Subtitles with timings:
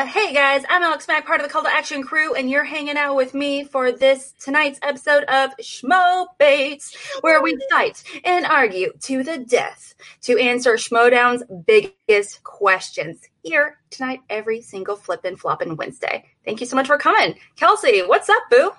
[0.00, 2.64] Uh, hey guys, I'm Alex Mack, part of the Call to Action crew, and you're
[2.64, 8.46] hanging out with me for this tonight's episode of Schmo Bates, where we fight and
[8.46, 15.38] argue to the death to answer Schmoedown's biggest questions here tonight, every single flip and
[15.38, 16.24] flop and Wednesday.
[16.46, 17.34] Thank you so much for coming.
[17.56, 18.72] Kelsey, what's up, boo?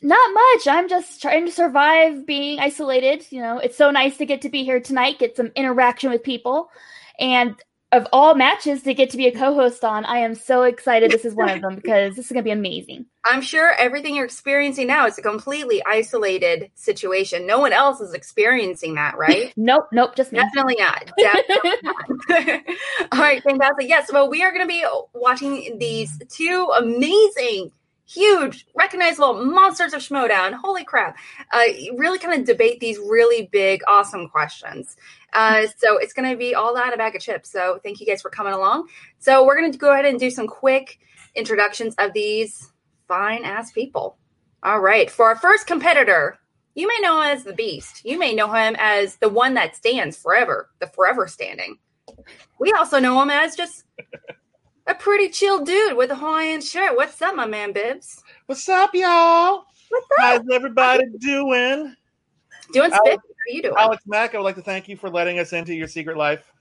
[0.00, 0.66] Not much.
[0.68, 3.26] I'm just trying to survive being isolated.
[3.28, 6.22] You know, it's so nice to get to be here tonight, get some interaction with
[6.22, 6.70] people.
[7.18, 7.62] And
[7.92, 11.24] of all matches to get to be a co-host on, I am so excited this
[11.24, 13.06] is one of them because this is going to be amazing.
[13.24, 17.46] I'm sure everything you're experiencing now is a completely isolated situation.
[17.46, 19.52] No one else is experiencing that, right?
[19.56, 20.38] nope, nope, just me.
[20.38, 21.10] Definitely not.
[21.18, 22.62] Definitely not.
[23.12, 23.88] all right, fantastic.
[23.88, 27.72] Yes, well, we are going to be watching these two amazing
[28.10, 30.54] huge, recognizable monsters of Schmoedown.
[30.54, 31.16] Holy crap.
[31.52, 31.62] Uh,
[31.96, 34.96] really kind of debate these really big, awesome questions.
[35.32, 37.50] Uh, so it's going to be all that a bag of chips.
[37.50, 38.88] So thank you guys for coming along.
[39.18, 40.98] So we're going to go ahead and do some quick
[41.34, 42.72] introductions of these
[43.06, 44.18] fine ass people.
[44.62, 45.10] All right.
[45.10, 46.38] For our first competitor,
[46.74, 48.04] you may know him as the Beast.
[48.04, 51.78] You may know him as the one that stands forever, the forever standing.
[52.58, 53.84] We also know him as just
[54.86, 56.96] a pretty chill dude with a Hawaiian shirt.
[56.96, 58.22] What's up, my man Bibbs?
[58.46, 59.64] What's up, y'all?
[59.88, 60.18] What's up?
[60.18, 61.94] How's everybody doing?
[62.72, 63.20] Doing spit.
[63.40, 63.74] How you doing?
[63.78, 66.52] Alex Mack, I would like to thank you for letting us into your secret life.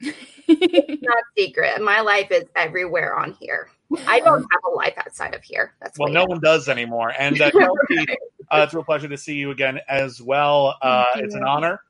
[0.00, 1.82] it's not secret.
[1.82, 3.68] My life is everywhere on here.
[4.06, 5.74] I don't have a life outside of here.
[5.80, 7.12] That's well, no one does anymore.
[7.18, 8.06] And uh, Kelsey,
[8.50, 10.76] uh, it's a real pleasure to see you again as well.
[10.80, 11.80] Uh, it's an honor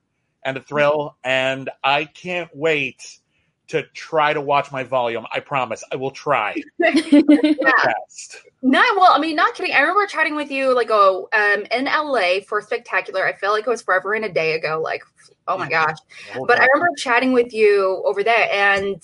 [0.45, 3.19] and a thrill, and I can't wait
[3.69, 5.27] to try to watch my volume.
[5.33, 5.85] I promise.
[5.93, 6.55] I will try.
[6.79, 7.93] yeah.
[8.61, 9.75] Not well, I mean, not kidding.
[9.75, 13.25] I remember chatting with you like oh um in LA for spectacular.
[13.27, 14.81] I feel like it was forever and a day ago.
[14.83, 15.05] Like,
[15.47, 15.97] oh my gosh.
[16.47, 19.01] But I remember chatting with you over there and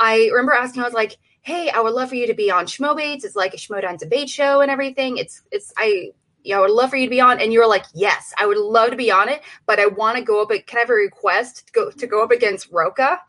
[0.00, 2.66] I remember asking, I was like, hey, I would love for you to be on
[2.66, 3.24] Schmobates.
[3.24, 5.16] It's like a Schmoedown debate show and everything.
[5.16, 6.10] It's it's I
[6.42, 7.40] yeah, I would love for you to be on.
[7.40, 10.16] And you were like, yes, I would love to be on it, but I want
[10.16, 10.48] to go up.
[10.48, 13.20] Can I have a request to go to go up against Rocha?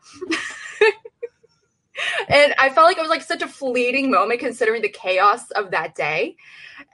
[2.28, 5.70] and I felt like it was like such a fleeting moment considering the chaos of
[5.70, 6.36] that day.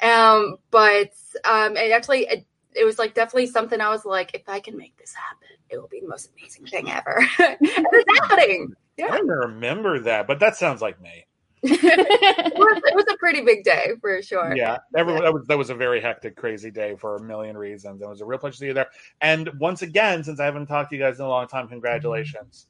[0.03, 1.13] Um, but
[1.45, 4.77] um, it actually it, it was like definitely something I was like, if I can
[4.77, 7.19] make this happen, it will be the most amazing thing ever.
[7.39, 8.75] and it's happening.
[8.97, 9.09] Yeah.
[9.13, 11.25] I remember that, but that sounds like me.
[11.63, 14.55] it, was, it, was, a pretty big day for sure.
[14.55, 18.01] Yeah, everyone, that was that was a very hectic, crazy day for a million reasons.
[18.01, 18.87] It was a real pleasure to see you there.
[19.21, 22.69] And once again, since I haven't talked to you guys in a long time, congratulations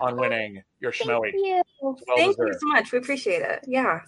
[0.00, 1.30] on winning your Schmoey.
[1.32, 1.62] Thank you.
[1.82, 2.92] Well Thank you so much.
[2.92, 3.64] We appreciate it.
[3.66, 4.00] Yeah.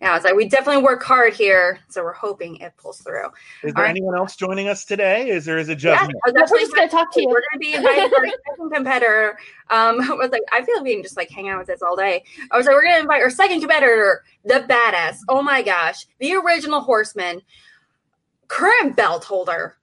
[0.00, 3.26] Yeah, it's like we definitely work hard here, so we're hoping it pulls through.
[3.64, 5.28] Is there anyone else joining us today?
[5.28, 6.00] Is there is it just?
[6.00, 7.26] Yeah, I was just going to talk to you.
[7.26, 9.38] We're going to be inviting our second competitor.
[9.70, 11.82] Um, I was like, I feel like we can just like hang out with this
[11.82, 12.22] all day.
[12.52, 15.16] I was like, we're going to invite our second competitor, the badass.
[15.28, 17.42] Oh my gosh, the original horseman,
[18.46, 19.78] current belt holder,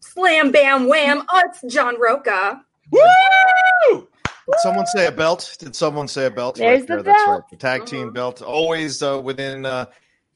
[0.00, 1.22] slam bam wham.
[1.32, 2.64] Oh, it's John Rocha.
[2.90, 4.08] Woo!
[4.50, 5.56] Did someone say a belt?
[5.58, 6.56] Did someone say a belt?
[6.56, 7.02] There's right the there.
[7.04, 7.16] belt.
[7.16, 7.50] That's right.
[7.50, 8.14] The tag team mm-hmm.
[8.14, 9.86] belt, always uh, within uh,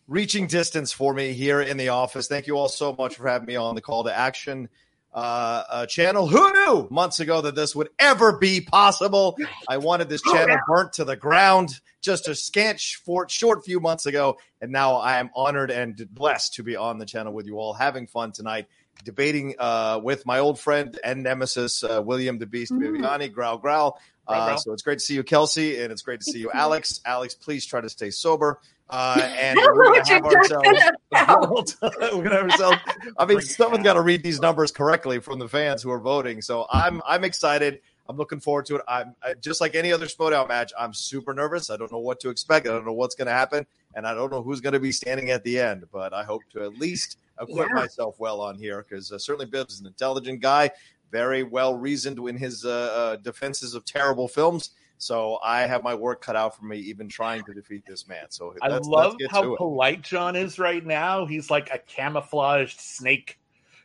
[0.08, 2.28] reaching distance for me here in the office.
[2.28, 4.68] Thank you all so much for having me on the call to action
[5.12, 6.28] uh, uh, channel.
[6.28, 9.36] Who knew months ago that this would ever be possible?
[9.68, 13.80] I wanted this oh, channel burnt to the ground just a scant short, short few
[13.80, 17.46] months ago, and now I am honored and blessed to be on the channel with
[17.46, 18.68] you all, having fun tonight
[19.04, 23.02] debating uh, with my old friend and nemesis, uh, William the Beast mm-hmm.
[23.02, 24.00] Bibbiani, growl, growl.
[24.28, 27.00] Uh, so it's great to see you, Kelsey, and it's great to see you, Alex.
[27.04, 28.58] Alex, please try to stay sober.
[28.88, 30.66] Uh, and we're to have ourselves.
[31.12, 32.78] we're to have ourselves.
[33.18, 36.42] I mean, someone's got to read these numbers correctly from the fans who are voting.
[36.42, 37.80] So I'm I'm excited.
[38.08, 38.82] I'm looking forward to it.
[38.86, 40.72] I'm I, just like any other Schmoedown match.
[40.78, 41.70] I'm super nervous.
[41.70, 42.68] I don't know what to expect.
[42.68, 44.92] I don't know what's going to happen, and I don't know who's going to be
[44.92, 45.86] standing at the end.
[45.92, 47.74] But I hope to at least acquit yeah.
[47.74, 50.70] myself well on here because uh, certainly Bibbs is an intelligent guy,
[51.10, 54.70] very well reasoned in his uh, uh, defenses of terrible films.
[54.98, 58.26] So I have my work cut out for me, even trying to defeat this man.
[58.30, 61.26] So I love how polite John is right now.
[61.26, 63.38] He's like a camouflaged snake,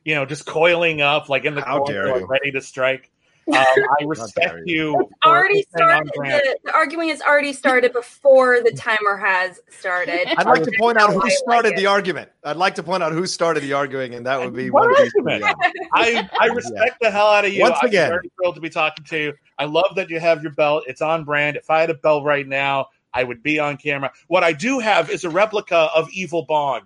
[0.05, 3.10] you know, just coiling up, like in the corner, ready to strike.
[3.53, 3.65] Um,
[3.99, 5.09] I respect you.
[5.25, 6.11] already started.
[6.13, 10.27] The, the, arguing has already started before the timer has started.
[10.37, 12.29] I'd like to point out who started like the argument.
[12.43, 14.95] I'd like to point out who started the arguing, and that would be what one
[14.97, 15.43] argument.
[15.93, 17.09] I, I respect yeah.
[17.09, 17.61] the hell out of you.
[17.61, 19.33] Once again, I'm very thrilled to be talking to you.
[19.57, 20.85] I love that you have your belt.
[20.87, 21.57] It's on brand.
[21.57, 24.11] If I had a belt right now, I would be on camera.
[24.27, 26.81] What I do have is a replica of Evil Bong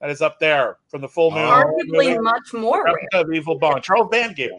[0.00, 1.42] That is up there from the full moon.
[1.42, 3.22] Arguably much more replica rare.
[3.22, 3.80] of Evil Bong.
[3.80, 4.50] Charles Band gave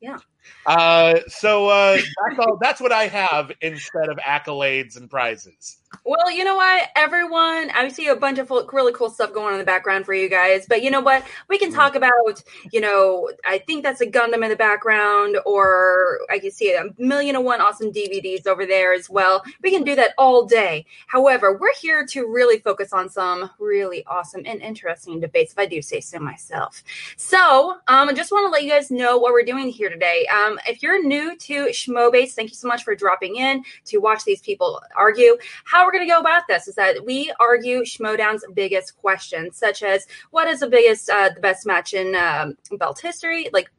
[0.00, 0.18] Yeah.
[0.66, 2.58] Uh, so uh, that's all.
[2.60, 5.78] That's what I have instead of accolades and prizes.
[6.04, 9.52] Well, you know what, everyone, I see a bunch of really cool stuff going on
[9.54, 10.66] in the background for you guys.
[10.66, 12.42] But you know what, we can talk about.
[12.72, 16.86] You know, I think that's a Gundam in the background, or I can see a
[16.98, 19.42] million and one awesome DVDs over there as well.
[19.62, 20.86] We can do that all day.
[21.06, 25.66] However, we're here to really focus on some really awesome and interesting debates, if I
[25.66, 26.82] do say so myself.
[27.16, 30.26] So, um, I just want to let you guys know what we're doing here today.
[30.26, 34.24] Um, if you're new to Schmobase, thank you so much for dropping in to watch
[34.24, 35.36] these people argue.
[35.64, 39.82] How we're going to go about this is that we argue Schmoedown's biggest questions, such
[39.82, 43.70] as what is the biggest, uh, the best match in um, belt history, like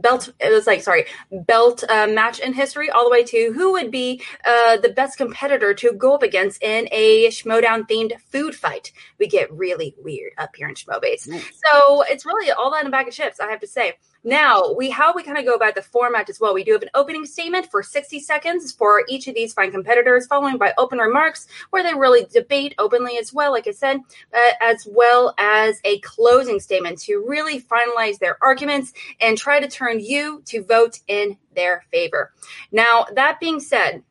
[0.00, 3.72] belt it was like sorry belt uh, match in history all the way to who
[3.72, 8.54] would be uh, the best competitor to go up against in a schmoedown themed food
[8.54, 8.92] fight.
[9.18, 12.90] We get really weird up here in schmobase so it's really all that in a
[12.90, 13.94] bag of chips i have to say
[14.26, 16.52] now we how we kind of go about the format as well.
[16.52, 20.26] We do have an opening statement for 60 seconds for each of these fine competitors,
[20.26, 24.00] following by open remarks where they really debate openly as well, like I said,
[24.34, 29.68] uh, as well as a closing statement to really finalize their arguments and try to
[29.68, 32.32] turn you to vote in their favor.
[32.72, 34.02] Now that being said,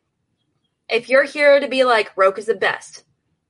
[0.89, 3.03] if you're here to be like Roke is the best,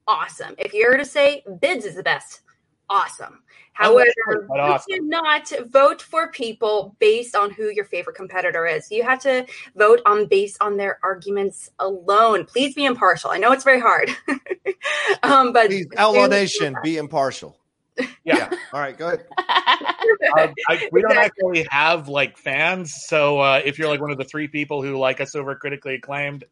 [0.08, 0.56] awesome.
[0.58, 2.42] If you're here to say Bibbs is the best,
[2.90, 3.44] awesome.
[3.76, 4.86] However, awesome.
[4.88, 8.90] you cannot vote for people based on who your favorite competitor is.
[8.90, 9.46] You have to
[9.76, 12.46] vote on based on their arguments alone.
[12.46, 13.32] Please be impartial.
[13.32, 14.10] I know it's very hard,
[15.24, 17.58] um, but Please, Outlaw Nation, be impartial.
[17.98, 18.06] Yeah.
[18.24, 18.50] yeah.
[18.72, 18.98] All right.
[18.98, 19.26] Go ahead.
[19.38, 24.18] Uh, I, we don't actually have like fans, so uh, if you're like one of
[24.18, 26.46] the three people who like us over critically acclaimed,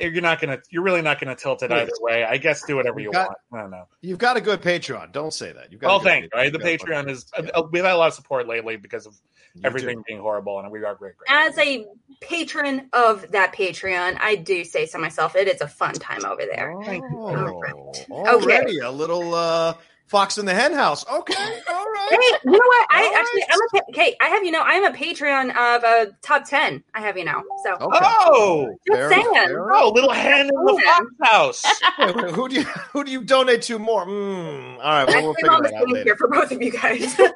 [0.00, 2.24] you're not gonna you're really not gonna tilt it either way.
[2.24, 3.38] I guess do whatever you got, want.
[3.52, 3.88] I don't know.
[4.00, 5.12] You've got a good Patreon.
[5.12, 5.72] Don't say that.
[5.72, 6.30] You've got well, thank you.
[6.34, 6.52] Right?
[6.52, 7.60] The Patreon is yeah.
[7.70, 9.16] we've had a lot of support lately because of
[9.54, 10.04] you everything do.
[10.06, 11.30] being horrible, and we are great, great.
[11.30, 11.86] As a
[12.20, 15.36] patron of that Patreon, I do say so myself.
[15.36, 16.72] It is a fun time over there.
[16.72, 17.62] Oh,
[18.10, 18.86] already okay.
[18.86, 19.34] a little.
[19.34, 19.74] uh
[20.06, 21.04] Fox in the Hen House.
[21.06, 21.34] Okay,
[21.68, 22.08] all right.
[22.10, 22.86] Hey, you know what?
[22.90, 23.50] I all actually, right.
[23.50, 24.16] I'm a okay.
[24.20, 26.82] I have you know, I'm a Patreon of a top ten.
[26.94, 27.42] I have you know.
[27.64, 27.98] So okay.
[28.02, 29.32] oh, just fair, saying.
[29.34, 29.72] Fair.
[29.72, 31.64] Oh, little hen in the Fox house.
[31.98, 34.06] wait, wait, who do you who do you donate to more?
[34.06, 36.04] Mm, all right, well, we'll figure that out later.
[36.04, 37.16] Here for both of you guys.
[37.16, 37.26] There's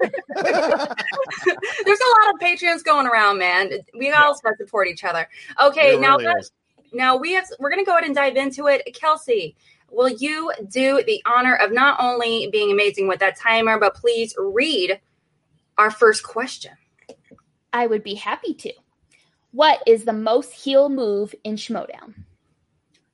[0.46, 3.70] a lot of Patreons going around, man.
[3.98, 4.52] We all yeah.
[4.58, 5.28] support each other.
[5.60, 6.50] Okay, now really that,
[6.92, 8.82] now we have we're gonna go ahead and dive into it.
[8.94, 9.56] Kelsey,
[9.90, 14.34] will you do the honor of not only being amazing with that timer, but please
[14.38, 15.00] read
[15.78, 16.72] our first question?
[17.72, 18.72] I would be happy to.
[19.52, 22.14] What is the most heel move in Schmoedown?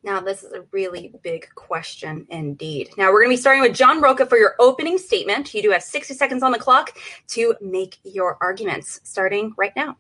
[0.03, 2.91] Now, this is a really big question indeed.
[2.97, 5.53] Now, we're going to be starting with John Rocha for your opening statement.
[5.53, 6.97] You do have 60 seconds on the clock
[7.29, 9.97] to make your arguments, starting right now.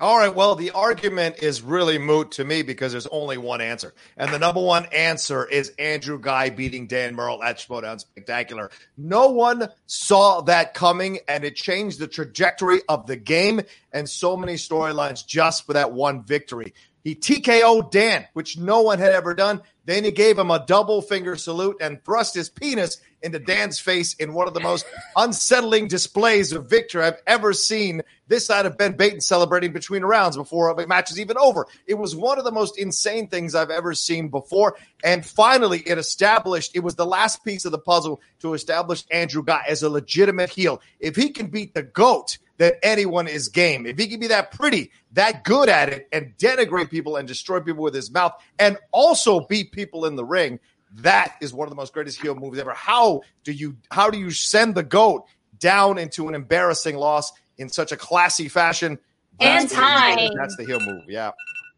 [0.00, 0.34] All right.
[0.34, 3.94] Well, the argument is really moot to me because there's only one answer.
[4.16, 8.70] And the number one answer is Andrew Guy beating Dan Murrell at Schmoedown Spectacular.
[8.96, 13.60] No one saw that coming, and it changed the trajectory of the game
[13.92, 16.72] and so many storylines just for that one victory.
[17.06, 19.62] He TKO'd Dan, which no one had ever done.
[19.84, 24.14] Then he gave him a double finger salute and thrust his penis into Dan's face
[24.14, 28.76] in one of the most unsettling displays of victory I've ever seen this side of
[28.76, 31.68] Ben Bateman celebrating between rounds before a match is even over.
[31.86, 34.76] It was one of the most insane things I've ever seen before.
[35.04, 39.44] And finally, it established, it was the last piece of the puzzle to establish Andrew
[39.44, 40.82] Guy as a legitimate heel.
[40.98, 43.86] If he can beat the GOAT, then anyone is game.
[43.86, 47.60] If he can be that pretty, that good at it, and denigrate people and destroy
[47.60, 50.58] people with his mouth, and also beat people in the ring,
[50.94, 52.72] that is one of the most greatest heel moves ever.
[52.72, 55.24] How do you how do you send the goat
[55.58, 58.98] down into an embarrassing loss in such a classy fashion?
[59.38, 60.16] That's and time.
[60.16, 61.04] The, that's the heel move.
[61.08, 61.32] Yeah.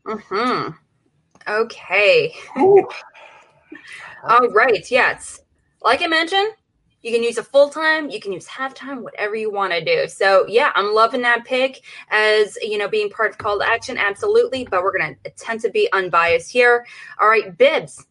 [0.06, 0.70] Hmm.
[1.46, 2.34] Okay.
[2.56, 4.88] All right.
[4.90, 5.40] Yes.
[5.82, 6.52] Like I mentioned,
[7.02, 10.08] you can use a full time, you can use halftime, whatever you want to do.
[10.08, 13.96] So yeah, I'm loving that pick as you know being part of call to action,
[13.98, 14.66] absolutely.
[14.68, 16.86] But we're gonna attempt to be unbiased here.
[17.20, 18.06] All right, Bibbs,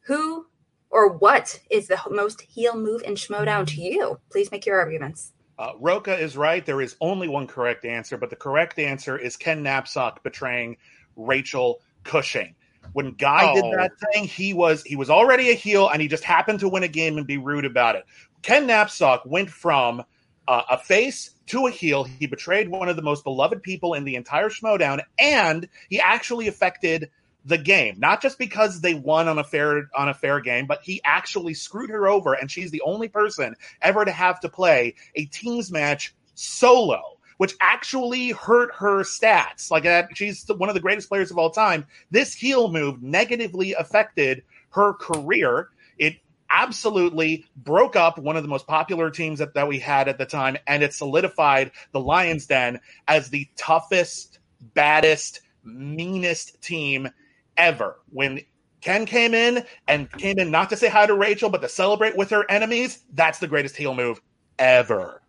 [0.00, 0.46] who
[0.90, 4.18] or what is the most heel move in Schmoedown to you?
[4.30, 5.32] Please make your arguments.
[5.58, 5.72] Uh,
[6.06, 6.64] is right.
[6.64, 10.76] There is only one correct answer, but the correct answer is Ken Napzok betraying
[11.16, 12.54] Rachel Cushing.
[12.92, 13.54] When Guy oh.
[13.54, 16.68] did that thing, he was he was already a heel, and he just happened to
[16.68, 18.04] win a game and be rude about it.
[18.42, 20.04] Ken Napzok went from
[20.46, 22.04] uh, a face to a heel.
[22.04, 26.48] He betrayed one of the most beloved people in the entire Schmoedown, and he actually
[26.48, 27.10] affected
[27.44, 27.96] the game.
[27.98, 31.54] Not just because they won on a fair on a fair game, but he actually
[31.54, 35.70] screwed her over, and she's the only person ever to have to play a teams
[35.70, 39.70] match solo which actually hurt her stats.
[39.70, 41.86] Like that, she's one of the greatest players of all time.
[42.10, 45.70] This heel move negatively affected her career.
[45.96, 46.16] It
[46.50, 50.26] absolutely broke up one of the most popular teams that, that we had at the
[50.26, 54.38] time, and it solidified the Lions Den as the toughest,
[54.74, 57.08] baddest, meanest team
[57.56, 57.98] ever.
[58.10, 58.40] When
[58.80, 62.16] Ken came in and came in not to say hi to Rachel, but to celebrate
[62.16, 64.20] with her enemies, that's the greatest heel move
[64.58, 65.20] ever.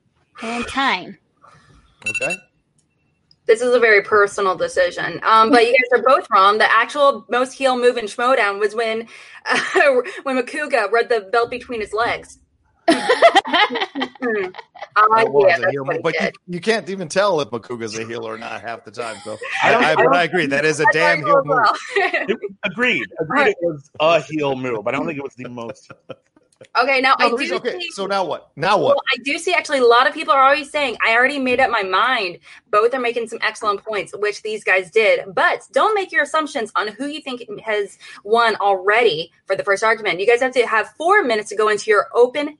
[0.41, 1.17] And time.
[2.07, 2.35] Okay.
[3.45, 5.19] This is a very personal decision.
[5.23, 6.59] Um, but you guys are both wrong.
[6.59, 9.07] The actual most heel move in Schmoedown was when
[9.45, 9.59] uh,
[10.23, 12.37] when Makuga read the belt between his legs.
[14.21, 14.53] Mm.
[14.95, 18.05] Uh, was yeah, a heel move, but you, you can't even tell if Makuga's a
[18.05, 19.15] heel or not half the time.
[19.23, 21.57] So I I, I, I but I agree that is a damn heel move.
[21.65, 23.07] goes It- agreed.
[23.21, 23.47] Agreed.
[23.47, 24.87] It was a heel move.
[24.87, 25.91] I don't think it was the most.
[26.75, 26.83] Well.
[26.83, 28.51] okay, now No, I do reason- okay, see- so now what?
[28.55, 28.95] Now what?
[28.95, 31.59] Well, I do see actually a lot of people are always saying, I already made
[31.59, 32.39] up my mind.
[32.69, 35.33] Both are making some excellent points, which these guys did.
[35.33, 39.83] But don't make your assumptions on who you think has won already for the first
[39.83, 40.19] argument.
[40.19, 42.57] You guys have to have four minutes to go into your open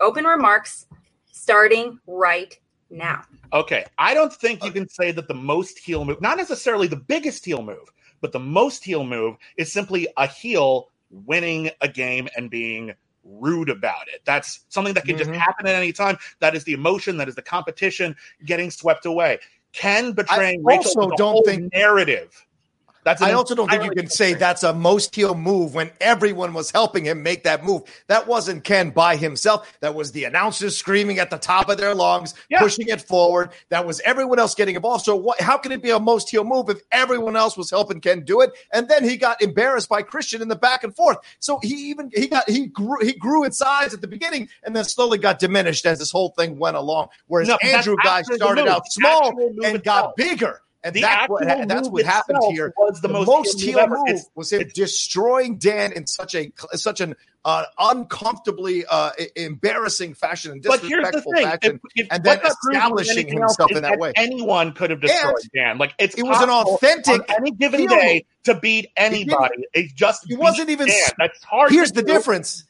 [0.00, 0.86] open remarks
[1.30, 2.58] starting right
[2.90, 3.22] now.
[3.52, 6.96] Okay, I don't think you can say that the most heel move, not necessarily the
[6.96, 12.28] biggest heel move, but the most heel move is simply a heel winning a game
[12.36, 12.92] and being
[13.24, 14.22] rude about it.
[14.24, 15.36] That's something that can just Mhm.
[15.36, 16.18] happen at any time.
[16.40, 19.38] That is the emotion, that is the competition getting swept away.
[19.72, 22.46] Ken betraying I Rachel also don't whole think- narrative.
[23.04, 26.52] That's I also don't think you can say that's a most heel move when everyone
[26.52, 27.82] was helping him make that move.
[28.08, 29.72] That wasn't Ken by himself.
[29.80, 32.60] That was the announcers screaming at the top of their lungs, Yeah.
[32.60, 33.50] pushing it forward.
[33.70, 35.04] That was everyone else getting involved.
[35.04, 38.00] So what, how can it be a most heel move if everyone else was helping
[38.00, 38.50] Ken do it?
[38.72, 41.18] And then he got embarrassed by Christian in the back and forth.
[41.38, 44.76] So he even he got he grew he grew in size at the beginning and
[44.76, 47.08] then slowly got diminished as this whole thing went along.
[47.26, 49.32] Whereas No, Andrew guy started out small
[49.64, 50.60] and got bigger.
[50.82, 53.86] And The that's what actual that's what happened here Was the, the, most, most heel
[53.86, 53.98] move.
[54.08, 54.20] ever.
[54.34, 60.62] Was him destroying Dan in such a such an uh, uncomfortably uh, embarrassing fashion and
[60.62, 61.80] But here's the disrespectful fashion.
[61.96, 64.12] if, if and then that proves more than establishing himself in that way.
[64.16, 65.78] anyone could have destroyed Dan.
[65.78, 69.64] Like it's It was an authentic any given heel day to beat anybody.
[69.74, 70.96] It just It wasn't even Dan.
[71.18, 71.72] That's hard.
[71.72, 72.12] Here's the do.
[72.12, 72.64] difference.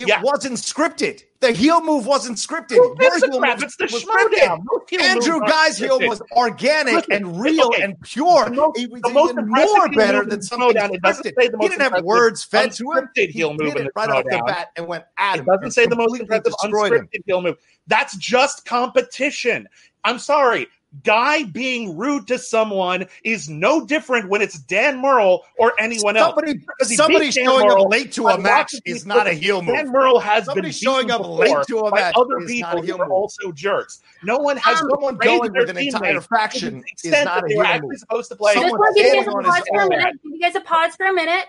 [0.00, 0.20] It Yeah.
[0.22, 1.22] wasn't scripted.
[1.38, 2.98] The heel move wasn't scripted.
[2.98, 3.58] Gives a heel crap?
[3.58, 4.38] move It's the was scripted.
[4.40, 4.58] Schmoedown.
[4.64, 8.46] Most heel Andrew Guy's heel was organic Listen, and real okay, and pure.
[8.46, 11.24] the most- it was the most even more better than in something Schmoedown, it doesn't
[11.36, 11.60] scripted.
[11.60, 13.04] He didn't have words fed to him.
[13.14, 15.70] unscripted He heel move did it right off the bat and went at It doesn't
[15.70, 17.06] say the most impressive destroyed him.
[17.06, 17.56] unscripted heel move.
[17.86, 19.68] That's just competition.
[20.02, 20.66] I'm sorry.
[21.02, 26.34] Guy being rude to someone is no different when it's Dan Murrell or anyone else.
[26.34, 29.32] Somebody, Because he somebody showing Murrell up late to a match watching is not a
[29.32, 29.74] heel move.
[29.76, 32.84] Dan Murrell has Somebody been showing up late to a match other is people not
[32.84, 34.02] a who are also jerks.
[34.22, 37.50] No one has Someone going with an entire teammates faction to the is not that
[37.50, 37.98] a heel move.
[37.98, 38.54] supposed to play.
[38.54, 40.22] Just want to give you guys a pause for a minute.
[40.22, 41.46] Give you guys a pause for a minute.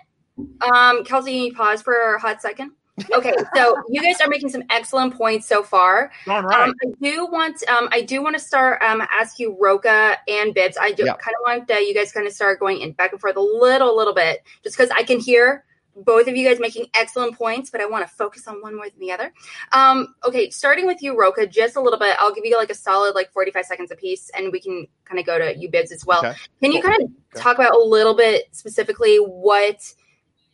[0.61, 2.71] Um, Kelsey, you pause for a hot second.
[3.13, 6.11] Okay, so you guys are making some excellent points so far.
[6.25, 6.69] Darn right.
[6.69, 10.53] Um, I do want, um, I do want to start um, ask you Rocha and
[10.53, 10.77] Bibbs.
[10.79, 11.13] I do Yeah.
[11.15, 13.41] kind of want uh, you guys kind of start going in back and forth a
[13.41, 15.65] little, little bit, just because I can hear
[15.97, 18.89] both of you guys making excellent points, but I want to focus on one more
[18.89, 19.33] than the other.
[19.71, 22.15] Um, okay, starting with you, Rocha, just a little bit.
[22.19, 24.87] I'll give you like a solid like forty five seconds a piece, and we can
[25.05, 26.19] kind of go to you, Bibbs, as well.
[26.25, 26.35] Okay.
[26.61, 26.91] Can you Cool.
[26.91, 27.43] kind of Okay.
[27.43, 29.93] talk about a little bit specifically what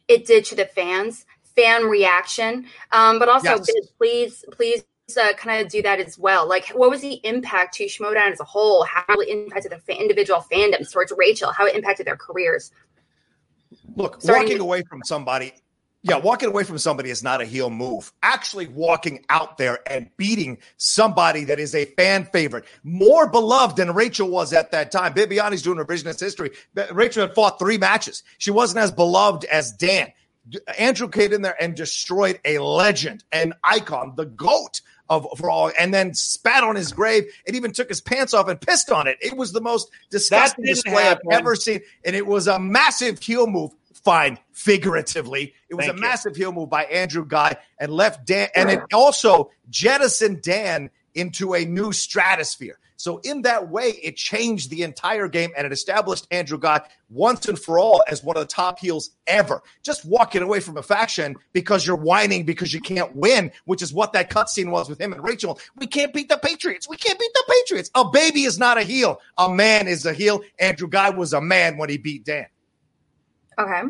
[0.08, 3.72] it did to the fans, fan reaction, um, but also Yes.
[3.98, 4.84] Please, please
[5.22, 6.48] uh, kind of do that as well.
[6.48, 8.84] Like, what was the impact to Schmoedown as a whole?
[8.86, 11.52] How it impacted the fa- individual fandoms towards Rachel?
[11.52, 12.72] How it impacted their careers?
[13.96, 15.54] Look, Starting walking with- away from somebody,
[16.04, 18.12] yeah, walking away from somebody is not a heel move.
[18.24, 23.94] Actually, walking out there and beating somebody that is a fan favorite, more beloved than
[23.94, 25.14] Rachel was at that time.
[25.14, 26.52] Bibbiani's doing revisionist history.
[26.92, 28.24] Rachel had fought three matches.
[28.40, 30.12] She wasn't as beloved as Dan.
[30.78, 35.72] Andrew came in there and destroyed a legend, an icon, the goat of for all,
[35.80, 39.08] and then spat on his grave and even took his pants off and pissed on
[39.08, 39.18] it.
[39.22, 41.28] It was the most disgusting display happen.
[41.32, 43.72] I've ever seen, and it was a massive heel move.
[44.04, 46.02] Fine, figuratively, it was Thank a you.
[46.02, 51.54] massive heel move by Andrew Guy and left Dan, and it also jettisoned Dan into
[51.54, 52.80] a new stratosphere.
[53.02, 57.48] So in that way, it changed the entire game and it established Andrew Guy once
[57.48, 59.64] and for all as one of the top heels ever.
[59.84, 63.92] Just walking away from a faction because you're whining because you can't win, which is
[63.92, 65.60] what that cutscene was with him and Rachel.
[65.76, 66.88] We can't beat the Patriots.
[66.88, 67.90] We can't beat the Patriots.
[67.96, 69.20] A baby is not a heel.
[69.38, 70.42] A man is a heel.
[70.60, 72.46] Andrew Guy was a man when he beat Dan.
[73.58, 73.82] Okay,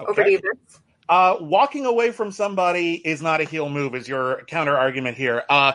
[0.00, 0.24] over Okay.
[0.24, 0.80] to you, Bibbs.
[1.08, 5.44] Uh, walking away from somebody is not a heel move, is your counter argument here.
[5.48, 5.72] Uh,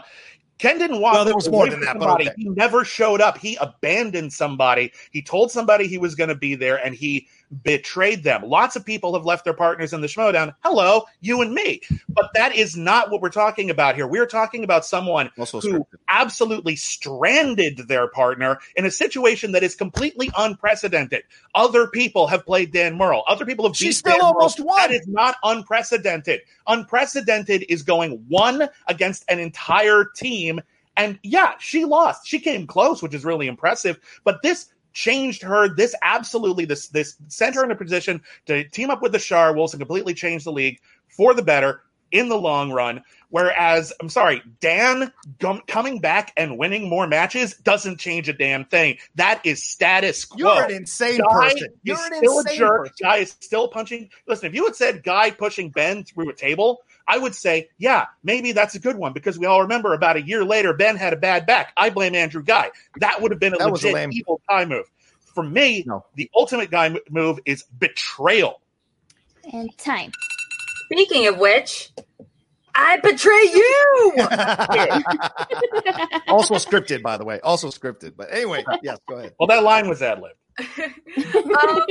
[0.62, 1.14] Ken didn't walk.
[1.14, 2.30] Well, there was more than that, but okay.
[2.38, 3.36] He never showed up.
[3.36, 4.92] He abandoned somebody.
[5.10, 7.28] He told somebody he was going to be there, and he
[7.64, 8.44] betrayed them.
[8.44, 10.56] Lots of people have left their partners in the Schmoedown.
[10.64, 11.82] Hello, you and me.
[12.10, 14.08] But that is not what we're talking about here.
[14.08, 16.00] We're talking about someone Also who scripted.
[16.08, 21.24] absolutely stranded their partner in a situation that is completely unprecedented.
[21.54, 23.24] Other people have played Dan Murrell.
[23.28, 24.78] Other people have She beat still Dan almost won.
[24.78, 26.42] That is not unprecedented.
[26.68, 30.62] Unprecedented is going one against an entire team.
[30.98, 32.28] And yeah, she lost.
[32.28, 34.00] She came close, which is really impressive.
[34.24, 35.70] But this changed her.
[35.70, 39.54] This absolutely this this sent her in a position to team up with the Shire
[39.54, 40.80] Wolves and completely change the league
[41.10, 41.82] for the better
[42.12, 43.02] in the long run.
[43.30, 48.66] Whereas, I'm sorry, Dan gum- coming back and winning more matches doesn't change a damn
[48.66, 48.98] thing.
[49.16, 50.40] That is status quo.
[50.56, 51.68] You're an insane Guy person.
[51.84, 52.82] You're an still insane a jerk.
[52.82, 52.96] person.
[53.02, 54.10] Guy is still punching.
[54.28, 58.06] Listen, if you had said Guy pushing Ben through a table, I would say, yeah,
[58.24, 61.12] maybe that's a good one because we all remember about a year later, Ben had
[61.12, 61.74] a bad back.
[61.76, 62.72] I blame Andrew Guy.
[63.02, 64.86] That would have been a That was a legit evil Guy move.
[65.36, 66.06] For me, No.
[66.16, 68.62] the ultimate Guy move is betrayal.
[69.52, 70.14] And time.
[70.86, 71.92] Speaking of which,
[72.76, 74.14] I betray you.
[76.34, 77.42] also scripted, by the way.
[77.42, 78.14] Also scripted.
[78.16, 79.34] But anyway, yes, go ahead.
[79.38, 80.32] Well, that line was ad lib.
[80.80, 81.82] um,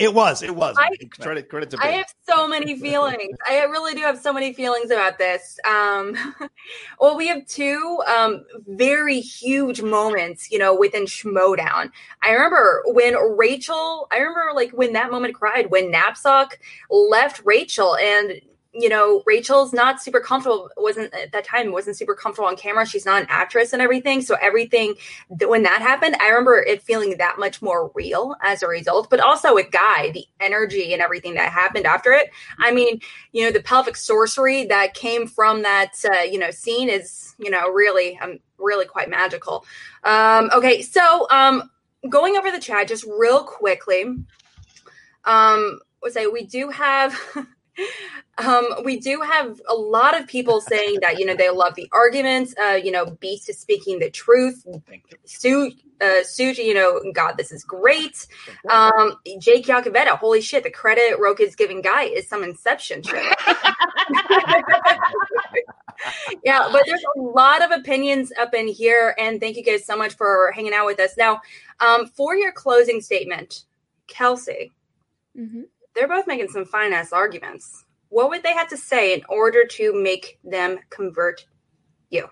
[0.00, 0.42] It was.
[0.42, 0.76] It was.
[0.78, 3.36] I- credit credit to I have so many feelings.
[3.48, 5.58] I really do have so many feelings about this.
[5.68, 6.16] Um,
[7.00, 11.90] well, we have two um, very huge moments, you know, within Schmoedown.
[12.22, 16.52] I remember when Rachel, I remember like when that moment cried when Napzok
[16.88, 18.40] left Rachel and
[18.72, 22.86] you know rachel's not super comfortable wasn't at that time wasn't super comfortable on camera.
[22.86, 24.22] She's not an actress and everything.
[24.22, 24.94] So everything
[25.36, 29.10] th- when that happened i remember it feeling that much more real as a result
[29.10, 32.30] but also with guy the energy and everything that happened after it.
[32.58, 33.00] I mean
[33.32, 37.50] you know the pelvic sorcery that came from that uh, you know scene is you
[37.50, 39.64] know really um really quite magical.
[40.04, 41.70] Um okay so um
[42.08, 44.04] going over the chat just real quickly
[45.24, 47.18] um would say we do have
[48.38, 51.88] um we do have a lot of people saying that you know they love the
[51.92, 55.10] arguments uh you know beast is speaking the truth Thank.
[55.24, 58.26] Sue, uh, Suji, you know, God, this is great.
[58.68, 63.22] Um, Jake Yakavetta, holy shit, the credit Roke is giving Guy is some Inception shit.
[66.44, 69.96] yeah, but there's a lot of opinions up in here, and thank you guys so
[69.96, 71.16] much for hanging out with us.
[71.16, 71.40] Now,
[71.80, 73.64] um, for your closing statement,
[74.08, 74.72] Kelsey,
[75.36, 75.62] hmm
[75.94, 77.84] they're both making some fine ass arguments.
[78.08, 81.46] What would they have to say in order to make them convert
[82.10, 82.28] you?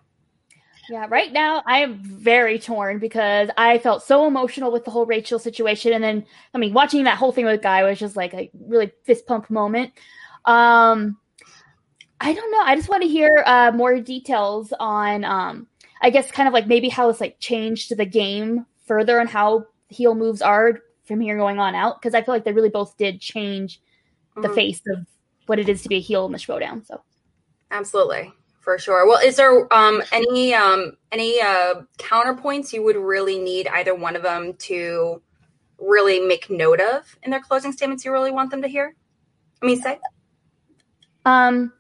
[0.91, 5.05] Yeah, right now I am very torn because I felt so emotional with the whole
[5.05, 8.33] Rachel situation, and then I mean, watching that whole thing with Guy was just like
[8.33, 9.93] a really fist pump moment.
[10.47, 11.19] Um,
[12.21, 12.63] I don't know.
[12.63, 15.69] I just want to hear uh, more details on, um,
[16.01, 19.67] I guess, kind of like maybe how it's like changed the game further and how
[19.89, 22.97] heel moves are from here going on out because I feel like they really both
[22.97, 23.81] did change
[24.37, 24.55] the Mhm.
[24.55, 25.07] face of
[25.47, 26.85] what it is to be a heel in the showdown.
[26.85, 27.03] So.
[27.71, 29.07] Absolutely, for sure.
[29.07, 34.15] Well, is there um, any um, any uh, counterpoints you would really need either one
[34.15, 35.21] of them to
[35.79, 38.05] really make note of in their closing statements?
[38.05, 38.95] You really want them to hear?
[39.63, 39.99] I mean, say.
[41.25, 41.73] Um,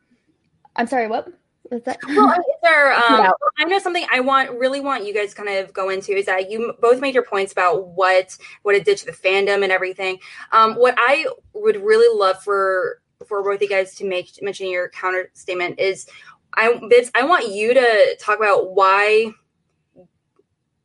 [0.76, 1.06] I'm sorry.
[1.06, 1.32] What
[1.70, 1.98] was that?
[2.06, 2.92] Well, is there?
[3.08, 3.32] Um.
[3.58, 6.50] I know something I want really want you guys kind of go into is that
[6.50, 10.18] you both made your points about what what it did to the fandom and everything.
[10.52, 14.68] Um, what I would really love for for both of you guys to make mention
[14.68, 16.06] your counter statement is
[16.54, 19.32] I Bibbs, I want you to talk about why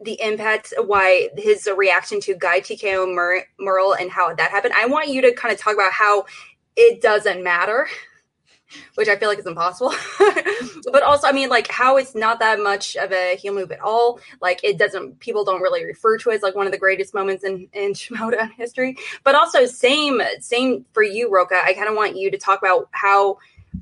[0.02, 4.74] the impact why his reaction to Guy TKO Mur- Murrell and how that happened.
[4.76, 6.26] I want you to kind of talk about how
[6.76, 7.88] it doesn't matter
[8.96, 9.94] which I feel like is impossible.
[10.92, 13.80] but also, I mean, like how it's not that much of a heel move at
[13.82, 14.20] all.
[14.42, 17.14] Like it doesn't, people don't really refer to it as like one of the greatest
[17.14, 18.98] moments in in Shimoda history.
[19.24, 21.62] But also, same same for you, Rocha.
[21.64, 23.38] I kind of want you to talk about how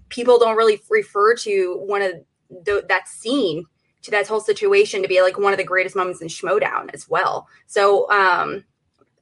[0.10, 2.12] people don't really refer to one of
[2.50, 3.66] the, that scene
[4.04, 7.10] to that whole situation to be like one of the greatest moments in Schmoedown as
[7.10, 7.48] well.
[7.68, 8.66] So, um,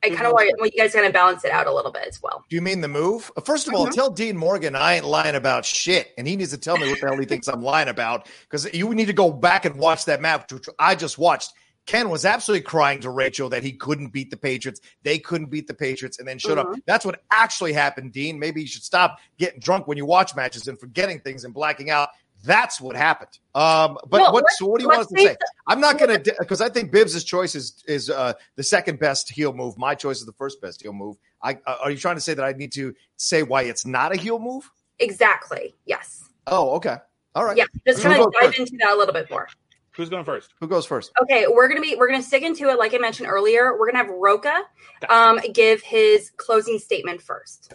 [0.03, 2.07] I kind of want, want you guys kind of balance it out a little bit
[2.07, 2.45] as well.
[2.49, 3.31] Do you mean the move?
[3.35, 3.91] Uh, First of all, Mhm.
[3.93, 7.01] tell Dean Morgan I ain't lying about shit, and he needs to tell me what
[7.01, 8.27] the hell he thinks I'm lying about.
[8.49, 11.51] Because you need to go back and watch that match, which I just watched.
[11.85, 14.79] Ken was absolutely crying to Rachel that he couldn't beat the Patriots.
[15.03, 16.67] They couldn't beat the Patriots, and then showed up.
[16.67, 16.81] Mhm.
[16.85, 18.37] That's what actually happened, Dean.
[18.37, 21.89] Maybe you should stop getting drunk when you watch matches and forgetting things and blacking
[21.89, 22.09] out.
[22.43, 23.37] That's what happened.
[23.53, 24.45] Um, but Well, what?
[24.51, 25.37] So what do you want to face say?
[25.67, 29.29] I'm not going to because I think Bibbs' choice is is uh, the second best
[29.29, 29.77] heel move.
[29.77, 31.17] My choice is the first best heel move.
[31.43, 34.13] I uh, are you trying to say that I need to say why it's not
[34.13, 34.69] a heel move?
[34.99, 35.75] Exactly.
[35.85, 36.29] Yes.
[36.47, 36.97] Oh, okay,
[37.35, 37.57] all right.
[37.57, 37.65] Yeah.
[37.85, 38.59] Just We'll kind of dive first.
[38.59, 39.49] into that a little bit more.
[39.91, 40.53] Who's going first?
[40.61, 41.11] Who goes first?
[41.21, 43.77] Okay, we're gonna be we're gonna stick into it like I mentioned earlier.
[43.77, 44.63] We're gonna have Rocha
[45.09, 47.73] um, give his closing statement first.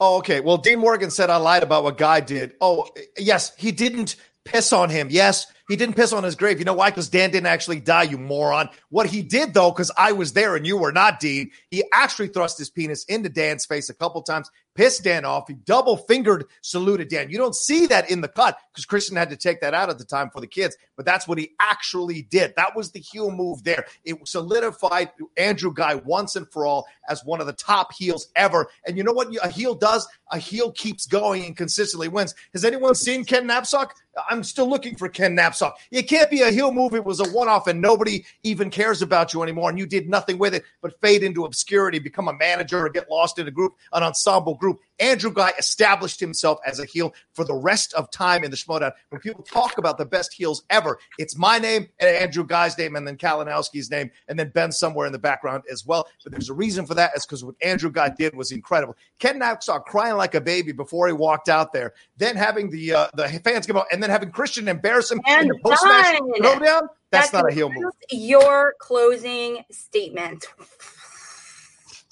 [0.00, 0.40] Oh, okay.
[0.40, 2.54] Well, Dean Morgan said I lied about what Guy did.
[2.60, 5.08] Oh, yes, he didn't piss on him.
[5.10, 6.58] Yes, he didn't piss on his grave.
[6.58, 6.90] You know why?
[6.90, 8.68] Because Dan didn't actually die, you moron.
[8.90, 12.28] What he did, though, because I was there and you were not, Dean, he actually
[12.28, 15.48] thrust his penis into Dan's face a couple times, pissed Dan off.
[15.48, 17.30] He double fingered saluted Dan.
[17.30, 19.98] You don't see that in the cut because Christian had to take that out at
[19.98, 22.54] the time for the kids, but that's what he actually did.
[22.56, 23.86] That was the heel move there.
[24.04, 28.68] It solidified Andrew Guy once and for all as one of the top heels ever.
[28.86, 30.06] And you know what a heel does?
[30.30, 32.34] A heel keeps going and consistently wins.
[32.52, 33.90] Has anyone seen Ken Napzok?
[34.28, 35.72] I'm still looking for Ken Napzok.
[35.90, 36.94] It can't be a heel move.
[36.94, 39.70] It was a one off and nobody even cares about you anymore.
[39.70, 43.10] And you did nothing with it but fade into obscurity, become a manager, or get
[43.10, 44.65] lost in a group, an ensemble group.
[44.98, 48.92] Andrew Guy established himself as a heel for the rest of time in the Schmoedown.
[49.10, 52.96] When people talk about the best heels ever, it's my name and Andrew Guy's name
[52.96, 56.08] and then Kalinowski's name and then Ben somewhere in the background as well.
[56.22, 57.12] But there's a reason for that.
[57.14, 58.96] It's because what Andrew Guy did was incredible.
[59.18, 63.08] Ken Napzok crying like a baby before he walked out there, then having the uh,
[63.14, 66.18] the fans come out, and then having Christian embarrass him And in the post match
[66.40, 66.88] throwdown.
[67.10, 67.92] That's That not a heel move.
[68.10, 70.46] Your closing statement.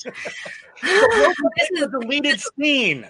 [0.83, 3.07] this is a deleted scene.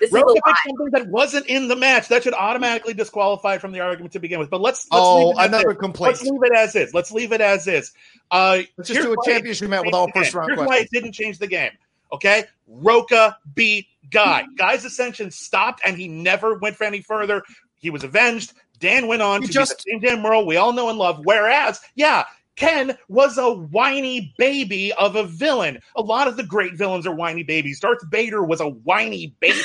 [0.00, 2.08] this is Rocha picked something that wasn't in the match.
[2.08, 4.50] That should automatically disqualify from the argument to begin with.
[4.50, 5.78] But let's, let's Oh, leave it as another is.
[5.78, 6.14] complaint.
[6.16, 6.94] Let's leave it as is.
[6.94, 7.92] Let's leave it as is.
[8.30, 11.12] Uh, Let's just do a championship match with all first round Here's why it didn't
[11.12, 11.72] change the game.
[12.12, 14.44] Okay, Rocha beat Guy.
[14.56, 17.42] Guy's ascension stopped, and he never went for any further.
[17.74, 18.54] He was avenged.
[18.80, 20.98] Dan went on He to just- be the same Dan Murrell we all know and
[20.98, 21.20] love.
[21.24, 22.24] Whereas, yeah,
[22.58, 25.78] Ken was a whiny baby of a villain.
[25.94, 27.78] A lot of the great villains are whiny babies.
[27.78, 29.60] Darth Vader was a whiny baby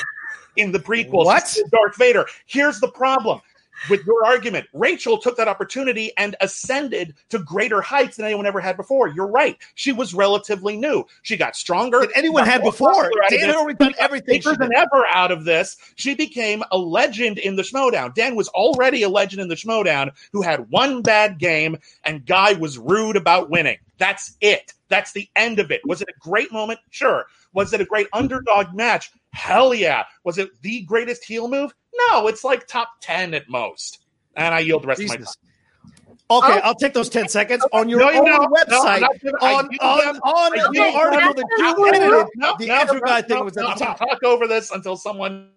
[0.58, 1.26] in the prequels.
[1.26, 1.58] What?
[1.72, 2.28] Darth Vader.
[2.46, 3.42] Here's the problem
[3.90, 4.68] with your argument.
[4.74, 9.08] Rachel took that opportunity and ascended to greater heights than anyone ever had before.
[9.08, 9.58] You're right.
[9.76, 11.06] She was relatively new.
[11.22, 12.02] She got stronger.
[12.02, 12.94] Than anyone had before.
[12.94, 14.42] popular out of Dan had already done everything.
[14.42, 15.78] She than ever out of this.
[15.96, 18.14] She became a legend in the Schmoedown.
[18.14, 22.54] Dan was already a legend in the Schmoedown who had one bad game, and Guy
[22.54, 23.78] was rude about winning.
[23.98, 24.74] That's it.
[24.90, 25.82] That's the end of it.
[25.86, 26.80] Was it a great moment?
[26.90, 27.26] Sure.
[27.54, 29.12] Was it a great underdog match?
[29.32, 30.04] Hell yeah.
[30.24, 31.74] Was it the greatest heel move?
[32.10, 34.00] No, it's like top 10 at most.
[34.36, 35.26] And I yield the rest of my time.
[35.26, 36.60] Okay, Oh.
[36.64, 38.26] I'll take those 10 seconds on your No, own.
[38.26, 39.02] No, website.
[39.02, 42.68] not giving- I on on, them- on the do article that you edited, no, the
[42.68, 44.00] no, Andrew no, Guy no, thing was at no, the I'm top.
[44.00, 45.52] Talk over this until someone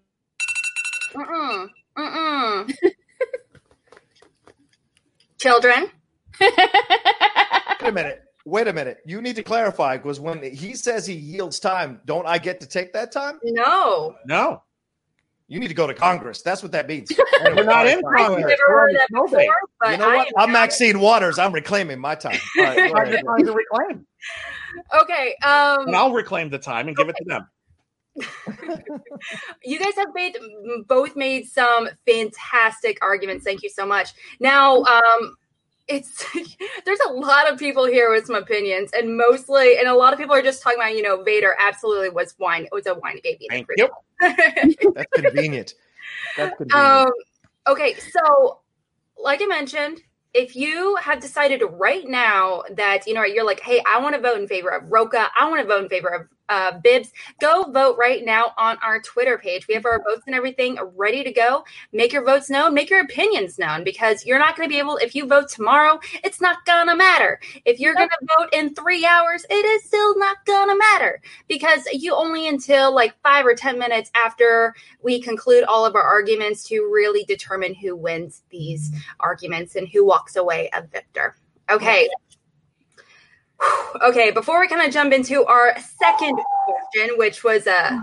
[1.15, 1.69] Mm-mm.
[1.97, 2.75] Mm-mm.
[5.39, 5.91] Children.
[6.41, 6.53] Wait
[7.83, 8.23] a minute.
[8.45, 8.99] Wait a minute.
[9.07, 12.67] You need to clarify because when he says he yields time, don't I get to
[12.67, 13.39] take that time?
[13.43, 14.15] No.
[14.27, 14.63] No.
[15.49, 16.43] You need to go to Congress.
[16.43, 17.11] That's what that means.
[17.45, 18.47] We're not in I've Congress.
[18.49, 19.49] never We're on heard that the before, snowbait.
[19.81, 20.29] but You know what?
[20.37, 21.39] I I'm Maxine Waters.
[21.39, 22.39] I'm reclaiming my time.
[22.59, 24.07] All right, go Time to- reclaim.
[25.03, 25.35] Okay.
[25.45, 27.49] Um, And I'll reclaim the time and give it to them.
[29.65, 30.37] you guys have made
[30.89, 33.45] both made some fantastic arguments.
[33.45, 34.15] Thank you so much.
[34.41, 35.37] Now, um,
[35.89, 36.25] it's
[36.85, 40.19] there's a lot of people here with some opinions, and mostly, and a lot of
[40.19, 43.21] people are just talking about, you know, Vader absolutely was wine, it was a whiny
[43.23, 43.47] baby.
[43.49, 43.89] Thank you.
[44.21, 45.75] That's convenient.
[46.37, 46.87] That's convenient.
[46.87, 47.11] um,
[47.67, 48.61] okay, so
[49.23, 50.01] like I mentioned,
[50.35, 54.21] if you have decided right now that you know you're like, hey, I want to
[54.21, 57.65] vote in favor of Rocha, I want to vote in favor of uh, Bibbs, go
[57.65, 59.67] vote right now on our Twitter page.
[59.69, 61.65] We have our votes and everything ready to go.
[61.93, 64.97] Make your votes known, make your opinions known, because you're not going to be able.
[64.97, 67.41] If you vote tomorrow, it's not gonna matter.
[67.65, 71.87] If you're going to vote in three hours, it is still not gonna matter because
[71.93, 76.65] you only until like five or ten minutes after we conclude all of our arguments
[76.65, 81.37] to really determine who wins these arguments and who walks away a victor.
[81.71, 82.09] Okay.
[84.03, 87.99] Okay, before we kind of jump into our second question, which was a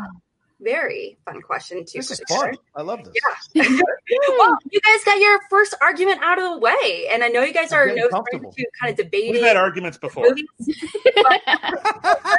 [0.63, 2.54] very fun question to this is fun.
[2.76, 3.13] I love this.
[3.54, 3.63] Yeah.
[4.38, 7.54] well, you guys got your first argument out of the way, and I know you
[7.54, 8.52] guys are no comfortable.
[8.52, 9.34] stranger to kind of debating.
[9.34, 10.26] We've had arguments before.
[10.26, 10.46] starting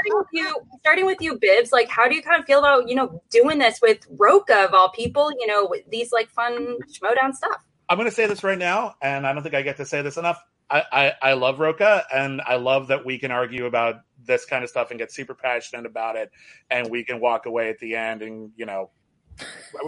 [0.09, 1.70] with you, starting with you, Bibbs.
[1.70, 4.74] Like, how do you kind of feel about you know doing this with Rocha of
[4.74, 5.31] all people?
[5.38, 7.62] You know, with these like fun schmoedown stuff.
[7.88, 10.00] I'm going to say this right now, and I don't think I get to say
[10.03, 10.42] this enough.
[10.70, 14.64] I, I, I love Rocha, and I love that we can argue about this kind
[14.64, 16.31] of stuff and get super passionate about it,
[16.70, 18.90] and we can walk away at the end and you know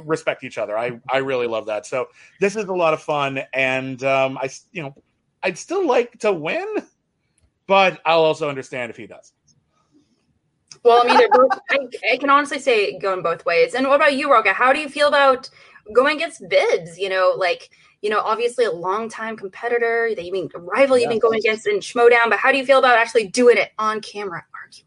[0.05, 0.77] respect each other.
[0.77, 1.87] I I really love that.
[1.87, 2.09] So
[2.41, 4.95] this is a lot of fun, and um, I you know
[5.43, 6.67] I'd still like to win,
[7.67, 9.33] but I'll also understand if he does.
[10.83, 11.79] Well, I mean, they're both, I,
[12.13, 13.75] I can honestly say going both ways.
[13.75, 14.53] And what about you, Rocha?
[14.53, 15.51] How do you feel about
[15.93, 16.97] going against Bibbs?
[16.97, 17.71] You know, like
[18.03, 21.67] you know, obviously a longtime competitor that you've been a rival you've been going against
[21.67, 24.87] in Schmoedown, but how do you feel about actually doing it on camera, arguing?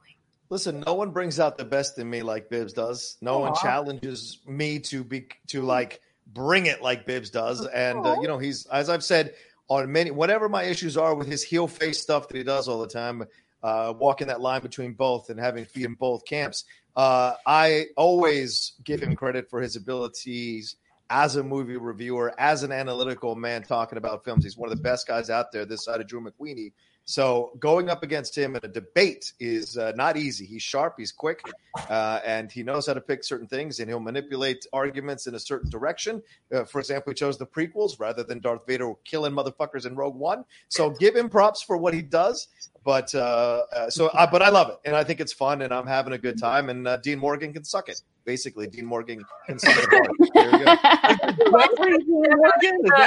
[0.49, 3.17] Listen, no one brings out the best in me like Bibbs does.
[3.21, 6.01] No one challenges me to be to like
[6.33, 7.65] bring it like Bibbs does.
[7.67, 9.33] And uh, you know, he's as I've said
[9.67, 12.79] on many whatever my issues are with his heel face stuff that he does all
[12.79, 13.25] the time,
[13.61, 16.65] uh, walking that line between both and having feet in both camps.
[16.95, 20.75] Uh, I always give him credit for his abilities
[21.09, 24.43] as a movie reviewer, as an analytical man talking about films.
[24.43, 26.71] He's one of the best guys out there this side of Drew McWeeny.
[27.09, 30.45] So going up against him in a debate is uh, not easy.
[30.45, 31.41] He's sharp, he's quick,
[31.89, 35.39] uh, and he knows how to pick certain things, and he'll manipulate arguments in a
[35.39, 36.21] certain direction.
[36.53, 40.17] Uh, for example, he chose the prequels rather than Darth Vader killing motherfuckers in Rogue
[40.17, 40.45] One.
[40.67, 42.47] So give him props for what he does.
[42.83, 45.73] But uh, uh, so, I, but I love it, and I think it's fun, and
[45.73, 46.69] I'm having a good time.
[46.69, 48.01] And uh, Dean Morgan can suck it.
[48.23, 49.89] Basically, Dean Morgan can suck it.
[49.89, 50.07] hard.
[50.33, 50.71] There you go.
[50.71, 50.75] Uh,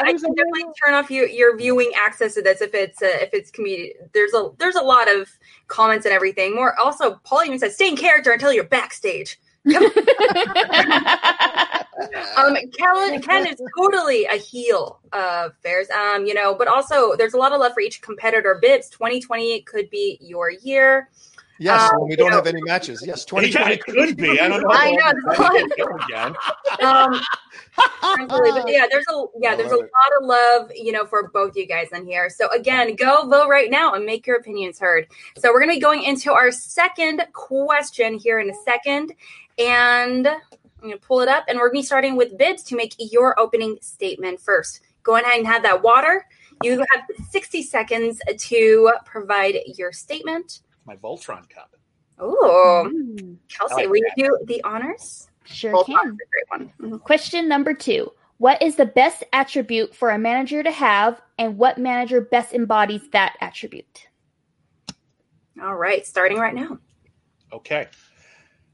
[0.04, 3.30] I can definitely turn off your, your viewing access to this if it's uh, if
[3.32, 3.92] it's comedic.
[4.12, 5.28] There's a there's a lot of
[5.68, 6.54] comments and everything.
[6.54, 9.38] More also, Paul even says stay in character until you're backstage.
[12.36, 15.88] Um, Ken, Ken is totally a heel of theirs.
[15.90, 18.58] Um, you know, but also there's a lot of love for each competitor.
[18.60, 21.08] Bibbs, 2020 could be your year.
[21.58, 23.04] Yes, Um, when we don't know- have any matches.
[23.06, 24.40] Yes, Yeah, 2020 it could be.
[24.40, 24.68] I don't know.
[24.72, 26.34] I know, there's a lot of- again.
[26.82, 27.20] Um,
[28.02, 28.62] Absolutely.
[28.62, 31.56] But yeah, there's a yeah, there's a love lot of love, you know, for both
[31.56, 32.28] you guys in here.
[32.28, 35.06] So again, go vote right now and make your opinions heard.
[35.38, 39.12] So we're gonna be going into our second question here in a second.
[39.58, 40.28] And
[40.82, 43.38] I'm gonna pull it up and we're gonna be starting with Bibbs to make your
[43.38, 44.80] opening statement first.
[45.04, 46.26] Go ahead and have that water.
[46.62, 50.60] You have 60 seconds to provide your statement.
[50.84, 51.76] My Voltron cup.
[52.18, 55.28] Oh, Mm, Kelsey, I like will you do the honors?
[55.44, 56.08] sure Voltron's can.
[56.10, 56.72] a great one.
[56.80, 57.02] Mhm.
[57.02, 58.12] Question number two.
[58.38, 63.08] What is the best attribute for a manager to have, and what manager best embodies
[63.10, 64.08] that attribute?
[65.62, 66.78] All right, starting right now.
[67.52, 67.86] Okay.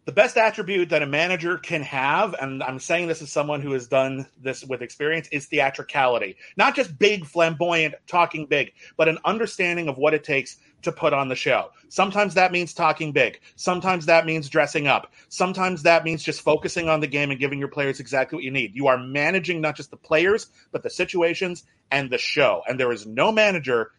[0.09, 3.73] The best attribute that a manager can have, and I'm saying this as someone who
[3.73, 6.37] has done this with experience, is theatricality.
[6.57, 11.13] Not just big, flamboyant, talking big, but an understanding of what it takes to put
[11.13, 11.73] on the show.
[11.91, 13.39] Sometimes that means talking big.
[13.57, 15.13] Sometimes that means dressing up.
[15.29, 18.51] Sometimes that means just focusing on the game and giving your players exactly what you
[18.51, 18.75] need.
[18.75, 22.63] You are managing not just the players, but the situations and the show.
[22.67, 23.93] And there is no manager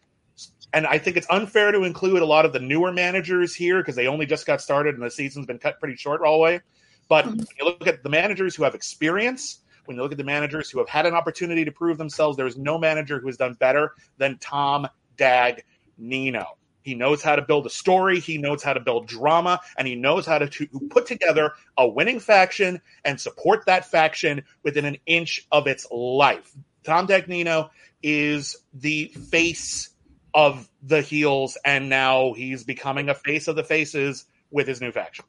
[0.72, 3.96] and I think it's unfair to include a lot of the newer managers here because
[3.96, 6.60] they only just got started and the season's been cut pretty short all the way.
[7.08, 7.38] But mm-hmm.
[7.38, 10.70] when you look at the managers who have experience, when you look at the managers
[10.70, 13.54] who have had an opportunity to prove themselves, there is no manager who has done
[13.54, 15.64] better than Tom Dag
[15.98, 16.46] Nino.
[16.82, 19.96] He knows how to build a story, he knows how to build drama, and he
[19.96, 24.96] knows how to, to put together a winning faction and support that faction within an
[25.06, 26.50] inch of its life.
[26.84, 27.70] Tom Dagnino
[28.02, 29.90] is the face
[30.34, 34.92] of the heels, and now he's becoming a face of the faces with his new
[34.92, 35.24] faction.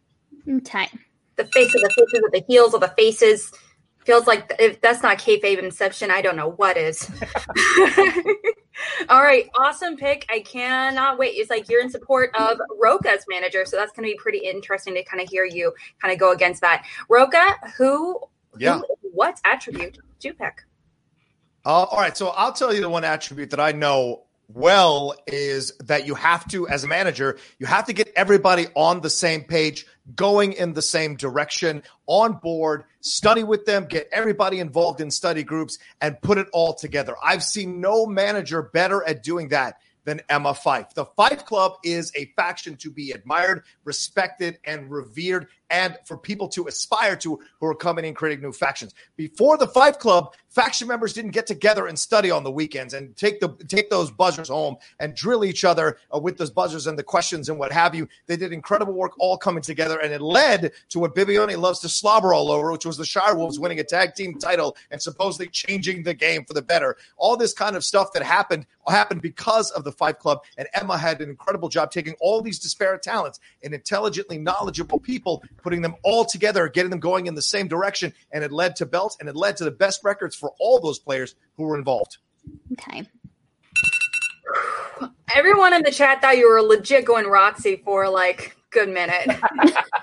[0.63, 0.87] Time.
[1.35, 3.51] the face of the faces of the heels of the faces.
[4.05, 7.07] Feels like if that's not kayfabe inception, I don't know what is.
[9.09, 10.25] All right, awesome pick.
[10.29, 11.33] I cannot wait.
[11.35, 14.95] It's like you're in support of Rocha's manager, so that's going to be pretty interesting
[14.95, 16.85] to kind of hear you kind of go against that.
[17.09, 18.19] Rocha, who,
[18.57, 18.79] Yeah.
[18.79, 20.63] who what attribute did you pick?
[21.63, 25.73] Uh, all right, so I'll tell you the one attribute that I know well is
[25.79, 29.43] that you have to, as a manager, you have to get everybody on the same
[29.43, 29.85] page,
[30.15, 35.43] going in the same direction, on board, study with them, get everybody involved in study
[35.43, 37.15] groups, and put it all together.
[37.23, 40.93] I've seen no manager better at doing that than Emma Fyffe.
[40.93, 46.47] The Fyffe Club is a faction to be admired, respected, and revered, and for people
[46.49, 48.93] to aspire to who are coming in creating new factions.
[49.15, 53.15] Before the Fyffe Club, faction members didn't get together and study on the weekends and
[53.15, 56.99] take the take those buzzers home and drill each other uh, with those buzzers and
[56.99, 58.07] the questions and what have you.
[58.27, 61.89] They did incredible work all coming together, and it led to what Bibbiani loves to
[61.89, 65.47] slobber all over, which was the Shire Wolves winning a tag team title and supposedly
[65.47, 66.97] changing the game for the better.
[67.17, 70.97] All this kind of stuff that happened happened because of the Fyffe Club, and Emma
[70.97, 75.95] had an incredible job taking all these disparate talents and intelligently knowledgeable people, putting them
[76.03, 79.29] all together, getting them going in the same direction, and it led to belts and
[79.29, 82.17] it led to the best records for all those players who were involved.
[82.73, 83.07] Okay.
[85.35, 89.29] Everyone in the chat thought you were legit going Roxy for like good minute.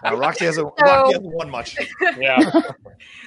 [0.04, 1.76] Uh, Roxy hasn't, Roxy hasn't won much.
[2.20, 2.38] Yeah.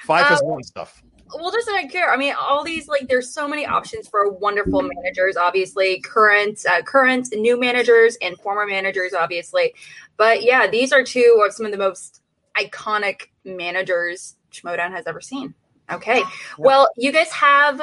[0.08, 1.04] Fyffe has Uh, won stuff.
[1.36, 4.82] well just don't care i mean all these like there's so many options for wonderful
[4.82, 9.74] managers obviously current uh, current new managers and former managers obviously
[10.15, 12.21] but yeah these are two of some of the most
[12.58, 15.54] iconic managers schmoedown has ever seen
[15.92, 16.24] okay
[16.58, 17.82] well you guys have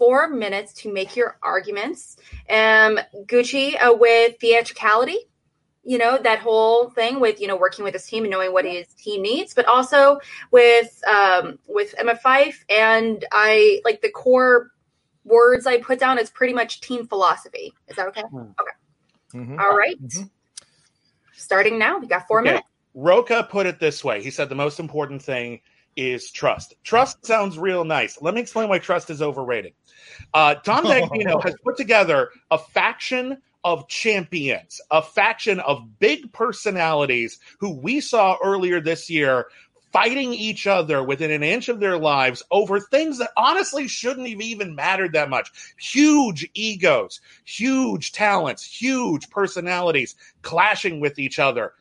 [0.00, 2.16] four minutes to make your arguments.
[2.48, 5.18] Um, Gucci uh, with theatricality,
[5.84, 8.64] you know, that whole thing with, you know, working with his team and knowing what
[8.64, 10.18] his team needs, but also
[10.50, 12.64] with, um, with Emma Fyffe.
[12.70, 14.70] And I like the core
[15.24, 17.74] words I put down is pretty much team philosophy.
[17.86, 18.22] Is that okay?
[18.22, 18.52] Hmm.
[18.58, 19.34] Okay.
[19.34, 19.60] Mhm.
[19.60, 20.02] All right.
[20.02, 20.30] Mhm.
[21.34, 22.52] Starting now, we got four Okay.
[22.52, 22.69] minutes.
[22.94, 24.22] Rocha put it this way.
[24.22, 25.60] He said the most important thing
[25.96, 26.74] is trust.
[26.84, 28.20] Trust sounds real nice.
[28.20, 29.74] Let me explain why trust is overrated.
[30.32, 37.38] Uh, Tom Dagnino has put together a faction of champions, a faction of big personalities
[37.58, 39.46] who we saw earlier this year
[39.92, 44.40] fighting each other within an inch of their lives over things that honestly shouldn't have
[44.40, 45.50] even mattered that much.
[45.78, 51.72] Huge egos, huge talents, huge personalities clashing with each other.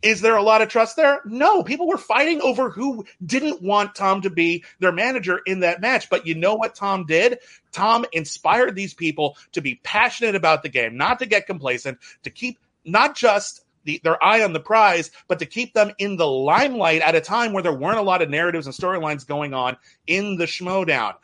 [0.00, 1.20] Is there a lot of trust there?
[1.24, 1.62] No.
[1.62, 6.08] People were fighting over who didn't want Tom to be their manager in that match.
[6.08, 7.38] But you know what Tom did?
[7.72, 12.30] Tom inspired these people to be passionate about the game, not to get complacent, to
[12.30, 16.26] keep not just the, their eye on the prize, but to keep them in the
[16.26, 19.76] limelight at a time where there weren't a lot of narratives and storylines going on
[20.06, 21.14] in the Schmoedown.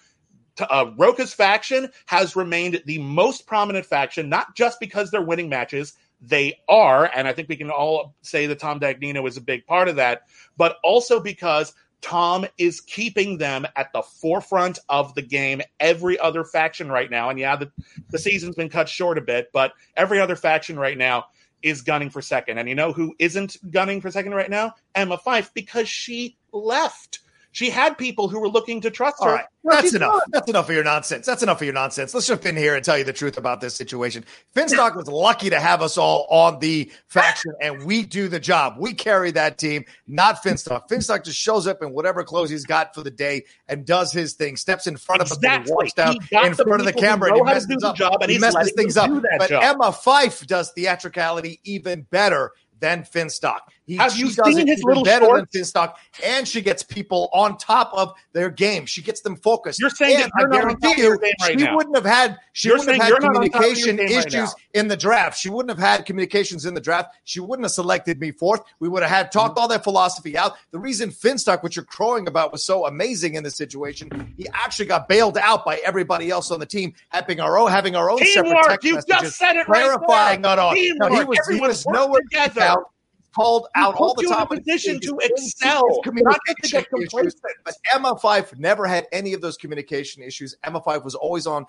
[0.59, 0.87] Uh,
[1.27, 5.95] faction has remained the most prominent faction, not just because they're winning matches.
[6.27, 9.67] They are, and I think we can all say that Tom Dagnino is a big
[9.67, 10.23] part of that,
[10.57, 15.63] but also because Tom is keeping them at the forefront of the game.
[15.81, 17.73] Every other faction right now, and yeah, the,
[18.11, 21.25] the season's been cut short a bit, but every other faction right now
[21.63, 22.59] is gunning for second.
[22.59, 24.75] And you know who isn't gunning for second right now?
[24.95, 27.21] Emma Fyffe, because she left.
[27.55, 29.35] She had people who were looking to trust All her.
[29.35, 30.11] right, that's enough.
[30.11, 30.21] gone.
[30.33, 31.25] That's enough of your nonsense.
[31.25, 32.13] That's enough of your nonsense.
[32.13, 34.25] Let's jump in here and tell you the truth about this situation.
[34.57, 38.75] Finstock was lucky to have us all on the faction, and we do the job.
[38.77, 40.89] We carry that team, not Finstock.
[40.89, 44.35] Finstock just shows up in whatever clothes he's got for the day and does his
[44.35, 44.57] thing.
[44.57, 47.37] Steps in front of us and walks down in the front of the camera and
[47.37, 47.97] he how to do messes the up.
[47.97, 49.13] job, and he messes things up.
[49.39, 49.63] But job.
[49.63, 53.61] Emma Fyffe does theatricality even better than Finstock.
[53.87, 55.53] He, Have you seen it his little better shorts?
[55.53, 55.95] than Finstock,
[56.25, 58.87] and she gets people on top of their game.
[58.87, 59.79] She gets them focused.
[59.79, 61.77] You're saying and that you're I not on top guarantee you, right she now.
[61.77, 63.97] wouldn't have had she You're wouldn't have had you're not on top of your communication
[63.97, 65.39] game right issues in the draft.
[65.39, 67.15] She wouldn't have had communications in the draft.
[67.25, 68.63] She wouldn't have selected me fourth.
[68.81, 69.61] We would have had talked mm-hmm.
[69.61, 70.55] all that philosophy out.
[70.71, 74.87] The reason Finstock, what you're crowing about, was so amazing in this situation, he actually
[74.87, 78.19] got bailed out by everybody else on the team, having our own having our own
[78.25, 80.75] separate text You messages, just said it right clarifying not on.
[80.75, 81.29] No, he Teamwork.
[81.29, 82.63] was, he was nowhere together.
[82.63, 82.91] out
[83.35, 84.47] called out all the you in a time.
[84.49, 87.41] position to excel, not to get complacent.
[87.65, 90.57] But Emma Fyffe never had any of those communication issues.
[90.65, 91.67] Emma Fyffe was always on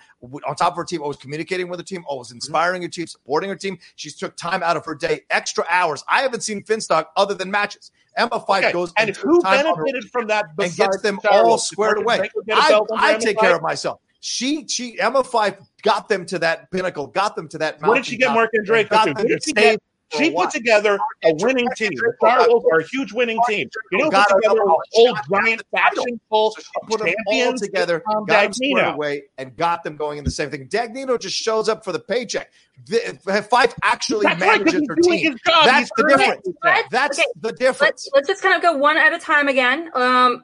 [0.47, 2.36] on top of her team, always communicating with her team, always Mm-hmm.
[2.38, 3.78] inspiring her team, supporting her team.
[3.95, 6.04] She took time out of her day, extra hours.
[6.08, 7.91] I haven't seen Finstock other than matches.
[8.17, 11.19] Emma Fyffe Okay, goes and who time on her benefited from that and gets them
[11.21, 12.17] Sarah all squared away.
[12.17, 13.41] Draco get a I, I take Fyffe?
[13.41, 13.99] care of myself.
[14.21, 17.80] She, she, Emma Fyffe got them to that pinnacle, got them to that.
[17.82, 19.78] What did she get Mark and Draco got them to stay
[20.13, 21.91] She put together a winning team.
[21.95, 23.69] The Star Wolves are a huge winning team.
[23.91, 27.07] You know, put together a whole giant at the faction full So of put them
[27.25, 30.67] all champions together, Tom got them away, and got them going in the same thing.
[30.69, 32.51] Dagnino just shows up for the paycheck.
[32.85, 35.37] The, Fyffe actually That's right, 'cause manages he's her team.
[35.45, 36.47] That's the difference.
[36.63, 37.81] Let's- That's okay, the difference.
[37.81, 39.89] let's let's just kind of go one at a time again.
[39.95, 40.43] Um,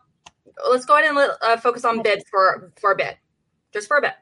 [0.70, 3.18] let's go ahead and let, uh, focus on Bibbs for for a bit,
[3.74, 4.14] just for a bit.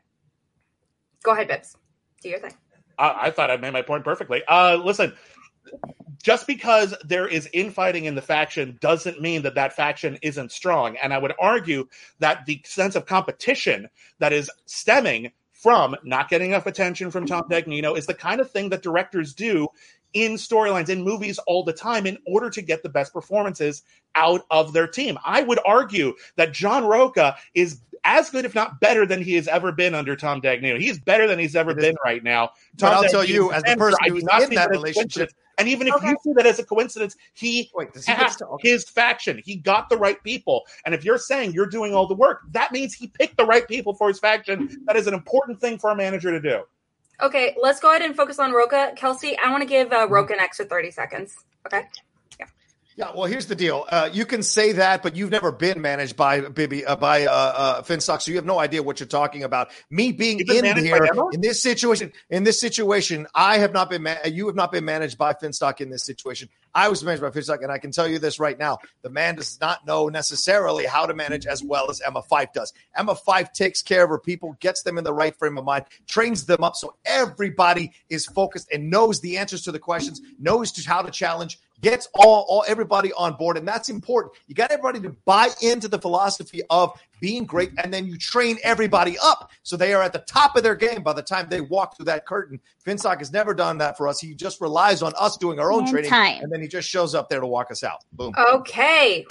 [1.24, 1.76] Go ahead, Bibbs.
[2.22, 2.54] Do your thing.
[3.00, 4.44] I, I thought I made my point perfectly.
[4.48, 5.14] Uh, listen,
[6.22, 10.98] just because there is infighting in the faction doesn't mean that that faction isn't strong.
[10.98, 11.88] And I would argue
[12.20, 17.44] that the sense of competition that is stemming from not getting enough attention from Tom
[17.50, 19.68] Dagnino is the kind of thing that directors do
[20.14, 23.84] in storylines in movies all the time in order to get the best performances
[24.16, 25.18] out of their team.
[25.24, 29.48] I would argue that John Rocha is as good, if not better, than he has
[29.48, 30.80] ever been under Tom Dagnino.
[30.80, 32.52] He is better than he's ever been right now.
[32.78, 35.88] But I'll tell you, as the person who's not in see that relationship- And even
[35.88, 36.08] if Okay.
[36.12, 38.70] you see that as a coincidence, he Wait, he get tasked to- okay.
[38.70, 39.42] his faction.
[39.44, 40.66] He got the right people.
[40.86, 43.68] And if you're saying you're doing all the work, that means he picked the right
[43.68, 44.70] people for his faction.
[44.86, 46.62] That is an important thing for a manager to do.
[47.22, 48.94] Okay, let's go ahead and focus on Rocha.
[48.96, 51.36] Kelsey, I want to give uh, Rocha an extra thirty seconds.
[51.66, 51.84] Okay.
[53.00, 53.86] Yeah, well, here's the deal.
[53.88, 57.32] Uh, you can say that, but you've never been managed by Bibby uh, by uh,
[57.32, 59.72] uh, Finstock, so you have no idea what you're talking about.
[59.90, 64.06] Me being in here in this situation, in this situation, I have not been.
[64.26, 66.50] You have not been managed by Finstock in this situation.
[66.76, 69.36] I was managed by Finstock, and I can tell you this right now: the man
[69.36, 72.74] does not know necessarily how to manage as well as Emma Fyffe does.
[72.98, 75.86] Emma Fyffe takes care of her people, gets them in the right frame of mind,
[76.06, 80.74] trains them up so everybody is focused and knows the answers to the questions, knows
[80.74, 84.34] to how to challenge, gets all, all everybody on board, and that's important.
[84.48, 88.58] You got everybody to buy into the philosophy of being great, and then you train
[88.64, 91.62] everybody up so they are at the top of their game by the time they
[91.62, 92.60] walk through that curtain.
[92.86, 94.20] Finstock has never done that for us.
[94.20, 96.42] He just relies on us doing our own And training, time.
[96.42, 98.04] and then he just shows up there to walk us out.
[98.14, 98.34] Boom.
[98.54, 99.26] Okay.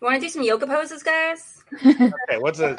[0.00, 1.64] You want to do some yoga poses, guys?
[1.84, 2.78] Okay, what's it?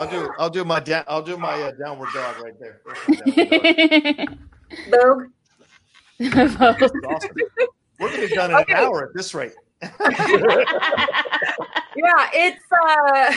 [0.00, 2.80] I'll do I'll do my da- I'll do my uh, downward dog right there.
[2.86, 4.38] There's downward dog.
[4.90, 5.24] Vogue.
[6.20, 6.90] This is awesome.
[7.98, 8.72] We're gonna be done in Okay.
[8.74, 9.52] an hour at this rate.
[9.82, 9.90] yeah,
[12.34, 13.34] it's uh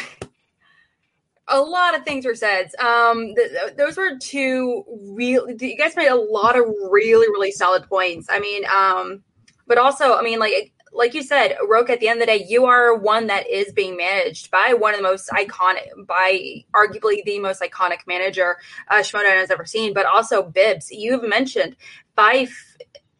[1.50, 2.70] a lot of things were said.
[2.80, 5.50] Um, th- those were two real.
[5.50, 8.28] You guys made a lot of really, really solid points.
[8.30, 9.24] I mean, um,
[9.68, 11.94] but also, I mean, like like you said, Rocha.
[11.94, 14.94] At the end of the day, you are one that is being managed by one
[14.94, 18.58] of the most iconic, by arguably the most iconic manager
[18.90, 19.94] uh, Schmoedown has ever seen.
[19.94, 21.76] But also, Bibbs, you've mentioned
[22.18, 22.54] Fyffe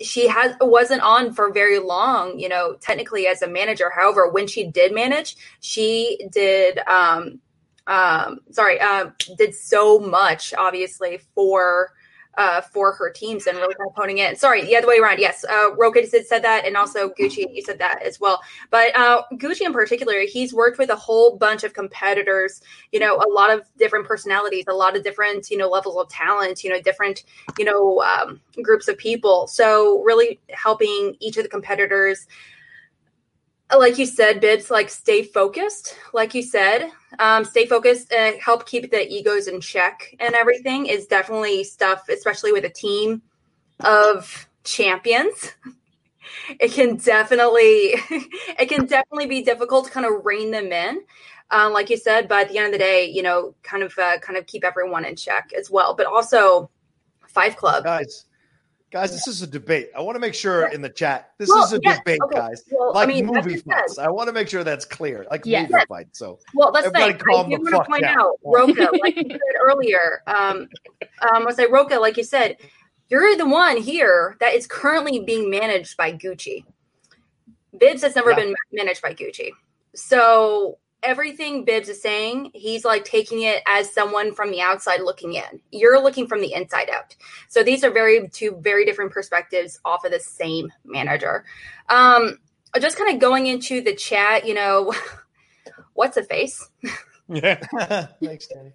[0.02, 4.48] she has wasn't on for very long you know technically as a manager however when
[4.48, 7.40] she did manage she did um
[7.88, 11.92] um sorry uh did so much obviously for
[12.38, 14.36] uh for her teams and really kind of honing in.
[14.36, 15.44] Sorry the other way around yes.
[15.44, 15.70] Uh
[16.06, 18.42] said, said that and also Gucci you said that as well.
[18.70, 22.62] But uh Gucci in particular he's worked with a whole bunch of competitors
[22.92, 26.10] you know a lot of different personalities a lot of different you know levels of
[26.10, 27.24] talent you know different
[27.58, 29.48] you know um, groups of people.
[29.48, 32.28] So really helping each of the competitors
[33.72, 35.96] like you said Bibbs like stay focused.
[36.14, 40.86] Like you said um, stay focused and help keep the egos in check and everything
[40.86, 43.22] is definitely stuff especially with a team
[43.82, 45.54] of champions.
[46.60, 47.96] It can definitely
[48.60, 51.02] it can definitely be difficult to kind of rein them in.
[51.52, 53.98] Um, like you said but at the end of the day you know kind of
[53.98, 56.70] uh, kind of keep everyone in check as well but also
[57.34, 57.84] Fyffe Club.
[57.84, 58.26] Guys,
[58.94, 59.90] guys, this is a debate.
[59.98, 62.38] I want to make sure in the chat this Well, is a yes, debate, okay.
[62.40, 62.64] guys.
[62.72, 63.98] Well, Like I mean, movie fights.
[63.98, 65.26] I want to make sure that's clear.
[65.32, 65.70] Like Yes.
[65.72, 66.20] movie fights.
[66.20, 67.22] So Well, Everybody thing.
[67.28, 68.20] I want to point down.
[68.20, 70.70] out, Rocha, like you said earlier, um,
[71.34, 72.58] um, I say Rocha, like you said,
[73.10, 76.64] you're the one here that is currently being managed by Gucci.
[77.76, 78.36] Bibbs has never Yeah.
[78.38, 79.50] been managed by Gucci.
[79.96, 85.34] So everything Bibbs is saying, he's like taking it as someone from the outside looking
[85.34, 85.62] in.
[85.72, 87.16] You're looking from the inside out.
[87.50, 91.46] So these are very two very different perspectives off of the same manager.
[91.90, 92.40] Um,
[92.80, 94.94] just kind of going into the chat, you know,
[95.94, 96.68] what's a face?
[97.28, 97.56] yeah.
[98.22, 98.72] thanks, Danny.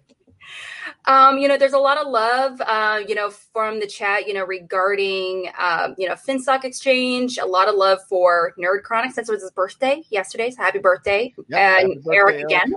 [1.05, 4.33] Um, you know, there's a lot of love, uh, you know, from the chat, you
[4.33, 9.29] know, regarding, um, you know, FinStock Exchange, a lot of love for Nerd Chronic since
[9.29, 10.51] it was his birthday yesterday.
[10.51, 12.45] So happy birthday, Yep, and happy birthday, Eric Eric.
[12.45, 12.75] again.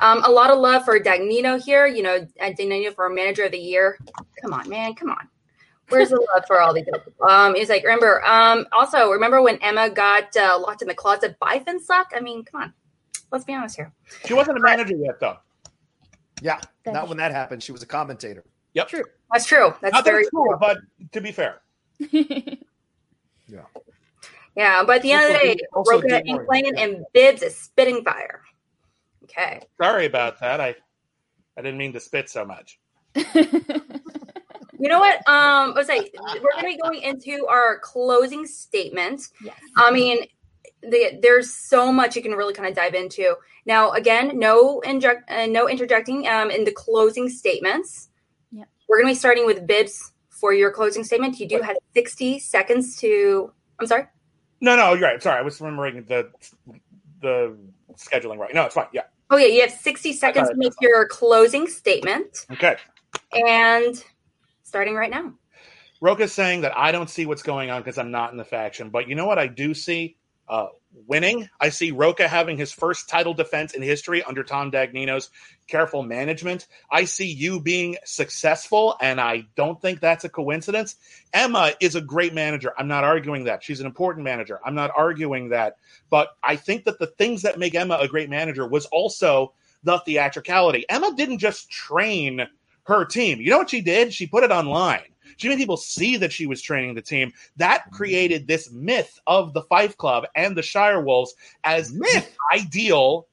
[0.00, 3.58] Um, a lot of love for Dagnino here, you know, Dagnino for Manager of the
[3.58, 3.98] Year.
[4.42, 5.28] Come on, man, come on.
[5.88, 7.12] Where's the love for all these people?
[7.26, 11.38] Um, he's like, remember, um, also remember when Emma got uh, locked in the closet
[11.38, 12.06] by FinStock?
[12.14, 12.74] I mean, come on,
[13.30, 13.92] let's be honest here.
[14.26, 15.36] She wasn't a manager yet, though.
[16.42, 17.62] Yeah, That not is- when that happened.
[17.62, 18.44] She was a commentator.
[18.74, 18.88] Yep.
[18.88, 19.04] True.
[19.32, 19.74] That's true.
[19.80, 20.78] That's Not that very it's cool, but
[21.12, 21.62] to be fair,
[23.48, 23.62] Yeah,
[24.56, 26.82] Yeah, but at the end of the day, did- also Rocha did playing yeah.
[26.84, 28.42] and Bibbs is spitting fire.
[29.24, 29.60] Okay.
[29.80, 30.60] sorry about that.
[30.60, 30.74] I
[31.58, 32.78] I didn't mean to spit so much.
[34.78, 35.16] You know what?
[35.26, 39.22] Um, I was like, we're going to be going into our closing statement.
[39.42, 39.54] yes.
[39.74, 40.18] I mean,
[40.82, 43.34] the, there's so much you can really kind of dive into.
[43.64, 48.08] Now, again, no inject, uh, no interjecting um, in the closing statements.
[48.52, 48.68] Yep.
[48.88, 51.40] We're going to be starting with Bibbs for your closing statement.
[51.40, 53.52] You do have 60 seconds to.
[53.80, 54.04] I'm sorry.
[54.60, 55.22] No, no, you're right.
[55.22, 56.30] Sorry, I was remembering the
[57.20, 57.56] the
[57.94, 58.54] scheduling right.
[58.54, 58.86] No, it's fine.
[58.92, 59.02] Yeah.
[59.30, 62.76] Oh yeah, you have 60 seconds to make your closing statement, Okay.
[63.32, 64.02] and
[64.62, 65.34] starting right now.
[66.00, 68.90] Rocha's saying that I don't see what's going on because I'm not in the faction.
[68.90, 70.16] But you know what I do see?
[70.48, 70.68] Uh,
[71.06, 71.48] winning.
[71.60, 75.30] I see Rocha having his first title defense in history under Tom Dagnino's
[75.66, 76.66] careful management.
[76.90, 80.96] I see you being successful, and I don't think that's a coincidence.
[81.32, 82.72] Emma is a great manager.
[82.78, 83.62] I'm not arguing that.
[83.62, 84.60] She's an important manager.
[84.64, 85.76] I'm not arguing that.
[86.10, 89.98] But I think that the things that make Emma a great manager was also the
[89.98, 90.84] theatricality.
[90.88, 92.46] Emma didn't just train
[92.84, 93.40] her team.
[93.40, 94.14] You know what she did?
[94.14, 95.02] She put it online.
[95.36, 97.32] She made people see that she was training the team.
[97.56, 97.96] That mm-hmm.
[97.96, 102.34] created this myth of the Fyffe Club and the Shire Wolves as Myth.
[102.52, 103.26] ideal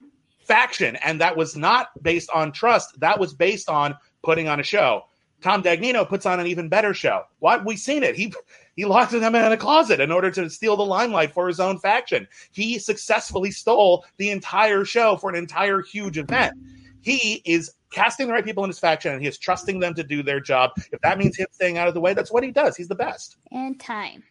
[0.45, 0.95] faction.
[0.97, 2.99] And that was not based on trust.
[2.99, 5.05] That was based on putting on a show.
[5.41, 7.23] Tom Dagnino puts on an even better show.
[7.39, 8.15] What we've seen it.
[8.15, 8.33] He
[8.75, 11.77] he locked them in a closet in order to steal the limelight for his own
[11.77, 12.27] faction.
[12.51, 16.53] He successfully stole the entire show for an entire huge event.
[17.01, 20.03] He is casting the right people in his faction and he is trusting them to
[20.03, 20.71] do their job.
[20.91, 22.75] If that means him staying out of the way, that's what he does.
[22.75, 23.37] He's the best.
[23.51, 24.23] And time.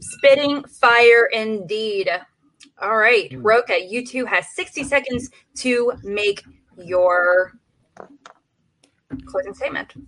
[0.00, 2.10] Spitting fire indeed.
[2.80, 3.42] All right, hmm.
[3.42, 6.42] Rocha, you two has 60 seconds to make
[6.76, 7.52] your
[9.26, 9.92] closing statement.
[9.96, 10.02] All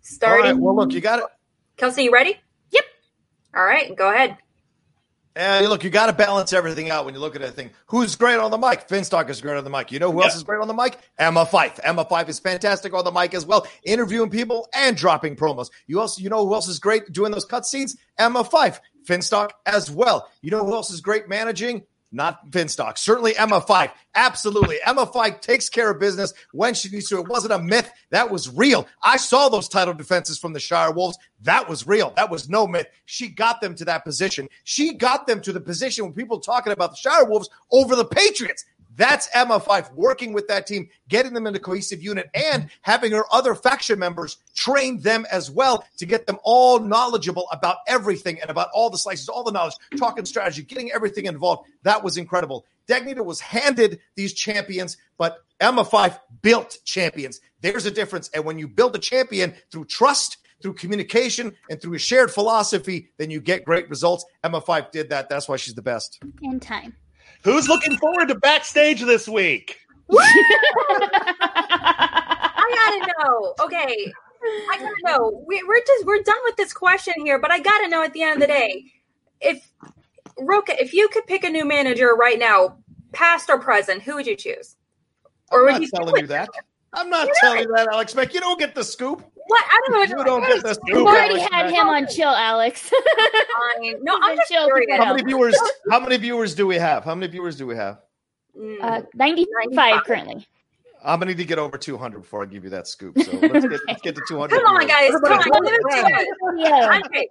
[0.00, 0.44] Starting.
[0.44, 0.56] right.
[0.56, 1.26] Well, look, you got it.
[1.76, 2.36] Kelsey, you ready?
[2.70, 2.84] Yep.
[3.54, 4.38] All right, go ahead.
[5.36, 7.68] And look, you got to balance everything out when you look at a thing.
[7.88, 8.88] Who's great on the mic?
[8.88, 9.92] Finstock is great on the mic.
[9.92, 10.98] You know who else is great on the mic?
[11.18, 11.78] Emma Fyffe.
[11.84, 15.68] Emma Fyffe is fantastic on the mic as well, interviewing people and dropping promos.
[15.86, 17.98] You also, you know who else is great doing those cutscenes?
[18.18, 18.80] Emma Fyffe.
[19.06, 20.26] Finstock as well.
[20.40, 21.82] You know who else is great managing?
[22.16, 22.96] Not Finstock.
[22.96, 23.92] Certainly Emma Fyffe.
[24.14, 24.78] Absolutely.
[24.84, 27.18] Emma Fyffe takes care of business when she needs to.
[27.18, 27.92] It wasn't a myth.
[28.10, 28.88] That was real.
[29.02, 31.18] I saw those title defenses from the Shire Wolves.
[31.42, 32.14] That was real.
[32.16, 32.86] That was no myth.
[33.04, 34.48] She got them to that position.
[34.64, 38.06] She got them to the position when people talking about the Shire Wolves over the
[38.06, 38.64] Patriots.
[38.96, 43.12] That's Emma Fyffe working with that team, getting them in a cohesive unit, and having
[43.12, 48.40] her other faction members train them as well to get them all knowledgeable about everything
[48.40, 51.68] and about all the slices, all the knowledge, talking strategy, getting everything involved.
[51.82, 52.64] That was incredible.
[52.88, 57.40] Dagnino was handed these champions, but Emma Fyffe built champions.
[57.60, 58.30] There's a difference.
[58.34, 63.10] And when you build a champion through trust, through communication, and through a shared philosophy,
[63.18, 64.24] then you get great results.
[64.42, 65.28] Emma Fyffe did that.
[65.28, 66.22] That's why she's the best.
[66.42, 66.94] In time.
[67.46, 69.78] Who's looking forward to backstage this week?
[72.58, 73.54] I gotta know.
[73.60, 74.12] Okay,
[74.68, 75.44] I gotta know.
[75.46, 78.22] We, we're just we're done with this question here, but I gotta know at the
[78.22, 78.86] end of the day,
[79.40, 79.70] if
[80.36, 82.78] Rocha, if you could pick a new manager right now,
[83.12, 84.74] past or present, who would you choose?
[85.52, 86.48] Or I'm would not you telling you with- that.
[86.94, 88.34] I'm not telling you that, Alex Beck.
[88.34, 89.22] You don't get the scoop.
[89.48, 89.98] What I don't know.
[89.98, 91.74] What You don't get the We've already Alex had Beck.
[91.74, 92.90] him on chill, Alex.
[94.02, 94.98] No, I'm just chill curious.
[94.98, 95.56] How many viewers?
[95.90, 97.04] How many viewers do we have?
[97.04, 98.00] How many viewers do we have?
[98.58, 98.78] Mm.
[98.82, 100.46] uh, 95 currently.
[101.04, 103.16] I'm gonna need to get over 200 before I give you that scoop.
[103.22, 104.56] So let's get, let's get to 200.
[104.56, 104.90] Come on, viewers.
[104.90, 105.10] guys.
[105.10, 105.66] Come on.
[105.66, 106.28] Everybody- it.
[106.56, 107.00] Yeah.
[107.06, 107.28] Okay.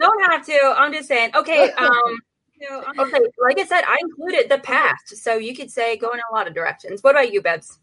[0.00, 0.74] Don't have to.
[0.78, 1.30] I'm just saying.
[1.34, 1.70] Okay.
[1.72, 1.90] Um.
[2.98, 3.18] Okay.
[3.42, 6.46] Like I said, I included the past, so you could say go in a lot
[6.46, 7.02] of directions.
[7.02, 7.78] What about you, Bebs?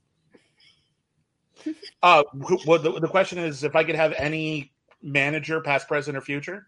[2.01, 6.18] Uh, who, well, the, the question is if I could have any manager, past, present,
[6.18, 6.68] or future.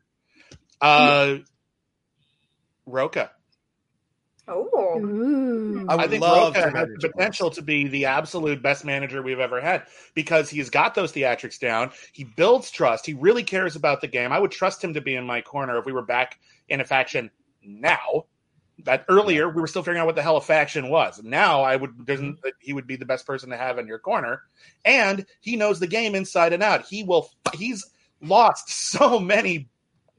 [0.79, 1.37] Uh,
[2.85, 3.31] Rocha.
[4.47, 4.99] Oh.
[4.99, 5.85] Ooh.
[5.87, 9.39] I I, think love Rocha has the potential to be the absolute best manager we've
[9.39, 9.83] ever had
[10.13, 11.91] because he's got those theatrics down.
[12.11, 13.05] He builds trust.
[13.05, 14.31] He really cares about the game.
[14.31, 16.85] I would trust him to be in my corner if we were back in a
[16.85, 17.31] faction
[17.63, 18.25] now.
[18.83, 21.21] That earlier we were still figuring out what the hell a faction was.
[21.23, 22.03] Now I would mm-hmm.
[22.05, 24.41] there's he would be the best person to have in your corner,
[24.85, 26.85] and he knows the game inside and out.
[26.85, 27.29] He will.
[27.53, 27.85] He's
[28.21, 29.69] lost so many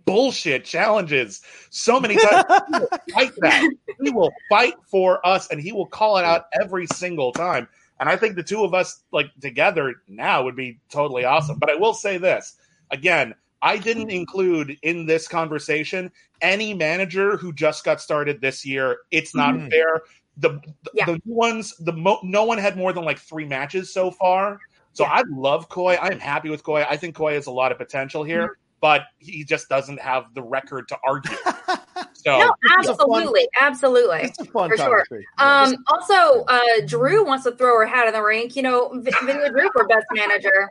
[0.04, 2.44] bullshit challenges so many times.
[2.72, 3.74] He will fight that.
[4.02, 7.68] He will fight for us, and he will call it out every single time.
[8.00, 11.58] And I think the two of us, like together now, would be totally awesome.
[11.58, 12.56] But I will say this
[12.90, 16.10] again: I didn't include in this conversation
[16.40, 18.98] any manager who just got started this year.
[19.12, 19.70] It's not Mhm.
[19.70, 20.02] fair.
[20.38, 20.60] The
[20.94, 21.06] Yeah.
[21.06, 24.58] the ones the mo- no one had more than like three matches so far.
[24.94, 25.96] So I love Koi.
[25.96, 26.82] I'm happy with Koi.
[26.82, 30.42] I think Koi has a lot of potential here, but he just doesn't have the
[30.42, 31.36] record to argue.
[32.14, 34.18] So No, It's a fun- absolutely, absolutely.
[34.22, 35.04] It's a fun For sure.
[35.38, 38.54] Um, also, uh, Drew wants to throw her hat in the rink.
[38.54, 40.70] You know, V- Vinny Drew for best manager.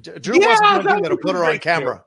[0.00, 2.04] D- Drew Yeah, wants to do that anything that'll put her on camera.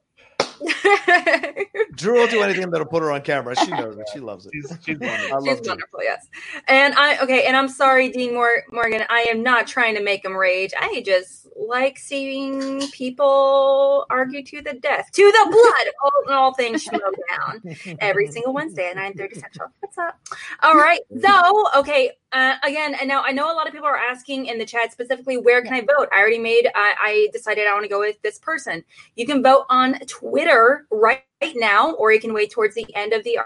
[1.95, 3.55] Drew will do anything that'll put her on camera.
[3.55, 4.07] She knows it.
[4.13, 4.53] She loves it.
[4.53, 5.35] she's, she's wonderful.
[5.35, 5.69] I love She's Drew.
[5.71, 6.27] wonderful, yes.
[6.67, 9.03] And I okay, and I'm sorry, Dean Mor- Morgan.
[9.09, 10.71] I am not trying to make him rage.
[10.79, 15.93] I just like seeing people argue to the death, to the blood,
[16.29, 17.61] all, all things smoke down
[17.99, 19.69] every single Wednesday at 9:30 Central.
[19.81, 20.17] What's up?
[20.61, 21.01] All right.
[21.21, 22.11] So, okay.
[22.33, 24.91] Uh, again, and now I know a lot of people are asking in the chat
[24.91, 26.09] specifically, where can I vote?
[26.11, 26.67] I already made.
[26.73, 28.83] I, I decided I want to go with this person.
[29.15, 31.23] You can vote on Twitter right
[31.55, 33.37] now, or you can wait towards the end of the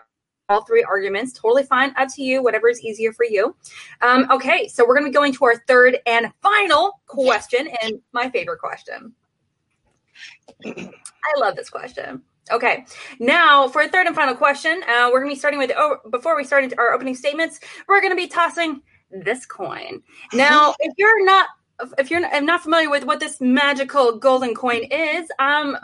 [0.47, 1.33] all three arguments.
[1.33, 1.93] Totally fine.
[1.97, 2.41] Up to you.
[2.41, 3.53] Whatever is easier for you.
[4.01, 7.99] Um, okay, so we're going to be going to our third and final question, and
[8.13, 9.13] my favorite question.
[10.65, 12.21] I love this question.
[12.51, 12.85] Okay,
[13.19, 15.71] now for a third and final question, uh, we're going to be starting with.
[15.75, 18.81] Oh, before we start into our opening statements, we're going to be tossing
[19.11, 20.01] this coin.
[20.33, 21.47] Now, if you're not
[21.97, 25.77] if you're not, familiar with what this magical golden coin is, um,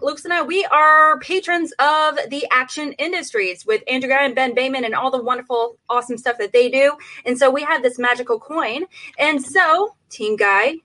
[0.00, 4.54] Luke's and I, we are patrons of the action industries with Andrew Guy and Ben
[4.54, 6.96] Bateman and all the wonderful, awesome stuff that they do.
[7.24, 8.86] And so we have this magical coin.
[9.18, 10.76] And so, Team Guy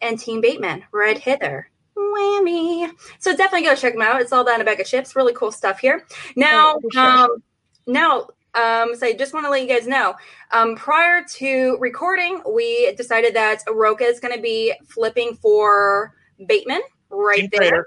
[0.00, 1.71] and Team Bateman, right hither.
[1.96, 2.90] Whammy.
[3.18, 4.20] So definitely go check them out.
[4.20, 5.14] It's all down a bag of chips.
[5.16, 6.06] Really cool stuff here.
[6.36, 7.02] Now, Oh, sure.
[7.06, 7.28] um,
[7.86, 10.14] now Um, so I just want to let you guys know.
[10.50, 16.14] Um, prior to recording, we decided that Rocha is going to be flipping for
[16.46, 17.60] Bateman right Team there.
[17.60, 17.86] Trader.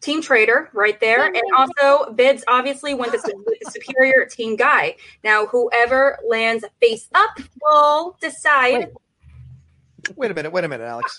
[0.00, 1.26] Team Trader right there.
[1.26, 4.94] And also, bids obviously went with the superior team guy.
[5.24, 8.92] Now, whoever lands face up will decide.
[10.16, 11.18] Wait a minute, wait a minute, Alex.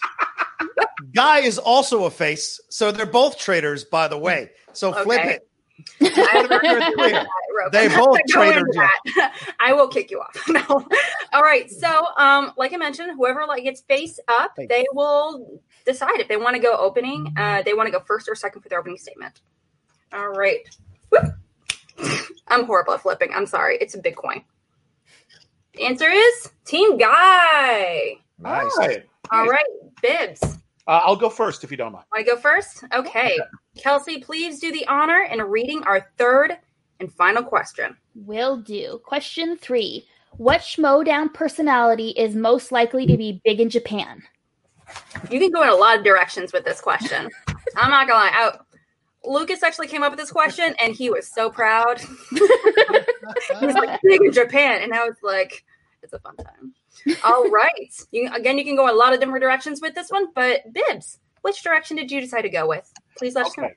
[1.14, 4.52] Guy is also a face, so they're both traders, by the way.
[4.74, 5.36] So flip Okay.
[5.36, 5.48] it.
[7.72, 9.34] They both not gonna go traded into that.
[9.60, 10.36] I will kick you off.
[10.48, 10.88] no.
[11.34, 11.70] All right.
[11.70, 16.28] So, um, like I mentioned, whoever like gets face up, Thank they will decide if
[16.28, 17.34] they want to go opening.
[17.38, 19.42] Uh, they want to go first or second for their opening statement.
[20.14, 20.60] All right.
[21.10, 21.26] Whoop.
[22.48, 23.32] I'm horrible at flipping.
[23.34, 23.78] I'm sorry.
[23.80, 24.44] It's a big coin.
[25.74, 28.18] The answer is Team Guy.
[28.40, 28.72] Nice.
[28.80, 29.06] All right.
[29.32, 29.66] All right,
[30.02, 30.58] Bibbs.
[30.88, 32.06] Uh, I'll go first if you don't mind.
[32.12, 32.84] Want to go first?
[32.94, 33.38] Okay.
[33.78, 36.58] Kelsey, please do the honor in reading our third
[37.00, 37.96] and final question.
[38.16, 39.00] Will do.
[39.04, 40.08] Question three.
[40.38, 44.24] What Schmoedown personality is most likely to be big in Japan?
[45.30, 47.30] You can go in a lot of directions with this question.
[47.76, 48.32] I'm not gonna lie.
[48.34, 48.58] I,
[49.24, 52.00] Lucas actually came up with this question, and he was so proud.
[52.32, 55.64] he was like, "Big in Japan," and I was like,
[56.02, 56.74] "It's a fun time."
[57.24, 57.94] All right.
[58.12, 61.20] You, again, you can go a lot of different directions with this one, but Bibbs,
[61.42, 62.92] which direction did you decide to go with?
[63.18, 63.66] Please let us know.
[63.66, 63.76] Okay.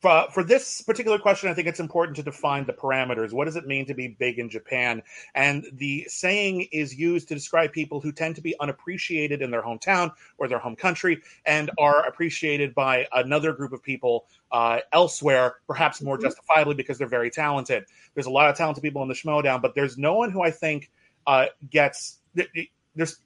[0.00, 3.32] For, for this particular question, I think it's important to define the parameters.
[3.32, 5.02] What does it mean to be big in Japan?
[5.34, 9.62] And the saying is used to describe people who tend to be unappreciated in their
[9.62, 15.56] hometown or their home country and are appreciated by another group of people uh, elsewhere,
[15.66, 16.22] perhaps more Mhm.
[16.22, 17.84] justifiably because they're very talented.
[18.14, 20.52] There's a lot of talented people in the Schmoedown, but there's no one who I
[20.52, 20.92] think
[21.26, 22.18] uh, gets.
[22.38, 23.20] Th- th- There's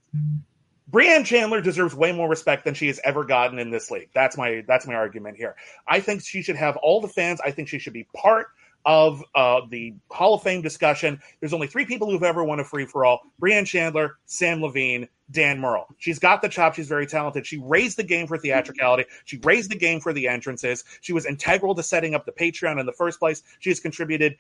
[0.91, 4.11] Brianne Chandler deserves way more respect than she has ever gotten in this league.
[4.15, 5.57] That's my that's my argument here.
[5.87, 7.41] I think she should have all the fans.
[7.45, 8.49] I think she should be part
[8.85, 11.21] of uh, the Hall of Fame discussion.
[11.41, 15.09] There's only three people who've ever won a free for all: Brianne Chandler, Sam Levine,
[15.31, 15.87] Dan Murrell.
[15.99, 16.75] She's got the chop.
[16.75, 17.47] She's very talented.
[17.47, 19.05] She raised the game for theatricality.
[19.25, 20.85] She raised the game for the entrances.
[21.01, 23.43] She was integral to setting up the Patreon in the first place.
[23.61, 24.37] She has contributed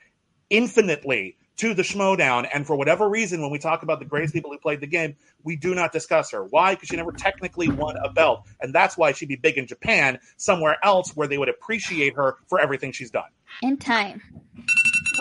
[0.52, 2.48] infinitely to the Schmoedown.
[2.52, 5.16] And for whatever reason, when we talk about the greatest people who played the game,
[5.42, 6.44] we do not discuss her.
[6.44, 6.74] Why?
[6.74, 8.46] Because she never technically won a belt.
[8.60, 12.36] And that's why she'd be big in Japan, somewhere else where they would appreciate her
[12.46, 13.30] for everything she's done.
[13.62, 14.22] In time.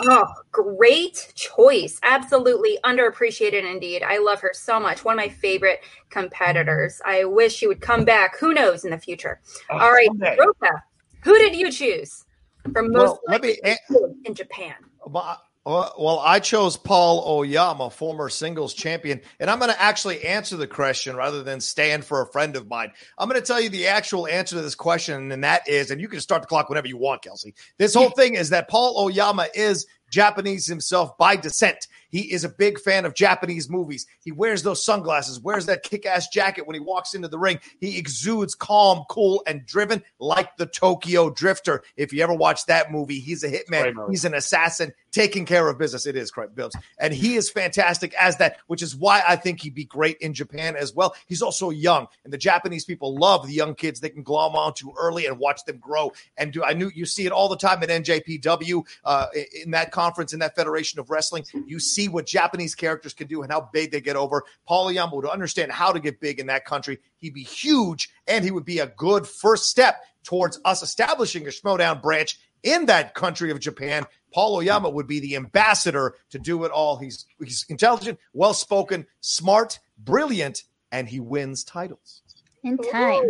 [0.04, 2.00] Oh, great choice.
[2.02, 4.02] Absolutely underappreciated indeed.
[4.02, 5.04] I love her so much.
[5.04, 7.00] One of my favorite competitors.
[7.04, 8.38] I wish she would come back.
[8.38, 9.40] Who knows in the future?
[9.70, 10.36] Uh, All right, someday.
[10.40, 10.82] Rocha,
[11.22, 12.24] who did you choose
[12.72, 14.74] for most Well, let likely me- in Japan?
[15.06, 20.66] Well, I chose Paul Oyama, former singles champion, and I'm going to actually answer the
[20.66, 22.90] question rather than stand for a friend of mine.
[23.16, 26.00] I'm going to tell you the actual answer to this question, and that is, and
[26.00, 27.54] you can start the clock whenever you want, Kelsey.
[27.78, 31.86] This whole thing is that Paul Oyama is Japanese himself by descent.
[32.12, 34.06] He is a big fan of Japanese movies.
[34.22, 37.58] He wears those sunglasses, wears that kick ass jacket when he walks into the ring.
[37.80, 41.82] He exudes calm, cool, and driven like the Tokyo Drifter.
[41.96, 45.78] If you ever watch that movie, he's a hitman, he's an assassin taking care of
[45.78, 46.06] business.
[46.06, 46.74] It is correct, Bills.
[46.98, 50.34] And he is fantastic as that, which is why I think he'd be great in
[50.34, 51.14] Japan as well.
[51.26, 54.92] He's also young, and the Japanese people love the young kids they can glom onto
[54.98, 56.12] early and watch them grow.
[56.36, 59.26] And do I knew you see it all the time at NJPW uh,
[59.64, 61.44] in that conference, in that Federation of Wrestling.
[61.66, 64.44] You see what Japanese characters can do and how big they get over.
[64.66, 66.98] Paul Oyama would understand how to get big in that country.
[67.18, 71.50] He'd be huge, and he would be a good first step towards us establishing a
[71.50, 74.06] Schmoedown branch in that country of Japan.
[74.32, 76.96] Paul Oyama would be the ambassador to do it all.
[76.96, 82.22] He's he's intelligent, well spoken, smart, brilliant, and he wins titles.
[82.62, 83.24] In time.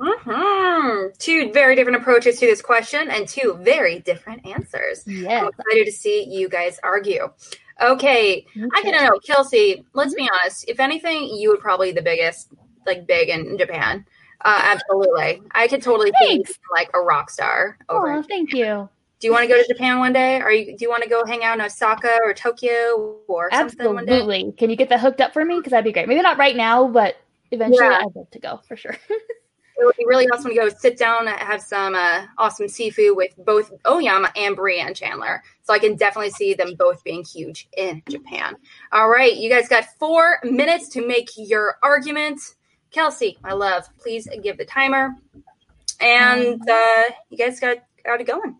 [0.00, 5.04] Hmm Two very different approaches to this question and two very different answers.
[5.06, 7.30] I'm excited to see you guys argue.
[7.82, 8.90] Okay, I Okay.
[8.90, 9.84] don't know, Kelsey.
[9.94, 10.66] Let's be honest.
[10.68, 12.48] If anything, you would probably be the biggest,
[12.86, 14.04] like big in Japan.
[14.42, 16.50] Uh, absolutely, I could totally Thanks.
[16.50, 18.12] being, like a rock star over.
[18.12, 18.88] Oh, thank you.
[19.20, 20.40] Do you want to go to Japan one day?
[20.40, 20.76] Are you?
[20.76, 23.86] Do you want to go hang out in Osaka or Tokyo or something?
[23.86, 24.52] Absolutely.
[24.56, 25.56] Can you get that hooked up for me?
[25.58, 26.08] Because that'd be great.
[26.08, 27.16] Maybe not right now, but
[27.50, 27.98] eventually Yeah.
[28.00, 28.96] I'd love to go for sure.
[29.80, 33.72] It really awesome to go sit down and have some uh, awesome seafood with both
[33.86, 35.42] Oyama and Brianne Chandler.
[35.62, 38.56] So I can definitely see them both being huge in Japan.
[38.92, 42.40] All right, you guys got four minutes to make your argument.
[42.90, 45.14] Kelsey, my love, please give the timer.
[46.00, 48.56] And uh, you guys got got it going.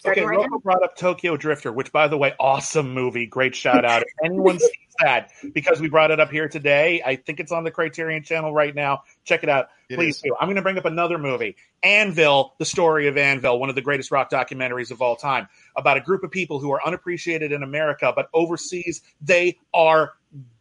[0.00, 3.26] Starting Okay, right Rocha brought up Tokyo Drifter, which, by the way, awesome movie.
[3.26, 4.00] Great shout out.
[4.00, 4.70] If anyone sees
[5.00, 8.50] that, because we brought it up here today, I think it's on the Criterion channel
[8.50, 9.02] right now.
[9.24, 9.68] Check it out.
[9.90, 10.22] It Please is.
[10.22, 10.34] do.
[10.40, 13.82] I'm going to bring up another movie, Anvil, the story of Anvil, one of the
[13.82, 15.48] greatest rock documentaries of all time.
[15.76, 20.14] about a group of people who are unappreciated in America, but overseas they are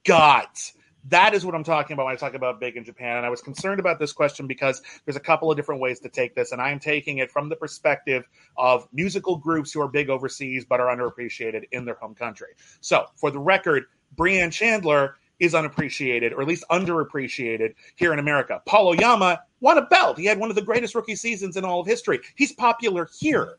[0.04, 0.74] gods.
[1.10, 3.18] That is what I'm talking about when I talk about big in Japan.
[3.18, 6.10] And I was concerned about this question because there's a couple of different ways to
[6.10, 6.52] take this.
[6.52, 10.66] And I am taking it from the perspective of musical groups who are big overseas
[10.66, 12.50] but are underappreciated in their home country.
[12.82, 13.86] So, for the record,
[14.16, 18.62] Brianne Chandler is unappreciated or at least underappreciated here in America.
[18.66, 20.18] Paul Oyama won a belt.
[20.18, 22.20] He had one of the greatest rookie seasons in all of history.
[22.36, 23.58] He's popular here.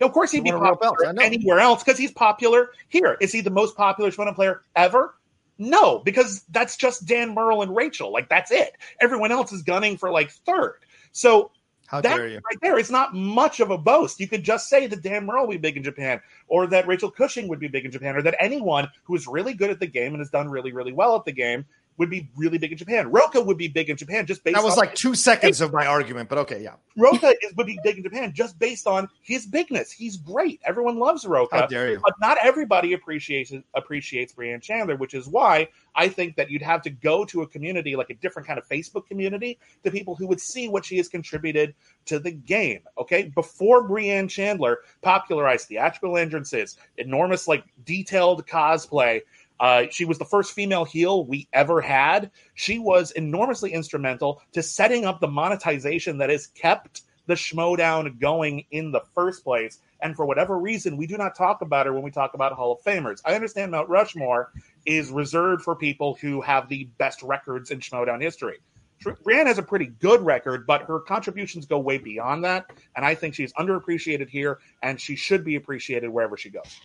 [0.00, 3.16] Of course, he'd be popular anywhere else because he's popular here.
[3.20, 5.14] Is he the most popular Schmoedown player ever?
[5.58, 8.12] No, because that's just Dan Murrell and Rachel.
[8.12, 8.76] Like that's it.
[9.00, 10.76] Everyone else is gunning for like third.
[11.12, 11.50] So
[11.86, 12.36] How that dare you?
[12.36, 14.20] right there is not much of a boast.
[14.20, 17.10] You could just say that Dan Murrell would be big in Japan, or that Rachel
[17.10, 19.86] Cushing would be big in Japan, or that anyone who is really good at the
[19.86, 21.64] game and has done really, really well at the game
[21.98, 23.10] would be really big in Japan.
[23.10, 25.86] Rocha would be big in Japan just based That was like two seconds of my
[25.86, 26.74] argument, but okay, yeah.
[26.96, 29.90] Rocha is would be big in Japan just based on his bigness.
[29.90, 30.60] He's great.
[30.64, 31.60] Everyone loves Rocha.
[31.60, 32.00] How dare you?
[32.02, 36.82] But not everybody appreciates appreciates Brianne Chandler, which is why I think that you'd have
[36.82, 40.26] to go to a community like a different kind of Facebook community to people who
[40.26, 41.74] would see what she has contributed
[42.06, 42.80] to the game.
[42.98, 49.20] Okay, before Brianne Chandler popularized theatrical entrances, enormous like detailed cosplay.
[49.58, 52.30] Uh, she was the first female heel we ever had.
[52.54, 58.64] She was enormously instrumental to setting up the monetization that has kept the Schmoedown going
[58.70, 59.78] in the first place.
[60.00, 62.72] And for whatever reason, we do not talk about her when we talk about Hall
[62.72, 63.20] of Famers.
[63.24, 64.52] I understand Mount Rushmore
[64.84, 68.58] is reserved for people who have the best records in Schmoedown history.
[69.04, 72.66] Brianne has a pretty good record, but her contributions go way beyond that.
[72.96, 76.80] And I think she's underappreciated here, and she should be appreciated wherever she goes.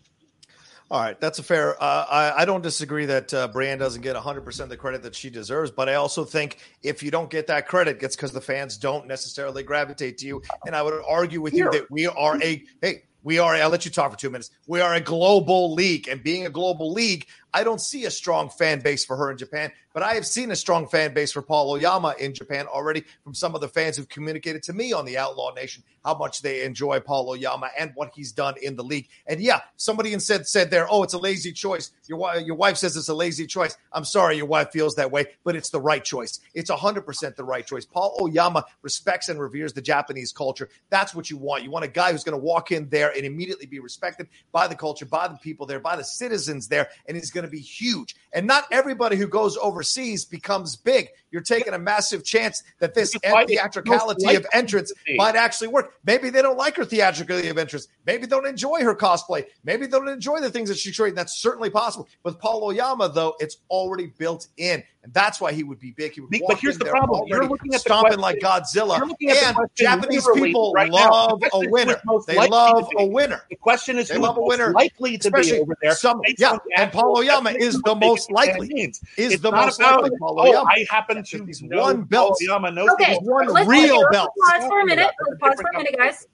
[0.92, 1.82] All right, that's a fair.
[1.82, 5.16] Uh, I, I don't disagree that uh, Brianne doesn't get 100% of the credit that
[5.16, 8.42] she deserves, but I also think if you don't get that credit, it's because the
[8.42, 10.42] fans don't necessarily gravitate to you.
[10.66, 13.56] And I would argue with you that we are a hey, we are.
[13.56, 14.52] I'll let you talk for two minutes.
[14.68, 18.50] We are a global league, and being a global league, I don't see a strong
[18.50, 21.42] fan base for her in Japan, but I have seen a strong fan base for
[21.42, 25.06] Paul Oyama in Japan already from some of the fans who've communicated to me on
[25.06, 28.84] the Outlaw Nation how much they enjoy Paul Oyama and what he's done in the
[28.84, 29.08] league.
[29.28, 31.92] And yeah, somebody said said there, oh, it's a lazy choice.
[32.08, 33.78] Your your wife says it's a lazy choice.
[33.92, 36.40] I'm sorry, your wife feels that way, but it's the right choice.
[36.54, 37.86] It's 100% the right choice.
[37.86, 40.70] Paul Oyama respects and reveres the Japanese culture.
[40.90, 41.64] That's what you want.
[41.64, 44.68] You want a guy who's going to walk in there and immediately be respected by
[44.68, 47.60] the culture, by the people there, by the citizens there, and he's going to be
[47.60, 48.16] huge.
[48.34, 51.10] And not everybody who goes overseas becomes big.
[51.32, 55.94] You're taking a massive chance that this theatricality of entrance might actually work.
[56.06, 57.88] Maybe they don't like her theatricality of entrance.
[58.06, 59.46] Maybe they don't enjoy her cosplay.
[59.64, 61.16] Maybe they don't enjoy the things that she's showing.
[61.16, 62.08] That's certainly possible.
[62.24, 64.84] With Paul Oyama, though, it's already built in.
[65.04, 66.14] And that's why he would be big.
[66.14, 70.74] He would but here's the problem: you're looking at stomping like Godzilla, and Japanese people
[70.76, 72.00] right love a winner.
[72.28, 73.42] They love a winner.
[73.50, 75.96] The question is, they who love a winner, likely to be over there.
[75.96, 78.68] Some, yeah, and Paul Oyama is the most likely.
[78.70, 79.02] Means.
[79.18, 80.18] Is it's the not most about, likely.
[80.22, 82.38] Oh, I happen to He's know one belt.
[82.48, 84.32] Paul knows Okay, one let's real let's belt.
[84.50, 85.12] Pause for a minute.
[85.18, 86.28] That's a Let's pause for a different minute, guys.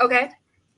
[0.00, 0.30] Okay.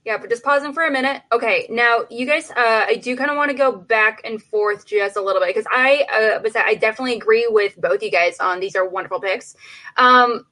[0.05, 1.21] Yeah, but just pausing for a minute.
[1.31, 4.85] Okay, now you guys, uh, I do kind of want to go back and forth
[4.85, 8.59] just a little bit because I, uh, I definitely agree with both you guys on
[8.59, 9.55] these are wonderful picks.
[9.95, 10.45] Um,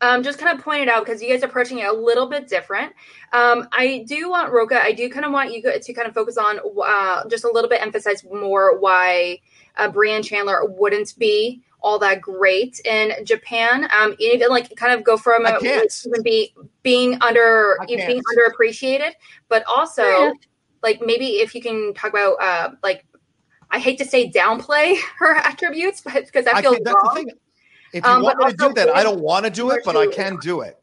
[0.00, 2.48] um, just kind of pointed out because you guys are approaching it a little bit
[2.48, 2.92] different.
[3.32, 4.82] Um, I do want Rocha.
[4.82, 7.68] I do kind of want you to kind of focus on uh, just a little
[7.68, 9.40] bit, emphasize more why
[9.76, 13.88] uh, Brianne Chandler wouldn't be all that great in Japan.
[13.96, 19.12] Um, even like kind of go from I a, be being under I being underappreciated,
[19.48, 20.36] but also enough.
[20.82, 23.04] like maybe if you can talk about uh, like
[23.70, 27.30] I hate to say downplay her attributes, but because I I feel that's wrong.
[27.92, 29.96] If you Um, want me to do that, I don't want to do it, but
[29.96, 30.78] I can do it.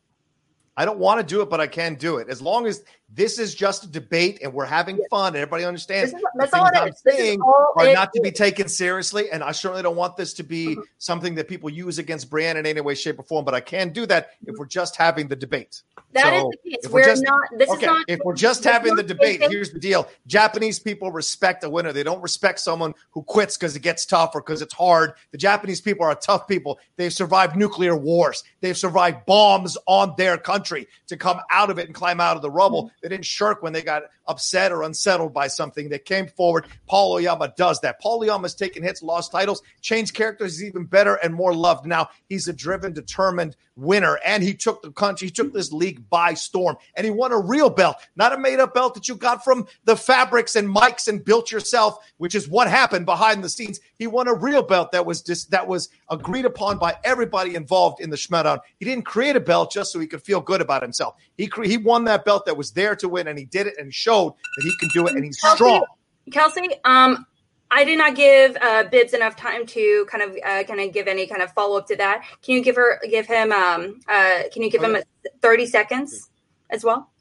[0.78, 2.28] I don't want to do it, but I can do it.
[2.30, 2.84] As long as
[3.14, 6.66] this is just a debate and we're having fun and everybody understands is, that's all
[6.66, 7.02] it I'm is.
[7.08, 9.30] Saying are not to be taken seriously.
[9.32, 10.82] And I certainly don't want this to be Mhm.
[10.98, 13.46] something that people use against Brianne in any way, shape, or form.
[13.46, 15.84] But I can do that if we're just having the debate.
[16.14, 16.80] That is So, the case.
[16.88, 17.42] we're We're just- not.
[17.58, 18.06] This okay, is not.
[18.08, 21.94] if we're just having the debate, here's the deal: Japanese people respect a winner.
[21.94, 25.14] They don't respect someone who quits because it gets tough or because it's hard.
[25.32, 26.80] The Japanese people are tough people.
[26.96, 28.44] They've survived nuclear wars.
[28.62, 32.42] They've survived bombs on their country to come out of it and climb out of
[32.42, 32.92] the rubble.
[33.06, 36.66] They didn't shirk when they got upset or unsettled by something, they came forward.
[36.88, 38.00] Paul Oyama does that.
[38.02, 40.60] Paul Oyama's taken hits, lost titles, changed characters.
[40.60, 42.10] He's even better and more loved now.
[42.28, 46.34] He's a driven, determined winner, and he took the country, he took this league by
[46.34, 49.44] storm, and he won a real belt, not a made up belt that you got
[49.44, 53.80] from the fabrics and mics and built yourself, which is what happened behind the scenes.
[53.98, 58.00] He won a real belt that was just that was agreed upon by everybody involved
[58.00, 58.60] in the Schmoedown.
[58.80, 61.16] He didn't create a belt just so he could feel good about himself.
[61.38, 63.76] He cre- he won that belt that was there to win, and he did it
[63.78, 65.86] and showed that he can do it, and he's Kelsey, strong.
[66.32, 67.26] Kelsey, um,
[67.72, 71.08] I did not give uh, Bibbs enough time to kind of uh, kind of give
[71.08, 72.24] any kind of follow up to that.
[72.42, 74.98] Can you give her give him um uh can you give him
[75.42, 76.30] thirty seconds
[76.70, 77.12] as well?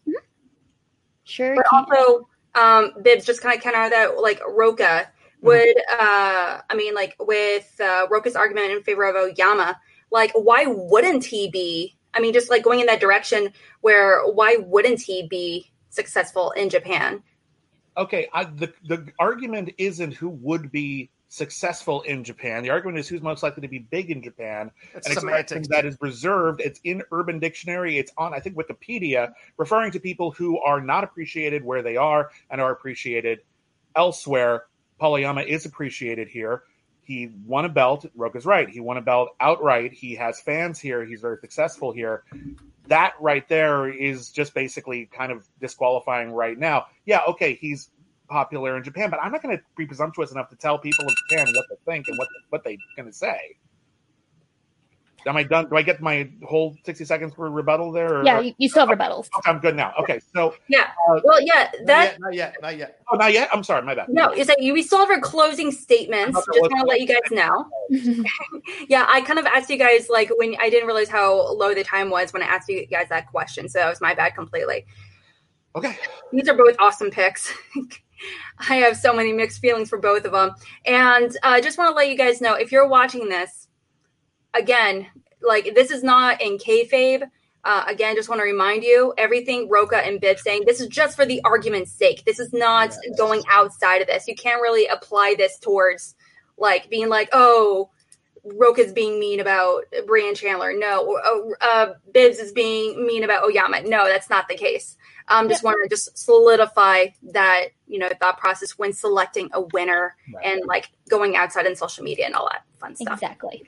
[1.25, 1.57] Sure.
[1.57, 6.75] But can- also, um, Bibbs just kind of counter that like Rocha would uh I
[6.75, 9.79] mean like with uh, Rocha's argument in favor of Oyama,
[10.11, 11.97] like why wouldn't he be?
[12.13, 16.69] I mean, just like going in that direction where why wouldn't he be successful in
[16.69, 17.23] Japan?
[17.97, 22.63] okay I, the the argument isn't who would be successful in japan.
[22.63, 24.71] The argument is who's most likely to be big in japan.
[24.95, 25.69] It's an expression semantics.
[25.69, 26.61] that is reserved.
[26.61, 27.99] It's in urban dictionary.
[27.99, 32.31] It's on i think wikipedia referring to people who are not appreciated where they are
[32.51, 33.41] and are appreciated
[33.97, 34.65] elsewhere.
[34.99, 36.63] Paul Oyama is appreciated here.
[37.03, 38.07] He won a belt.
[38.15, 38.69] Rocha's right.
[38.69, 39.93] He won a belt outright.
[39.93, 41.05] He has fans here.
[41.05, 42.25] He's very successful here
[42.89, 46.87] that right there is just basically kind of disqualifying right now.
[47.07, 47.91] Yeah, okay, he's
[48.29, 51.15] popular in Japan, but I'm not going to be presumptuous enough to tell people in
[51.29, 53.57] Japan what they think and what what they're going to say.
[55.27, 55.69] Am I done?
[55.69, 58.19] Do I get my whole 60 seconds for rebuttal there?
[58.21, 59.29] Or, yeah, you, you still have rebuttals.
[59.39, 59.93] okay, I'm good now.
[60.01, 60.91] Okay, so Yeah.
[61.09, 62.99] Uh, Well, yeah, Not that yet, not yet, not yet.
[63.13, 63.49] oh, not yet.
[63.53, 64.09] I'm sorry, my bad.
[64.09, 64.73] no, is that you?
[64.75, 66.37] We still have our closing statements.
[66.37, 67.67] Just let's- want to let you guys know.
[68.89, 71.85] Yeah, I kind of asked you guys like when I didn't realize how low the
[71.85, 74.87] time was when I asked you guys that question, so that was my bad completely.
[75.77, 75.97] Okay,
[76.33, 77.53] These are both awesome picks.
[78.71, 80.53] I have so many mixed feelings for both of them,
[80.87, 83.64] and I uh, just want to let you guys know if you're watching this
[84.55, 85.07] again,
[85.43, 87.29] like this is not in kayfabe.
[87.65, 91.17] Uh, again, just want to remind you everything Rocha and Bib saying this is just
[91.17, 92.23] for the argument's sake.
[92.27, 93.17] This is not Yes.
[93.19, 94.29] going outside of this.
[94.29, 96.15] You can't really apply this towards
[96.59, 97.89] like being like, oh,
[98.45, 100.75] Rocha's being mean about Brianne Chandler.
[100.77, 103.81] No, or, oh, uh, Bibbs is being mean about Oyama.
[103.85, 104.99] No, that's not the case.
[105.29, 110.15] Um, just want to just solidify that you know thought process when selecting a winner
[110.35, 110.45] Right.
[110.45, 113.15] and like going outside in social media and all that fun stuff.
[113.15, 113.65] exactly.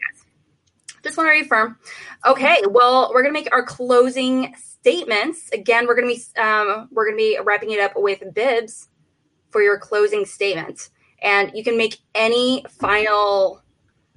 [1.06, 1.78] Just want to reaffirm.
[2.26, 5.48] Okay, well, we're gonna make our closing statements.
[5.52, 8.88] Again, we're gonna be um, we're gonna be wrapping it up with Bibbs
[9.50, 10.90] for your closing statement,
[11.22, 13.62] and you can make any final,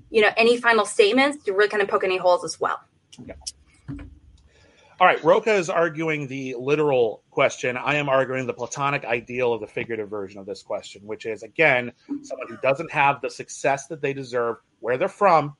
[0.09, 2.79] you know, any final statements to really kind of poke any holes as well.
[4.99, 7.77] All right, Rocha is arguing the literal question.
[7.77, 11.43] I am arguing the platonic ideal of the figurative version of this question, which is
[11.43, 11.91] again,
[12.23, 15.55] someone who doesn't have the success that they deserve where they're from,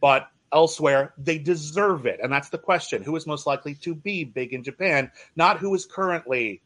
[0.00, 2.20] but elsewhere they deserve it.
[2.22, 3.02] And that's the question.
[3.02, 6.62] Who is most likely to be big in Japan, not who is currently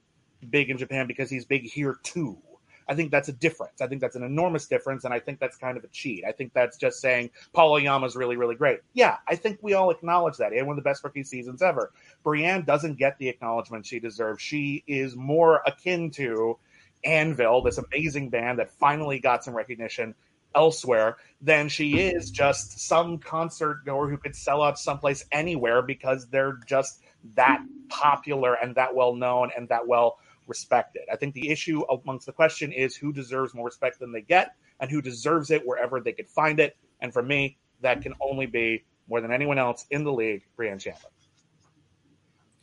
[0.48, 2.38] big in Japan because he's big here too.
[2.86, 3.80] I think that's a difference.
[3.80, 6.24] I think that's an enormous difference, and I think that's kind of a cheat.
[6.26, 8.80] I think that's just saying Paul Oyama's really, really great.
[8.92, 10.52] Yeah, I think we all acknowledge that.
[10.52, 11.92] He had one of the best rookie seasons ever.
[12.24, 14.42] Brianne doesn't get the acknowledgement she deserves.
[14.42, 16.58] She is more akin to
[17.04, 20.14] Anvil, this amazing band that finally got some recognition
[20.54, 26.26] elsewhere, than she is just some concert goer who could sell out someplace anywhere because
[26.28, 27.00] they're just
[27.34, 31.02] that popular and that well known and that well respected.
[31.12, 34.54] I think the issue amongst the question is who deserves more respect than they get
[34.80, 36.76] and who deserves it wherever they could find it.
[37.00, 40.80] And for me, that can only be more than anyone else in the league, Brianne
[40.80, 41.10] Chandler.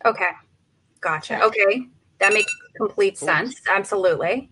[0.05, 0.31] Okay,
[0.99, 1.41] gotcha.
[1.43, 1.87] Okay,
[2.19, 3.61] that makes complete sense.
[3.69, 4.49] Absolutely.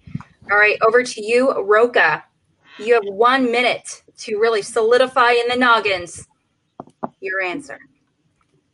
[0.51, 2.23] All right, over to you, Rocha.
[2.79, 6.27] You have one minute to really solidify in the noggins
[7.19, 7.79] your answer.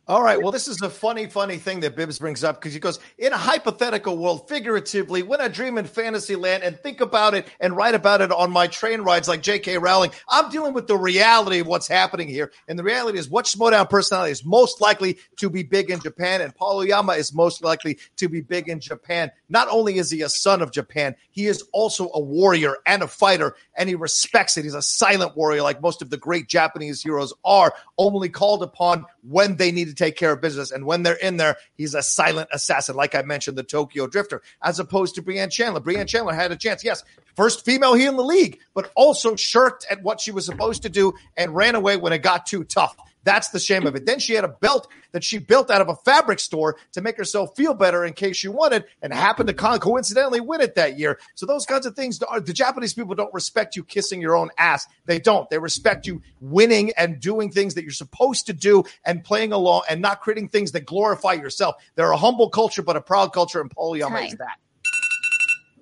[0.08, 0.40] All right.
[0.40, 3.32] Well, this is a funny, funny thing that Bibbs brings up because he goes, in
[3.32, 7.76] a hypothetical world, figuratively, when I dream in fantasy land and think about it and
[7.76, 9.78] write about it on my train rides like J.K.
[9.78, 12.52] Rowling, I'm dealing with the reality of what's happening here.
[12.68, 16.40] And the reality is, what Schmoedown personality is most likely to be big in Japan,
[16.40, 19.32] and Paul Oyama is most likely to be big in Japan.
[19.48, 23.08] Not only is he a son of Japan, he is also a warrior and a
[23.08, 24.62] fighter, and he respects it.
[24.62, 29.04] He's a silent warrior, like most of the great Japanese heroes are, only called upon
[29.22, 30.70] when they need take care of business.
[30.70, 34.42] And when they're in there, he's a silent assassin, like I mentioned, the Tokyo Drifter,
[34.62, 35.80] as opposed to Brianne Chandler.
[35.80, 37.02] Brianne Chandler had a chance, yes,
[37.34, 40.88] first female here in the league, but also shirked at what she was supposed to
[40.88, 42.96] do and ran away when it got too tough.
[43.26, 44.06] That's the shame of it.
[44.06, 47.16] Then she had a belt that she built out of a fabric store to make
[47.16, 50.76] herself feel better in case she won it and happened to con- coincidentally win it
[50.76, 51.18] that year.
[51.34, 54.86] So those kinds of things, the Japanese people don't respect you kissing your own ass.
[55.06, 55.50] They don't.
[55.50, 59.82] They respect you winning and doing things that you're supposed to do and playing along
[59.90, 61.74] and not creating things that glorify yourself.
[61.96, 64.58] They're a humble culture, but a proud culture, and Paul Oyama is that.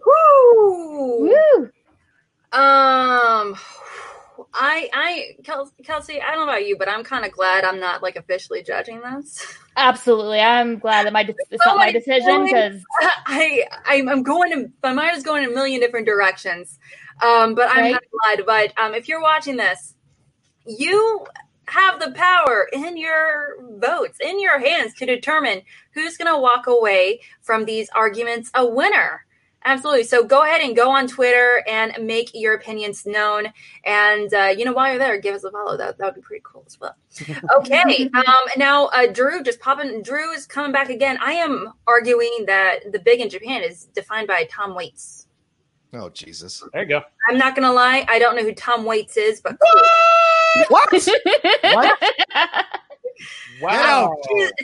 [0.06, 1.28] Woo!
[1.28, 1.70] Woo!
[2.58, 3.58] Um,
[4.52, 8.02] I, I, Kelsey, I don't know about you, but I'm kind of glad I'm not
[8.02, 9.56] like officially judging this.
[9.76, 12.82] Absolutely, I'm glad that my de- it's not my decision because
[13.26, 16.78] I, I'm, I'm going to my mind is going in a million different directions.
[17.22, 18.46] Um, but I'm not glad.
[18.46, 19.94] But um, if you're watching this,
[20.66, 21.24] you
[21.66, 25.62] have the power in your votes, in your hands, to determine
[25.92, 29.24] who's going to walk away from these arguments a winner.
[29.66, 30.04] Absolutely.
[30.04, 33.46] So go ahead and go on Twitter and make your opinions known.
[33.84, 35.76] And uh, you know, while you're there, give us a follow.
[35.76, 36.94] That that would be pretty cool as well.
[37.58, 38.10] Okay.
[38.14, 38.24] um,
[38.56, 40.02] now, uh, Drew, just popping.
[40.02, 41.16] Drew is coming back again.
[41.22, 45.28] I am arguing that the big in Japan is defined by Tom Waits.
[45.94, 46.62] Oh, Jesus.
[46.72, 47.02] There you go.
[47.30, 48.04] I'm not gonna lie.
[48.08, 49.56] I don't know who Tom Waits is, but
[50.68, 50.90] What?
[51.62, 51.98] What?
[53.60, 54.14] Wow.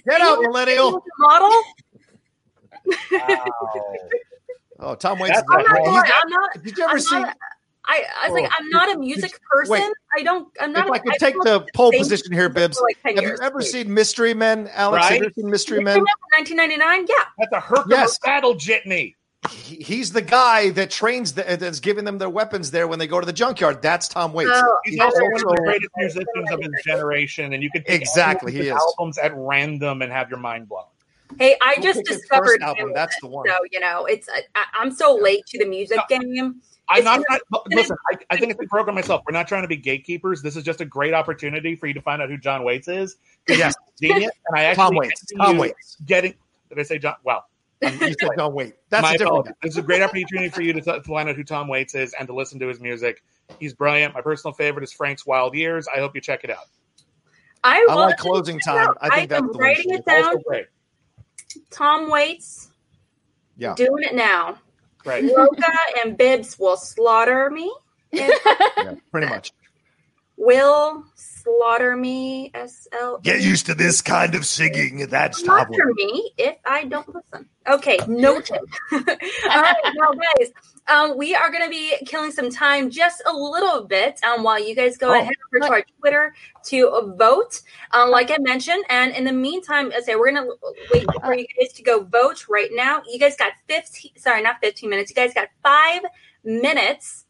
[0.08, 1.02] Get out, millennial.
[1.18, 1.62] model.
[3.12, 3.46] wow.
[4.80, 5.34] Oh, Tom Waits.
[5.36, 5.82] That's I'm not.
[5.82, 6.62] Well, I'm not.
[6.62, 7.20] Did you ever I'm see?
[7.20, 7.36] not-
[7.86, 8.54] I, I was like, Oh.
[8.58, 9.72] I'm not a music person.
[9.72, 9.82] Wait.
[10.16, 10.48] I don't.
[10.60, 10.86] I'm not.
[10.86, 12.80] If a- I could I've take the pole position here, Bibbs.
[12.80, 13.40] like 10 Have you years.
[13.40, 15.06] ever seen Mystery Men, Alex?
[15.08, 15.94] Have you seen Mystery Mystery Men?
[15.96, 16.04] Men
[16.58, 17.06] 1999?
[17.08, 17.24] Yeah.
[17.38, 18.18] That's a Herkimer Yes.
[18.18, 19.16] battle jitney.
[19.50, 23.06] He- He's the guy that trains, the, that's giving them their weapons there when they
[23.06, 23.80] go to the junkyard.
[23.80, 24.50] That's Tom Waits.
[24.54, 27.82] Oh, He's He's also one of the greatest musicians of his generation, and you can
[27.86, 28.72] Exactly, he his is.
[28.74, 30.84] albums at random and have your mind blown.
[31.38, 32.88] Hey, I Go just discovered album.
[32.88, 33.46] him, That's the one.
[33.48, 36.18] So you know, it's I, I- I'm so late to the music No.
[36.18, 36.60] game.
[36.88, 37.22] I'm not.
[37.28, 39.22] gonna- not- listen, I, I think it's a program myself.
[39.26, 40.42] We're not trying to be gatekeepers.
[40.42, 43.16] This is just a great opportunity for you to find out who John Waits is.
[43.48, 45.28] Yes, Genius, and I actually Tom Waits.
[45.28, 45.96] see Tom you Waits.
[46.04, 46.34] Getting?
[46.68, 47.14] Did I say John?
[47.24, 47.44] Wow.
[47.82, 48.74] You said John Wait.
[48.90, 49.54] That's My a different apologies.
[49.62, 52.12] This is a great opportunity for you to, to find out who Tom Waits is
[52.18, 53.22] and to listen to his music.
[53.58, 54.12] He's brilliant.
[54.12, 55.88] My personal favorite is Frank's Wild Years.
[55.88, 56.64] I hope you check it out.
[57.64, 58.88] I, I like closing time.
[59.00, 60.22] I think that's am the writing she it did.
[60.22, 60.36] down.
[61.50, 61.70] Also great.
[61.70, 62.70] Tom Waits.
[63.56, 63.74] Yeah.
[63.74, 64.58] Doing it now.
[65.04, 65.24] Right.
[65.24, 65.72] Rocha
[66.04, 67.72] and Bibbs will slaughter me.
[68.12, 69.52] Yeah, pretty much.
[70.42, 72.50] Will slaughter me.
[72.54, 73.18] S L.
[73.18, 75.06] Get used to this kind of singing.
[75.06, 75.68] That's Tom Waits.
[75.76, 77.46] Slaughter me if I don't listen.
[77.68, 78.58] Okay, noted.
[78.92, 80.50] All right, now guys,
[80.88, 84.58] um, we are going to be killing some time just a little bit um, while
[84.58, 85.20] you guys go Oh.
[85.20, 86.34] ahead over to our Twitter
[86.64, 87.60] to vote,
[87.92, 88.82] um, like I mentioned.
[88.88, 90.56] And in the meantime, I say we're going to
[90.92, 93.02] wait for you guys to go vote right now.
[93.06, 95.10] You guys got 15, sorry, not 15 minutes.
[95.10, 96.00] You guys got five
[96.44, 97.26] minutes.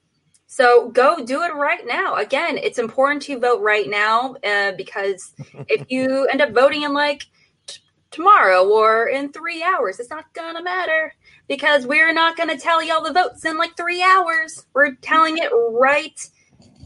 [0.53, 2.16] So go do it right now.
[2.16, 5.32] Again, it's important to vote right now uh, because
[5.68, 7.28] if you end up voting in like
[7.68, 7.78] t-
[8.11, 11.14] tomorrow or in three hours, it's not gonna matter
[11.46, 14.66] because we're not gonna tell y'all the votes in like three hours.
[14.74, 16.20] We're telling it right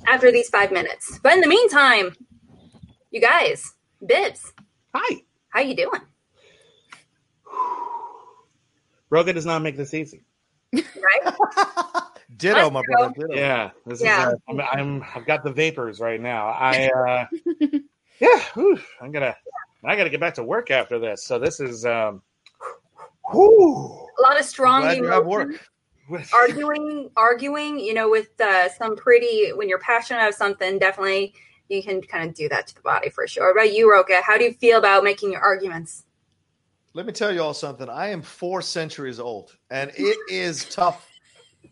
[0.07, 1.19] after these five minutes.
[1.23, 2.15] But in the meantime,
[3.11, 3.73] you guys,
[4.05, 4.53] Bibbs.
[4.95, 5.23] Hi.
[5.49, 6.03] how you doing?
[9.09, 10.23] Rocha does not make this easy.
[10.71, 11.35] Right?
[12.37, 13.15] Ditto, my Let's brother.
[13.17, 13.35] Ditto.
[13.35, 14.29] Yeah, this Yeah.
[14.29, 14.35] is.
[14.35, 15.05] Uh, I'm, I'm.
[15.15, 16.49] I've got the vapors right now.
[16.49, 16.89] I.
[17.09, 17.27] uh
[18.21, 19.35] Yeah, whew, I'm gonna.
[19.85, 21.25] I got to get back to work after this.
[21.25, 21.85] So this is.
[21.85, 22.23] um
[23.31, 24.09] whew.
[24.19, 25.59] A lot of strong Glad you have emotion.
[26.09, 26.25] work.
[26.35, 31.35] arguing arguing you know with uh, some pretty when you're passionate about something definitely
[31.71, 34.21] you can kind of do that to the body for sure what about you rocha
[34.21, 36.05] how do you feel about making your arguments
[36.93, 37.89] Let me tell you all something.
[37.89, 41.09] I am four centuries old, and it is tough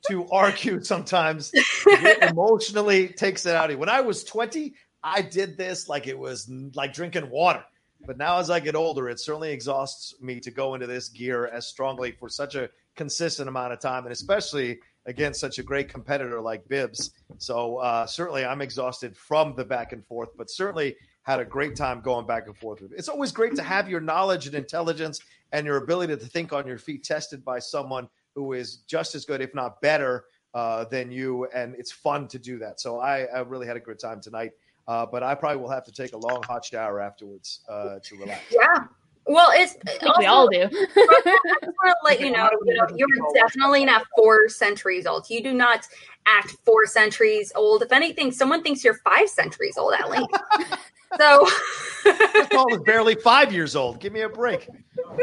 [0.09, 1.53] to argue sometimes.
[2.22, 3.78] Emotionally takes it out of you.
[3.78, 7.64] When I was 20, I did this like it was like drinking water.
[8.05, 11.47] But now, as I get older, it certainly exhausts me to go into this gear
[11.47, 15.88] as strongly for such a consistent amount of time, and especially against such a great
[15.88, 17.12] competitor like Bibbs.
[17.38, 21.76] So, uh, certainly, I'm exhausted from the back and forth, but certainly had a great
[21.76, 22.99] time going back and forth with it.
[22.99, 25.20] It's always great to have your knowledge and intelligence
[25.53, 29.24] and your ability to think on your feet tested by someone who is just as
[29.24, 30.24] good, if not better,
[30.55, 31.47] uh, than you.
[31.55, 32.80] And it's fun to do that.
[32.80, 34.53] So I, I really had a good time tonight.
[34.89, 38.16] Uh, but I probably will have to take a long hot shower afterwards uh, to
[38.16, 38.41] relax.
[38.51, 38.85] yeah
[39.26, 40.62] well it's I think we all do.
[40.62, 41.24] I just want
[41.64, 45.87] to let you know, you know you're definitely not four centuries old you do not
[46.26, 50.28] act four centuries old if anything someone thinks you're five centuries old at least
[51.19, 51.47] so
[52.03, 54.01] Chris Paul is barely five years old.
[54.01, 54.69] Give me a break.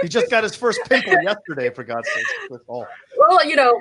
[0.02, 2.26] He just got his first pimple yesterday, for God's sake.
[2.48, 2.88] Chris Hall.
[3.18, 3.80] well you know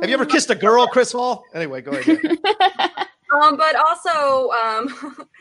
[0.00, 1.44] Have you ever kissed a girl, Chris Hall?
[1.54, 2.20] Anyway, go ahead.
[3.32, 4.88] Um, but also, um,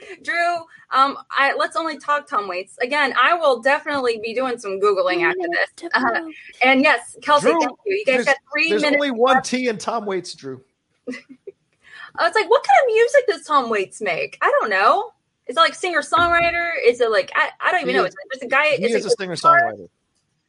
[0.24, 0.56] Drew,
[0.92, 3.14] um, I, let's only talk Tom Waits again.
[3.22, 5.90] I will definitely be doing some googling after this.
[5.96, 6.22] Uh,
[6.64, 7.96] and yes, Kelsey, Drew, thank you.
[7.96, 9.04] You guys got three There's minutes.
[9.04, 10.62] only one T in Tom Waits, Drew.
[11.08, 14.38] I was like, what kind of music does Tom Waits make?
[14.42, 15.14] I don't know.
[15.50, 16.72] Is it like singer songwriter?
[16.86, 18.06] Is it like I, I don't even He know.
[18.06, 18.68] is- Is it just a guy?
[18.78, 19.89] He is is a singer songwriter.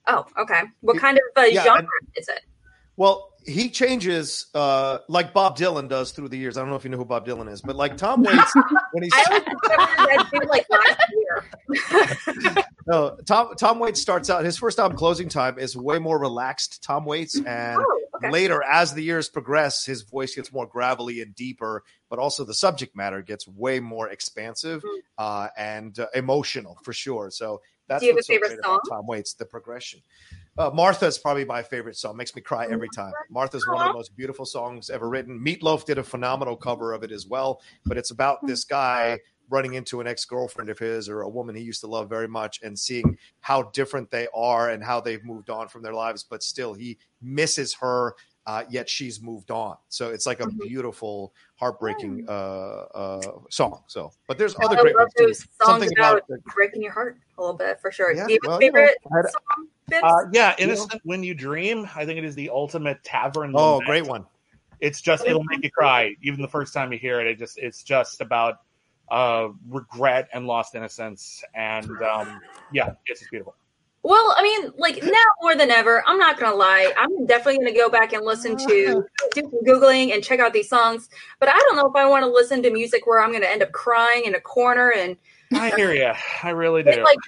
[0.07, 0.62] Oh, okay.
[0.82, 2.40] What kind of uh, yeah, genre and- is it?
[3.01, 6.59] Well, he changes uh, like Bob Dylan does through the years.
[6.59, 8.53] I don't know if you know who Bob Dylan is, but like Tom Waits,
[8.92, 11.01] when he's I only discovered that dude like last
[12.44, 12.64] year.
[12.86, 16.82] no, Tom Tom Waits starts out his first album, Closing Time, is way more relaxed.
[16.82, 18.30] Tom Waits, and oh, okay.
[18.30, 22.53] later, as the years progress, his voice gets more gravelly and deeper, but also the
[22.53, 24.98] subject matter gets way more expansive Mm.
[25.16, 27.30] uh, and uh, emotional for sure.
[27.30, 28.80] So that's Do you have a favorite song?
[28.90, 30.01] Tom Waits, the progression.
[30.61, 32.18] Uh, Martha is probably my favorite song.
[32.18, 33.14] Makes me cry every time.
[33.30, 35.42] Martha's one of the most beautiful songs ever written.
[35.42, 37.62] Meatloaf did a phenomenal cover of it as well.
[37.86, 41.54] But it's about this guy running into an ex girlfriend of his or a woman
[41.56, 45.24] he used to love very much and seeing how different they are and how they've
[45.24, 46.24] moved on from their lives.
[46.28, 48.14] But still, he misses her.
[48.46, 50.58] Uh, yet she's moved on, so it's like a Mhm.
[50.61, 53.84] beautiful, heartbreaking uh, uh, song.
[53.86, 55.48] So, but there's I other love great ones those songs
[55.82, 58.12] Something about, about breaking your heart a little bit for sure.
[58.12, 59.68] Yeah, Do you have well, a you know, favorite had- song?
[59.91, 60.03] Bibbs?
[60.05, 61.88] Uh, yeah, Innocent When You Dream.
[61.95, 63.53] I think it is the ultimate tavern.
[63.55, 63.86] oh, lament.
[63.86, 64.24] great one.
[64.80, 67.26] It's just it'll make you cry even the first time you hear it.
[67.26, 68.61] It just it's just about
[69.11, 72.41] uh, regret and lost innocence, and um,
[72.72, 73.55] yeah, it's just beautiful.
[74.03, 75.12] Well, I mean, like now
[75.43, 76.91] more than ever, I'm not gonna lie.
[76.97, 80.70] I'm definitely gonna go back and listen to do some googling and check out these
[80.70, 81.11] songs.
[81.38, 83.62] But I don't know if I want to listen to music where I'm gonna end
[83.62, 85.16] up crying in a corner and
[85.53, 86.12] I hear you.
[86.42, 87.05] I really do.
[87.05, 87.18] like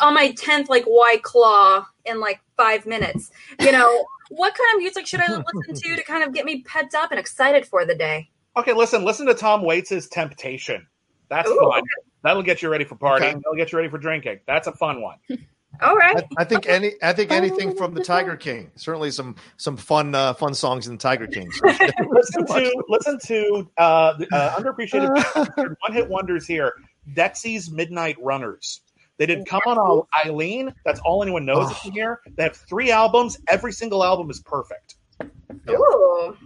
[0.00, 3.30] on my tenth like white claw in like five minutes.
[3.60, 6.62] You know, what kind of music should I listen to to kind of get me
[6.62, 8.30] pepped up and excited for the day?
[8.56, 10.86] Okay, listen, listen to Tom Waits' Temptation.
[11.28, 11.82] That's Ooh, fun.
[12.22, 13.16] That'll get you ready for partying.
[13.16, 13.34] Okay.
[13.34, 14.40] That'll get you ready for drinking.
[14.46, 15.18] That's a fun one.
[15.82, 16.16] All right.
[16.16, 16.92] I, I think any.
[17.02, 18.70] I think anything from the Tiger King.
[18.76, 21.50] Certainly some some fun uh, fun songs in the Tiger King.
[21.52, 21.66] So
[22.10, 26.72] listen to listen to uh, the, uh, underappreciated one hit wonders here.
[27.14, 28.80] Dexy's Midnight Runners.
[29.18, 31.90] They did "Come On Eileen." That's all anyone knows Oh.
[31.90, 32.20] here.
[32.36, 33.38] They have three albums.
[33.48, 34.96] Every single album is perfect.
[35.66, 35.74] Yeah.
[35.74, 36.36] Ooh.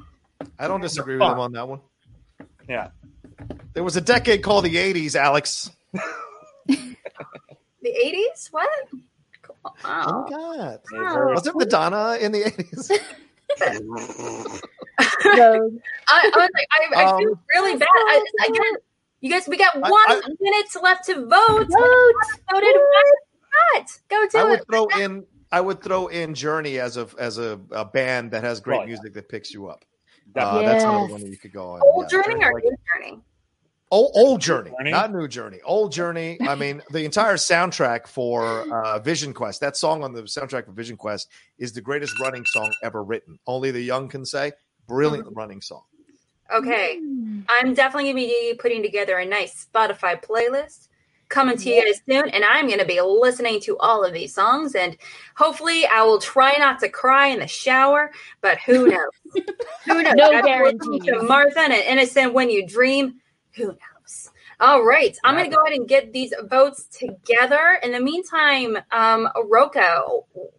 [0.58, 1.80] I don't disagree with them on that one.
[2.68, 2.88] Yeah.
[3.72, 5.70] There was a decade called the '80s, Alex.
[7.82, 8.48] The 80s?
[8.50, 8.68] What?
[9.64, 10.26] Oh Wow.
[10.28, 10.80] my god!
[10.94, 11.32] Oh.
[11.32, 12.84] Was it Madonna in the '80s?
[12.84, 12.94] So,
[14.98, 15.70] I,
[16.08, 17.88] I was like, I, I feel Um, really bad.
[17.90, 18.72] I, again,
[19.20, 21.66] you guys, we got one I- minute left to vote.
[21.68, 22.14] vote.
[22.50, 22.74] Voted.
[22.74, 23.02] Why
[23.74, 23.86] not?
[24.08, 24.50] Go do I it.
[24.50, 25.26] would throw in.
[25.52, 28.80] I would throw in Journey as a as a, a band that has great Oh,
[28.82, 28.86] yeah.
[28.86, 29.84] music that picks you up.
[30.32, 30.66] Definitely.
[30.66, 31.10] Uh, That's another Yes.
[31.10, 31.80] one that you could go on.
[31.82, 33.20] Old Yeah, journey or like- new journey?
[33.92, 34.92] Old, old journey, Journey?
[34.92, 35.58] not new journey.
[35.64, 36.38] Old journey.
[36.42, 39.60] I mean, the entire soundtrack for uh, Vision Quest.
[39.62, 43.40] That song on the soundtrack for Vision Quest is the greatest running song ever written.
[43.48, 44.52] Only the young can say.
[44.86, 45.82] Brilliant running song.
[46.54, 47.44] Okay, Mm.
[47.48, 50.88] I'm definitely going to be putting together a nice Spotify playlist
[51.28, 54.34] coming to you guys soon, and I'm going to be listening to all of these
[54.34, 54.96] songs, and
[55.36, 58.10] hopefully, I will try not to cry in the shower.
[58.40, 59.10] But who knows?
[59.86, 60.14] who knows?
[60.16, 61.04] No After listening guarantees.
[61.06, 63.20] To Martha and Innocent, when you dream,
[63.56, 64.30] who knows?
[64.60, 67.78] All right, I'm going to go ahead and get these votes together.
[67.82, 70.02] In the meantime, um, Rocha,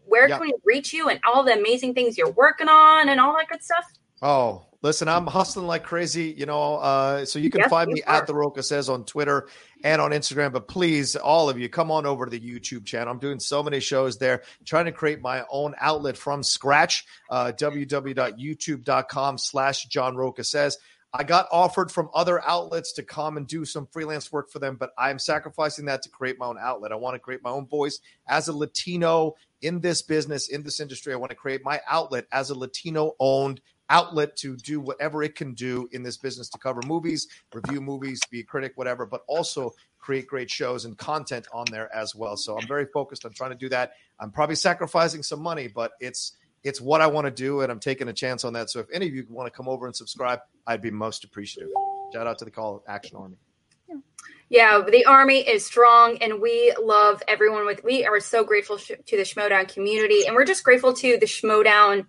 [0.05, 0.37] where Yeah.
[0.39, 3.47] can we reach you and all the amazing things you're working on and all that
[3.49, 3.85] good stuff?
[4.23, 6.75] Oh, listen, I'm hustling like crazy, you know.
[6.75, 8.15] Uh, so you can Yes, find me are.
[8.15, 9.47] at the Rocha says on Twitter
[9.83, 10.51] and on Instagram.
[10.53, 13.11] But please, all of you, come on over to the YouTube channel.
[13.11, 17.05] I'm doing so many shows there, trying to create my own outlet from scratch.
[17.29, 20.77] Uh, www.youtube.com slash John Rocha says.
[21.13, 24.77] I got offered from other outlets to come and do some freelance work for them,
[24.77, 26.93] but I'm sacrificing that to create my own outlet.
[26.93, 30.79] I want to create my own voice as a Latino in this business, in this
[30.79, 31.11] industry.
[31.11, 33.59] I want to create my outlet as a Latino owned
[33.91, 38.19] outlet to do whatever it can do in this business to cover movies, review movies,
[38.31, 42.37] be a critic, whatever, but also create great shows and content on there as well.
[42.37, 43.93] So I'm very focused on trying to do that.
[44.19, 47.79] I'm probably sacrificing some money, but it's it's what I want to do, and I'm
[47.79, 48.69] taking a chance on that.
[48.69, 51.69] So if any of you want to come over and subscribe, I'd be most appreciative.
[52.13, 53.37] Shout out to the Call Action Army.
[54.49, 57.65] Yeah, the army is strong, and we love everyone.
[57.65, 61.17] With we are so grateful sh- to the Schmoedown community, and we're just grateful to
[61.17, 62.05] the Schmoedown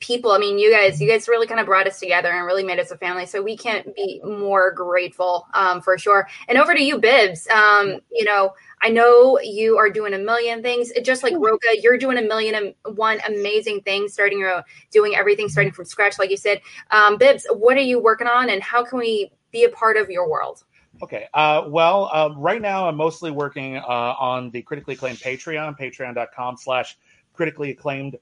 [0.00, 0.32] people.
[0.32, 2.78] I mean, you guys, you guys really kind of brought us together and really made
[2.78, 3.26] us a family.
[3.26, 6.28] So we can't be more grateful um, for sure.
[6.48, 7.48] And over to you, Bibbs.
[7.48, 11.98] Um, you know, I know you are doing a million things, just like rocha You're
[11.98, 16.30] doing a million and one amazing things, starting your doing everything starting from scratch, like
[16.30, 16.60] you said.
[16.90, 20.10] Um, Bibbs, what are you working on, and how can we be a part of
[20.10, 20.64] your world?
[21.02, 21.26] Okay.
[21.34, 26.56] Uh, well, uh, right now I'm mostly working uh, on the critically acclaimed Patreon, patreon.com
[26.56, 26.96] slash
[27.34, 28.16] critically acclaimed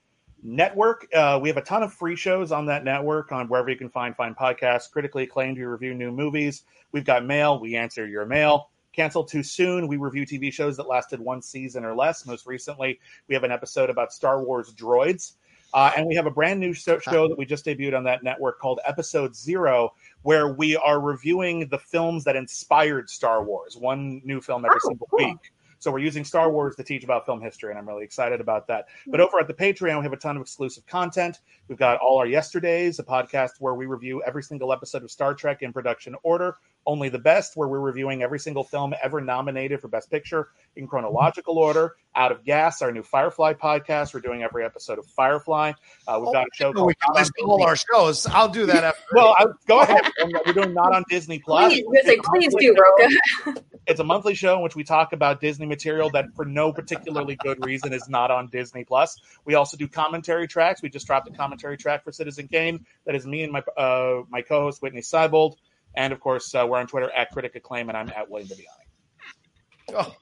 [0.45, 1.09] network.
[1.13, 3.89] Uh, we have a ton of free shows on that network on wherever you can
[3.89, 4.91] find fine podcasts.
[4.91, 6.63] Critically acclaimed, we review new movies.
[6.93, 7.59] We've got mail.
[7.59, 8.71] We answer your mail.
[8.93, 9.89] Cancel too soon.
[9.89, 12.25] We review TV shows that lasted one season or less.
[12.27, 15.33] Most recently, we have an episode about Star Wars droids.
[15.73, 18.23] Uh, and we have a brand new show, show that we just debuted on that
[18.23, 19.93] network called Episode Zero,
[20.23, 24.89] where we are reviewing the films that inspired Star Wars, one new film every Oh,
[24.89, 25.19] single cool.
[25.31, 25.53] week.
[25.85, 28.67] So we're using Star Wars to teach about film history, and I'm really excited about
[28.69, 28.87] that.
[29.07, 29.27] But hmm.
[29.27, 31.41] over at the Patreon, we have a ton of exclusive content.
[31.69, 35.35] We've got All Our Yesterdays, a podcast where we review every single episode of Star
[35.35, 36.57] Trek in production order.
[36.87, 40.87] Only the Best, where we're reviewing every single film ever nominated for Best Picture in
[40.87, 41.97] chronological order.
[42.17, 44.15] Out of Gas, our new Firefly podcast.
[44.15, 45.73] We're doing every episode of Firefly.
[46.07, 48.27] Uh, we've got a show Oh, called we can list all our shows.
[48.27, 49.03] I'll do that after.
[49.13, 50.03] Well, I, go ahead.
[50.47, 51.73] We're doing not on Disney Plus.
[51.73, 53.63] Please, like, please do, Rocha.
[53.87, 57.37] It's a monthly show in which we talk about Disney material that, for no particularly
[57.37, 59.21] good reason, is not on Disney Plus.
[59.45, 60.81] We also do commentary tracks.
[60.81, 62.87] We just dropped a commentary track for Citizen Kane.
[63.05, 65.57] That is me and my uh, my co-host Whitney Seibold,
[65.97, 69.95] and of course uh, we're on Twitter at Critic Acclaim, and I'm at William Bibbiani.
[69.97, 70.15] Oh,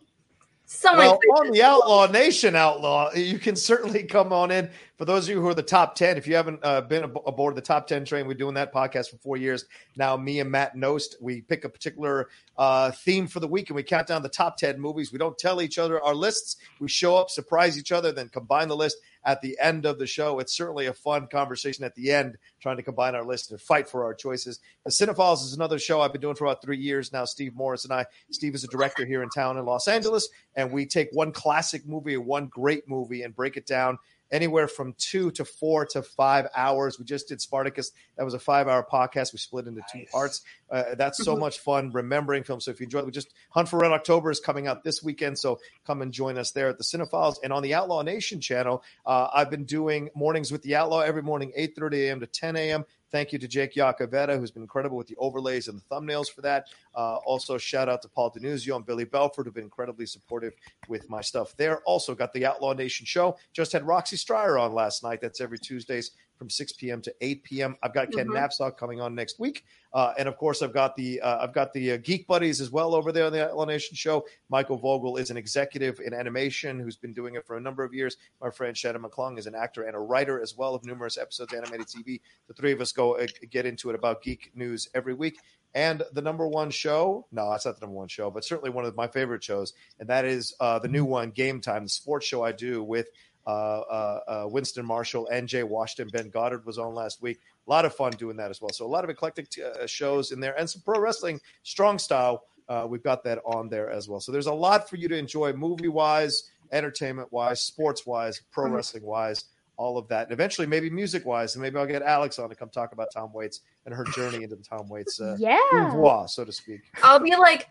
[0.64, 4.70] So well, on the Outlaw Nation Outlaw, you can certainly come on in.
[4.96, 7.18] For those of you who are the top 10, if you haven't uh, been ab-
[7.26, 9.66] aboard the top 10 train, we're doing that podcast for four years.
[9.96, 13.76] Now, me and Matt Knost, we pick a particular uh, theme for the week and
[13.76, 15.12] we count down the top 10 movies.
[15.12, 16.56] We don't tell each other our lists.
[16.80, 20.06] We show up, surprise each other, then combine the list at the end of the
[20.06, 20.38] show.
[20.38, 23.88] It's certainly a fun conversation at the end, trying to combine our list and fight
[23.88, 24.60] for our choices.
[24.84, 27.24] The Cinephiles is another show I've been doing for about three years now.
[27.24, 28.06] Steve Morris and I.
[28.30, 31.86] Steve is a director here in town in Los Angeles, and we take one classic
[31.86, 33.98] movie, or one great movie, and break it down
[34.32, 36.98] anywhere from two to four to five hours.
[36.98, 37.92] We just did Spartacus.
[38.16, 39.32] That was a five hour podcast.
[39.32, 40.40] We split into two parts.
[40.70, 42.64] Uh, that's so much fun remembering films.
[42.64, 45.38] So if you enjoy, we just Hunt for Red October is coming out this weekend.
[45.38, 48.82] So come and join us there at the Cinephiles and on the Outlaw Nation channel.
[49.04, 52.20] Uh, I've been doing mornings with the Outlaw every morning, 8:30 a.m.
[52.20, 52.84] to 10 a.m.
[53.12, 56.40] Thank you to Jake Yacovetta, who's been incredible with the overlays and the thumbnails for
[56.40, 56.68] that.
[56.94, 60.54] Uh, also, shout out to Paul Denuzio and Billy Belford, who've been incredibly supportive
[60.88, 61.82] with my stuff there.
[61.82, 63.36] Also, got the Outlaw Nation show.
[63.52, 65.20] Just had Roxy Stryer on last night.
[65.20, 67.00] That's every Tuesdays from 6 p.m.
[67.02, 67.76] to 8 p.m.
[67.84, 68.34] I've got Ken Mhm.
[68.34, 71.72] Napzok coming on next week, uh, and of course, I've got the uh, I've got
[71.72, 74.26] the uh, Geek Buddies as well over there on the Outlaw Nation show.
[74.48, 77.94] Michael Vogel is an executive in animation who's been doing it for a number of
[77.94, 78.16] years.
[78.40, 81.52] My friend Shannon McClung is an actor and a writer as well of numerous episodes
[81.52, 82.20] of animated TV.
[82.48, 85.38] The three of us go uh, get into it about geek news every week.
[85.74, 88.84] And the number one show, no, that's not the number one show, but certainly one
[88.84, 92.26] of my favorite shows, and that is uh, the new one, Game Time, the sports
[92.26, 93.06] show I do with
[93.46, 96.10] Winston Marshall and Jay Washington.
[96.12, 97.40] Ben Goddard was on last week.
[97.66, 98.70] A lot of fun doing that as well.
[98.72, 102.44] So a lot of eclectic uh, shows in there, and some pro wrestling, strong style.
[102.68, 104.20] Uh, we've got that on there as well.
[104.20, 108.66] So there's a lot for you to enjoy, movie wise, entertainment wise, sports wise, pro
[108.68, 108.74] Mhm.
[108.74, 109.44] wrestling wise,
[109.76, 110.24] all of that.
[110.24, 113.08] And eventually, maybe music wise, and maybe I'll get Alex on to come talk about
[113.12, 115.58] Tom Waits and her journey into the Tom Waits uh, yeah.
[115.74, 116.80] oeuvre, so to speak.
[117.02, 117.68] I'll be like,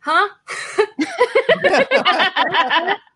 [0.00, 0.28] huh?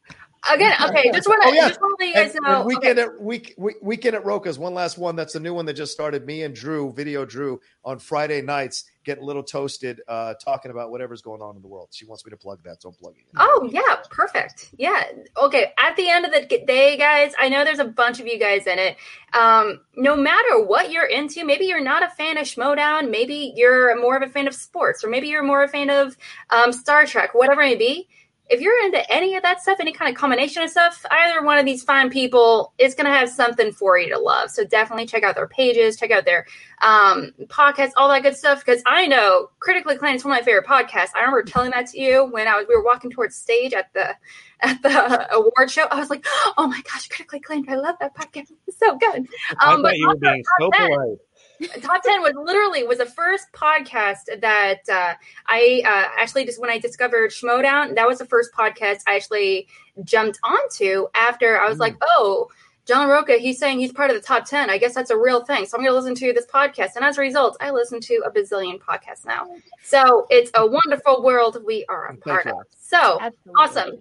[0.52, 1.68] Again, okay, just want to Oh, yeah.
[1.68, 2.64] just want to let you guys and know.
[2.64, 3.08] weekend okay.
[3.08, 5.16] at week, week weekend at Rocha's one last one.
[5.16, 6.26] That's the new one that just started.
[6.26, 10.90] Me and Drew, video Drew, on Friday nights, getting a little toasted, uh, talking about
[10.90, 11.88] whatever's going on in the world.
[11.92, 13.36] She wants me to plug that, so I'm plugging it.
[13.38, 14.70] Oh yeah, perfect.
[14.76, 15.02] Yeah.
[15.40, 15.72] Okay.
[15.78, 18.66] At the end of the day, guys, I know there's a bunch of you guys
[18.66, 18.96] in it.
[19.32, 24.00] Um, no matter what you're into, maybe you're not a fan of Schmoedown, maybe you're
[24.00, 26.16] more of a fan of sports, or maybe you're more a fan of
[26.50, 28.08] um, Star Trek, whatever it may be.
[28.48, 31.58] If you're into any of that stuff, any kind of combination of stuff, either one
[31.58, 34.50] of these fine people is going to have something for you to love.
[34.50, 36.46] So definitely check out their pages, check out their
[36.80, 38.64] um, podcasts, all that good stuff.
[38.64, 41.10] Because I know Critically Acclaimed is one of my favorite podcasts.
[41.14, 43.92] I remember telling that to you when I was we were walking towards stage at
[43.94, 44.14] the
[44.60, 45.84] at the award show.
[45.90, 46.24] I was like,
[46.56, 47.68] "Oh my gosh, Critically Acclaimed!
[47.68, 48.52] I love that podcast.
[48.66, 49.26] It's so good."
[49.58, 51.18] I Um, but thought you were being so polite.
[51.82, 55.14] top 10 was literally was the first podcast that uh,
[55.46, 59.66] i uh, actually just when i discovered schmoedown that was the first podcast i actually
[60.04, 61.80] jumped onto after i was Mm.
[61.80, 62.48] like oh
[62.86, 65.44] john rocha he's saying he's part of the top 10 i guess that's a real
[65.44, 68.00] thing so i'm going to listen to this podcast and as a result i listen
[68.00, 69.46] to a bazillion podcasts now
[69.82, 72.52] so it's a wonderful world we are a Thank part you.
[72.52, 73.52] of so Absolutely.
[73.58, 74.00] awesome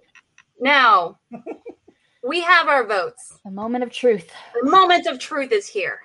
[0.60, 1.18] now
[2.22, 4.30] we have our votes the moment of truth.
[4.62, 6.00] the moment of truth is here.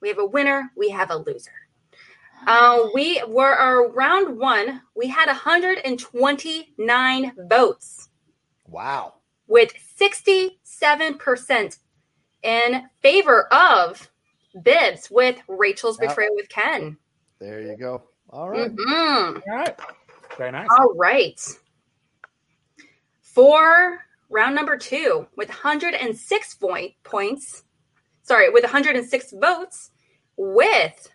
[0.00, 1.50] We have a winner, we have a loser.
[2.46, 4.80] Uh, we were our round one.
[4.96, 8.08] We had 129 votes
[8.66, 9.14] Wow.
[9.46, 11.78] with 67%
[12.42, 14.10] in favor of
[14.62, 16.08] Bibbs with Rachel's Yep.
[16.10, 16.96] Betrayal with Ken.
[17.38, 18.04] There you go.
[18.30, 18.74] All right.
[18.74, 19.42] Mhm.
[19.46, 19.78] All right.
[20.38, 20.68] Very nice.
[20.78, 21.38] All right.
[23.20, 27.64] For round number two, with 106 point points,
[28.30, 29.90] sorry, with 106 votes,
[30.36, 31.08] with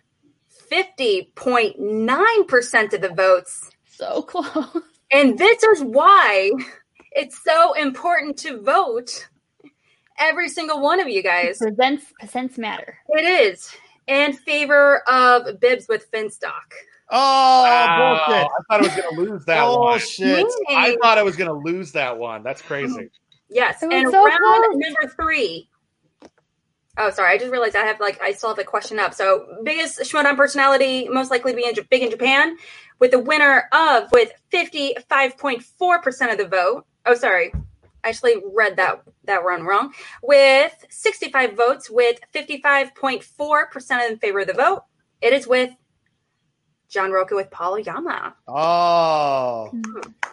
[0.70, 3.70] 50.9% of the votes.
[3.86, 4.82] So close.
[5.10, 6.52] And this is why
[7.12, 9.28] it's so important to vote.
[10.18, 11.56] Every single one of you guys.
[11.58, 12.98] Presents percents matter.
[13.08, 13.74] It is
[14.06, 16.70] in favor of Bibbs with Finstock.
[17.10, 18.24] Oh, Wow.
[18.26, 18.46] bullshit.
[18.46, 19.72] I thought I was going to lose that one.
[19.76, 20.46] Bullshit.
[20.68, 22.42] I thought I was going to lose that one.
[22.42, 23.08] That's crazy.
[23.48, 24.74] Yes, and so round close.
[24.74, 25.70] number three.
[26.98, 27.34] Oh, sorry.
[27.34, 29.14] I just realized I have like I still have a question up.
[29.14, 32.56] So, biggest Schmoedown personality most likely to be in, J- big in Japan,
[32.98, 36.86] with the winner of with fifty five point four percent of the vote.
[37.04, 37.52] Oh, sorry.
[38.02, 39.92] I actually read that that one wrong.
[40.22, 44.84] With sixty five votes, with fifty five point four percent in favor of the vote,
[45.20, 45.70] it is with
[46.88, 48.34] John Rocha with Paul Oyama.
[48.46, 49.70] Oh,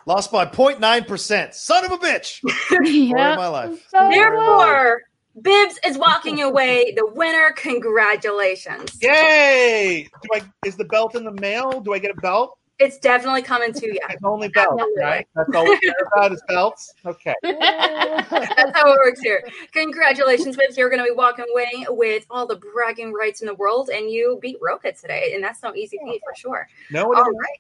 [0.06, 1.54] lost by 0.9%.
[1.54, 2.48] Son of a bitch.
[2.68, 3.36] Story of yeah.
[3.36, 3.88] my life.
[3.90, 4.14] So close.
[4.14, 5.02] Therefore,
[5.42, 7.52] Bibbs is walking away the winner.
[7.56, 8.98] Congratulations.
[9.02, 10.08] Yay!
[10.22, 11.82] Do I is the belt in the mail?
[11.82, 12.58] Do I get a belt?
[12.80, 14.00] It's definitely coming to you.
[14.10, 15.04] It's only belts, Absolutely.
[15.04, 15.28] right?
[15.36, 16.94] That's all we care about is belts.
[17.06, 17.34] Okay.
[17.44, 19.44] That's how it works here.
[19.74, 20.76] Congratulations, Bibbs.
[20.76, 24.10] You're going to be walking away with all the bragging rights in the world, and
[24.10, 26.68] you beat Rocha today, and that's no easy feat for sure.
[26.90, 27.60] No one All right.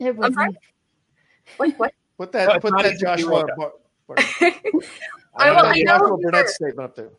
[0.00, 0.56] It was sorry?
[1.58, 1.78] What?
[1.78, 1.92] What?
[2.16, 3.72] Put that, it's put that Joshua, Bar-
[4.06, 4.52] Bar-
[5.36, 7.10] I put will- I know Joshua you're- Burnett statement up there.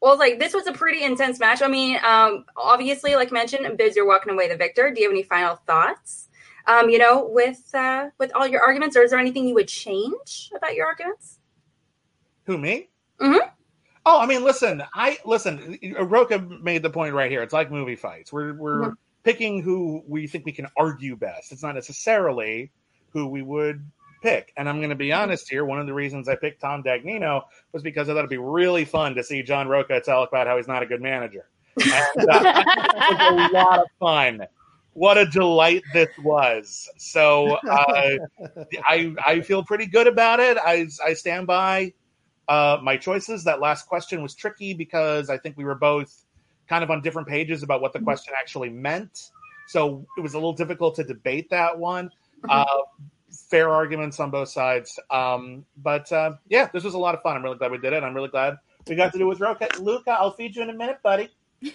[0.00, 1.62] Well, like this was a pretty intense match.
[1.62, 4.90] I mean, um, obviously, like mentioned, Bibbs, you're walking away the victor.
[4.90, 6.28] Do you have any final thoughts?
[6.66, 9.68] Um, you know, with uh, with all your arguments, or is there anything you would
[9.68, 11.38] change about your arguments?
[12.44, 12.90] Who me?
[13.20, 13.50] Mhm.
[14.06, 14.82] Oh, I mean, listen.
[14.94, 15.78] I listen.
[15.98, 17.42] Rocha made the point right here.
[17.42, 18.30] It's like movie fights.
[18.30, 18.94] We're we're Mhm.
[19.22, 21.52] picking who we think we can argue best.
[21.52, 22.70] It's not necessarily
[23.10, 23.82] who we would
[24.24, 24.52] pick.
[24.56, 25.64] And I'm going to be honest here.
[25.64, 27.42] One of the reasons I picked Tom Dagnino
[27.72, 30.56] was because I thought it'd be really fun to see John Rocha tell about how
[30.56, 31.46] he's not a good manager.
[31.76, 34.46] And, uh, it was a lot of fun.
[34.94, 36.88] What a delight this was.
[36.96, 38.16] So uh,
[38.88, 40.56] I I feel pretty good about it.
[40.56, 41.92] I I stand by
[42.46, 43.42] uh, my choices.
[43.42, 46.24] That last question was tricky because I think we were both
[46.68, 49.30] kind of on different pages about what the question actually meant.
[49.66, 52.10] So it was a little difficult to debate that one.
[52.48, 52.64] Uh,
[53.50, 54.98] fair arguments on both sides.
[55.10, 57.36] Um, but uh, yeah, this was a lot of fun.
[57.36, 58.02] I'm really glad we did it.
[58.02, 58.58] I'm really glad
[58.88, 59.68] we got to do it with Rocha.
[59.80, 61.30] Luca, I'll feed you in a minute, buddy.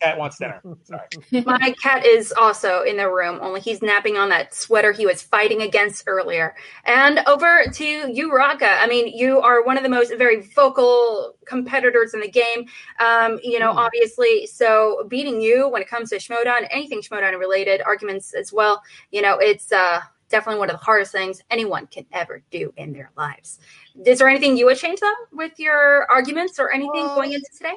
[0.00, 0.62] Cat wants dinner.
[0.84, 1.08] Sorry.
[1.44, 5.22] My cat is also in the room, only he's napping on that sweater he was
[5.22, 6.54] fighting against earlier.
[6.84, 8.68] And over to you, Rocha.
[8.80, 12.66] I mean, you are one of the most very vocal competitors in the game.
[13.00, 13.78] Um, you know, Hmm.
[13.78, 18.80] obviously, so beating you when it comes to Schmoedown, anything Schmoedown related arguments as well,
[19.10, 22.92] you know, it's uh definitely one of the hardest things anyone can ever do in
[22.92, 23.58] their lives.
[24.04, 27.48] Is there anything you would change though with your arguments or anything Uh, going into
[27.56, 27.74] today?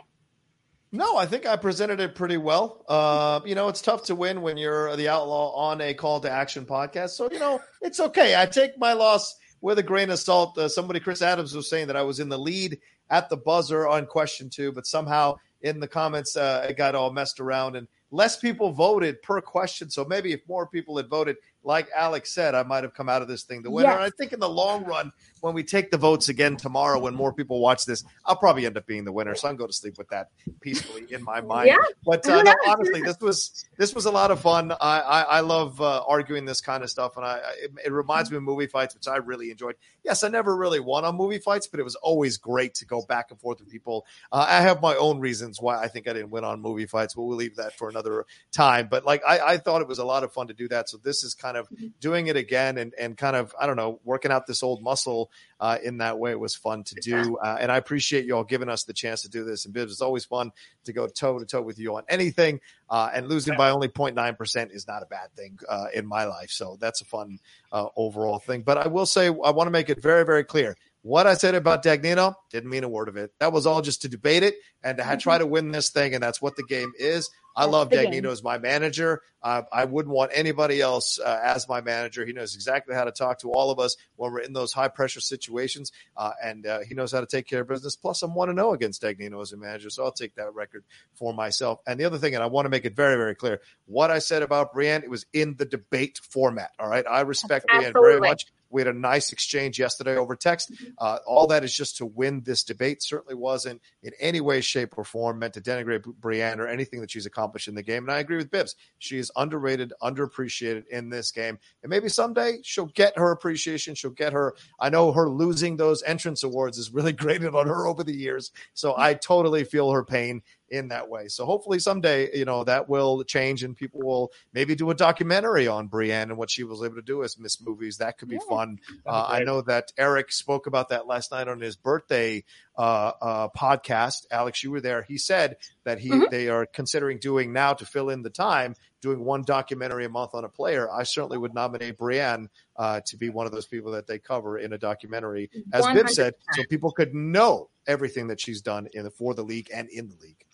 [0.93, 2.83] No, I think I presented it pretty well.
[2.89, 6.29] Uh, you know, it's tough to win when you're the outlaw on a call to
[6.29, 7.11] action podcast.
[7.11, 8.35] So, you know, it's okay.
[8.39, 10.57] I take my loss with a grain of salt.
[10.57, 12.77] Uh, somebody, Chris Adams, was saying that I was in the lead
[13.09, 17.13] at the buzzer on question two, but somehow in the comments, uh, it got all
[17.13, 19.89] messed around and less people voted per question.
[19.89, 23.21] So maybe if more people had voted, like Alex said, I might have come out
[23.21, 23.89] of this thing the winner.
[23.89, 23.95] Yes.
[23.95, 25.11] And I think in the long run,
[25.41, 28.77] when we take the votes again tomorrow, when more people watch this, I'll probably end
[28.77, 29.35] up being the winner.
[29.35, 30.29] So I'm going to sleep with that
[30.61, 31.67] peacefully in my mind.
[31.67, 31.77] Yeah.
[32.05, 34.71] But uh, no, honestly, this was this was a lot of fun.
[34.71, 37.91] I I, I love uh, arguing this kind of stuff, and I, I it, it
[37.91, 39.75] reminds me of movie fights, which I really enjoyed.
[40.03, 43.03] Yes, I never really won on movie fights, but it was always great to go
[43.07, 44.05] back and forth with people.
[44.31, 47.13] Uh, I have my own reasons why I think I didn't win on movie fights,
[47.13, 48.87] but we'll leave that for another time.
[48.89, 50.89] But like I, I thought it was a lot of fun to do that.
[50.89, 51.67] So this is kind of
[51.99, 55.31] doing it again and and kind of I don't know working out this old muscle
[55.59, 56.35] uh, in that way.
[56.35, 59.29] Was fun to do, uh, and I appreciate you all giving us the chance to
[59.29, 59.65] do this.
[59.65, 60.51] And Bibbs, it's always fun
[60.85, 62.59] to go toe to toe with you on anything.
[62.89, 66.49] Uh, and losing by only 0.9% is not a bad thing uh, in my life.
[66.49, 67.39] So that's a fun
[67.71, 68.63] uh, overall thing.
[68.63, 70.75] But I will say, I want to make it very, very clear.
[71.03, 73.31] What I said about Dagnino didn't mean a word of it.
[73.39, 76.13] That was all just to debate it and to ha- try to win this thing.
[76.13, 77.29] And that's what the game is.
[77.55, 78.25] I That's love Dagnino game.
[78.27, 79.21] as my manager.
[79.43, 82.25] Uh, I wouldn't want anybody else uh, as my manager.
[82.25, 84.87] He knows exactly how to talk to all of us when we're in those high
[84.87, 87.95] pressure situations, uh, and uh, he knows how to take care of business.
[87.95, 90.83] Plus, I'm one to know against Dagnino as a manager, so I'll take that record
[91.13, 91.79] for myself.
[91.85, 94.19] And the other thing, and I want to make it very, very clear, what I
[94.19, 96.71] said about Brianne, it was in the debate format.
[96.79, 98.45] All right, I respect Brianne very much.
[98.71, 100.71] We had a nice exchange yesterday over text.
[100.97, 103.03] Uh, all that is just to win this debate.
[103.03, 107.11] Certainly wasn't in any way, shape, or form meant to denigrate Brianne or anything that
[107.11, 108.03] she's accomplished in the game.
[108.03, 108.75] And I agree with Bibbs.
[108.99, 111.59] She is underrated, underappreciated in this game.
[111.83, 113.95] And maybe someday she'll get her appreciation.
[113.95, 114.55] She'll get her.
[114.79, 118.51] I know her losing those entrance awards is really grated on her over the years.
[118.73, 120.41] So I totally feel her pain
[120.71, 121.27] in that way.
[121.27, 125.67] So hopefully someday, you know, that will change and people will maybe do a documentary
[125.67, 127.97] on Brianne and what she was able to do as Miss Movies.
[127.97, 128.49] That could be yeah.
[128.49, 128.79] fun.
[129.05, 132.43] Uh, I know that Eric spoke about that last night on his birthday
[132.77, 134.25] uh, uh, podcast.
[134.31, 135.03] Alex, you were there.
[135.03, 136.31] He said that he mm-hmm.
[136.31, 140.33] they are considering doing now to fill in the time, doing one documentary a month
[140.33, 140.89] on a player.
[140.89, 144.57] I certainly would nominate Brianne uh, to be one of those people that they cover
[144.57, 145.93] in a documentary, as 100%.
[145.93, 149.69] Bibbs said, so people could know everything that she's done in the for the league
[149.73, 150.45] and in the league.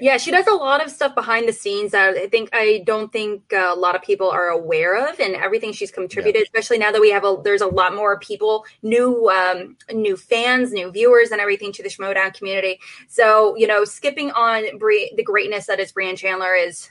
[0.00, 0.16] Yeah.
[0.16, 3.52] she does a lot of stuff behind the scenes that I think I don't think
[3.52, 6.40] uh, a lot of people are aware of, and everything she's contributed.
[6.40, 6.46] Yeah.
[6.46, 10.72] Especially now that we have a there's a lot more people, new um, new fans,
[10.72, 12.80] new viewers, and everything to the Schmoedown community.
[13.08, 16.90] So you know, skipping on Brie, the greatness that is Brianne Chandler is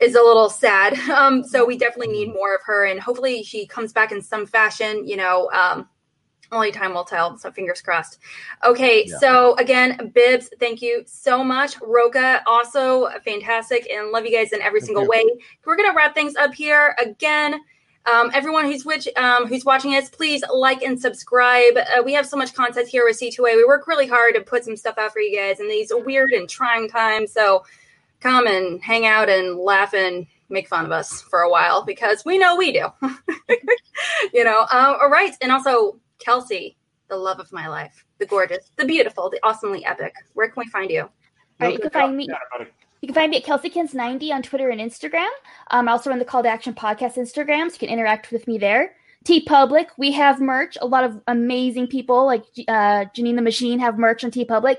[0.00, 0.98] is a little sad.
[1.12, 2.36] Um, so we definitely need mm-hmm.
[2.36, 5.06] more of her, and hopefully she comes back in some fashion.
[5.06, 5.88] You know, um,
[6.52, 7.36] only time will tell.
[7.38, 8.18] So fingers crossed.
[8.64, 9.18] Okay, yeah.
[9.18, 11.76] so again, Bibbs, thank you so much.
[11.80, 15.10] Rocha, also fantastic, and love you guys in every thank single you.
[15.10, 15.24] way.
[15.64, 17.60] We're gonna wrap things up here again.
[18.04, 21.76] Um, everyone who's which, um, who's watching us, please like and subscribe.
[21.76, 23.56] Uh, we have so much content here with C2A.
[23.56, 26.32] We work really hard to put some stuff out for you guys in these weird
[26.32, 27.32] and trying times.
[27.32, 27.64] So
[28.18, 32.24] come and hang out and laugh and make fun of us for a while because
[32.24, 32.86] we know we do.
[34.32, 34.60] you know.
[34.62, 36.76] Um, all right, and also Kelsey,
[37.08, 40.14] the love of my life, the gorgeous, the beautiful, the awesomely epic.
[40.34, 41.02] Where can we find you?
[41.02, 41.10] All
[41.60, 42.28] right, you can find me.
[43.00, 45.28] You can find me at KelseyKins90 on Twitter and Instagram.
[45.70, 48.46] Um, I also run the Call to Action podcast Instagram, so you can interact with
[48.46, 48.94] me there.
[49.24, 50.76] TeePublic, we have merch.
[50.80, 54.76] A lot of amazing people like uh, Janine the Machine have merch on TeePublic.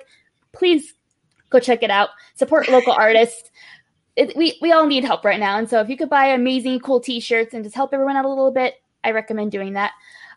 [0.53, 0.94] Please
[1.49, 2.10] go check it out.
[2.36, 3.52] Support local artists.
[4.15, 6.80] It, we we all need help right now, and so if you could buy amazing,
[6.82, 9.91] cool T-shirts and just help everyone out a little bit, I recommend doing that.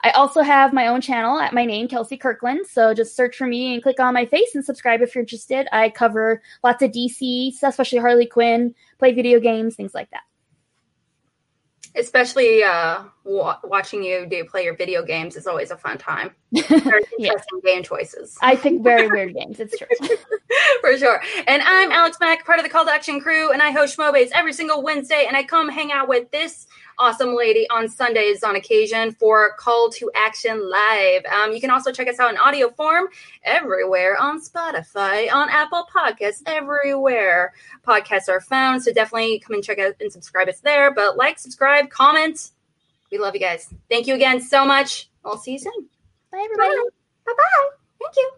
[0.06, 2.68] I also have my own channel at my name, Kelsey Kirkland.
[2.68, 5.66] So just search for me and click on my face and subscribe if you're interested.
[5.72, 10.20] I cover lots of DC especially Harley Quinn, play video games, things like that.
[11.96, 16.30] Especially uh, wa- watching you do play your video games is always a fun time.
[16.52, 18.38] Very interesting game choices.
[18.40, 19.58] I pick very weird games.
[19.58, 19.88] It's true.
[20.82, 21.20] For sure.
[21.48, 24.28] And I'm Alex Mack, part of the Call to Action crew, and I host Schmobays
[24.34, 25.24] every single Wednesday.
[25.26, 29.90] And I come hang out with this awesome lady on Sundays on occasion for Call
[29.90, 31.24] to Action Live.
[31.26, 33.08] Um, you can also check us out in audio form
[33.42, 37.52] everywhere on Spotify, on Apple Podcasts, everywhere
[37.86, 38.82] podcasts are found.
[38.82, 40.92] So definitely come and check out and subscribe us there.
[40.92, 42.50] But like, subscribe, comment.
[43.10, 43.72] We love you guys.
[43.88, 45.08] Thank you again so much.
[45.24, 45.88] I'll see you soon.
[46.32, 46.76] Bye, everybody.
[47.24, 47.68] Bye bye.
[48.00, 48.30] Thank you.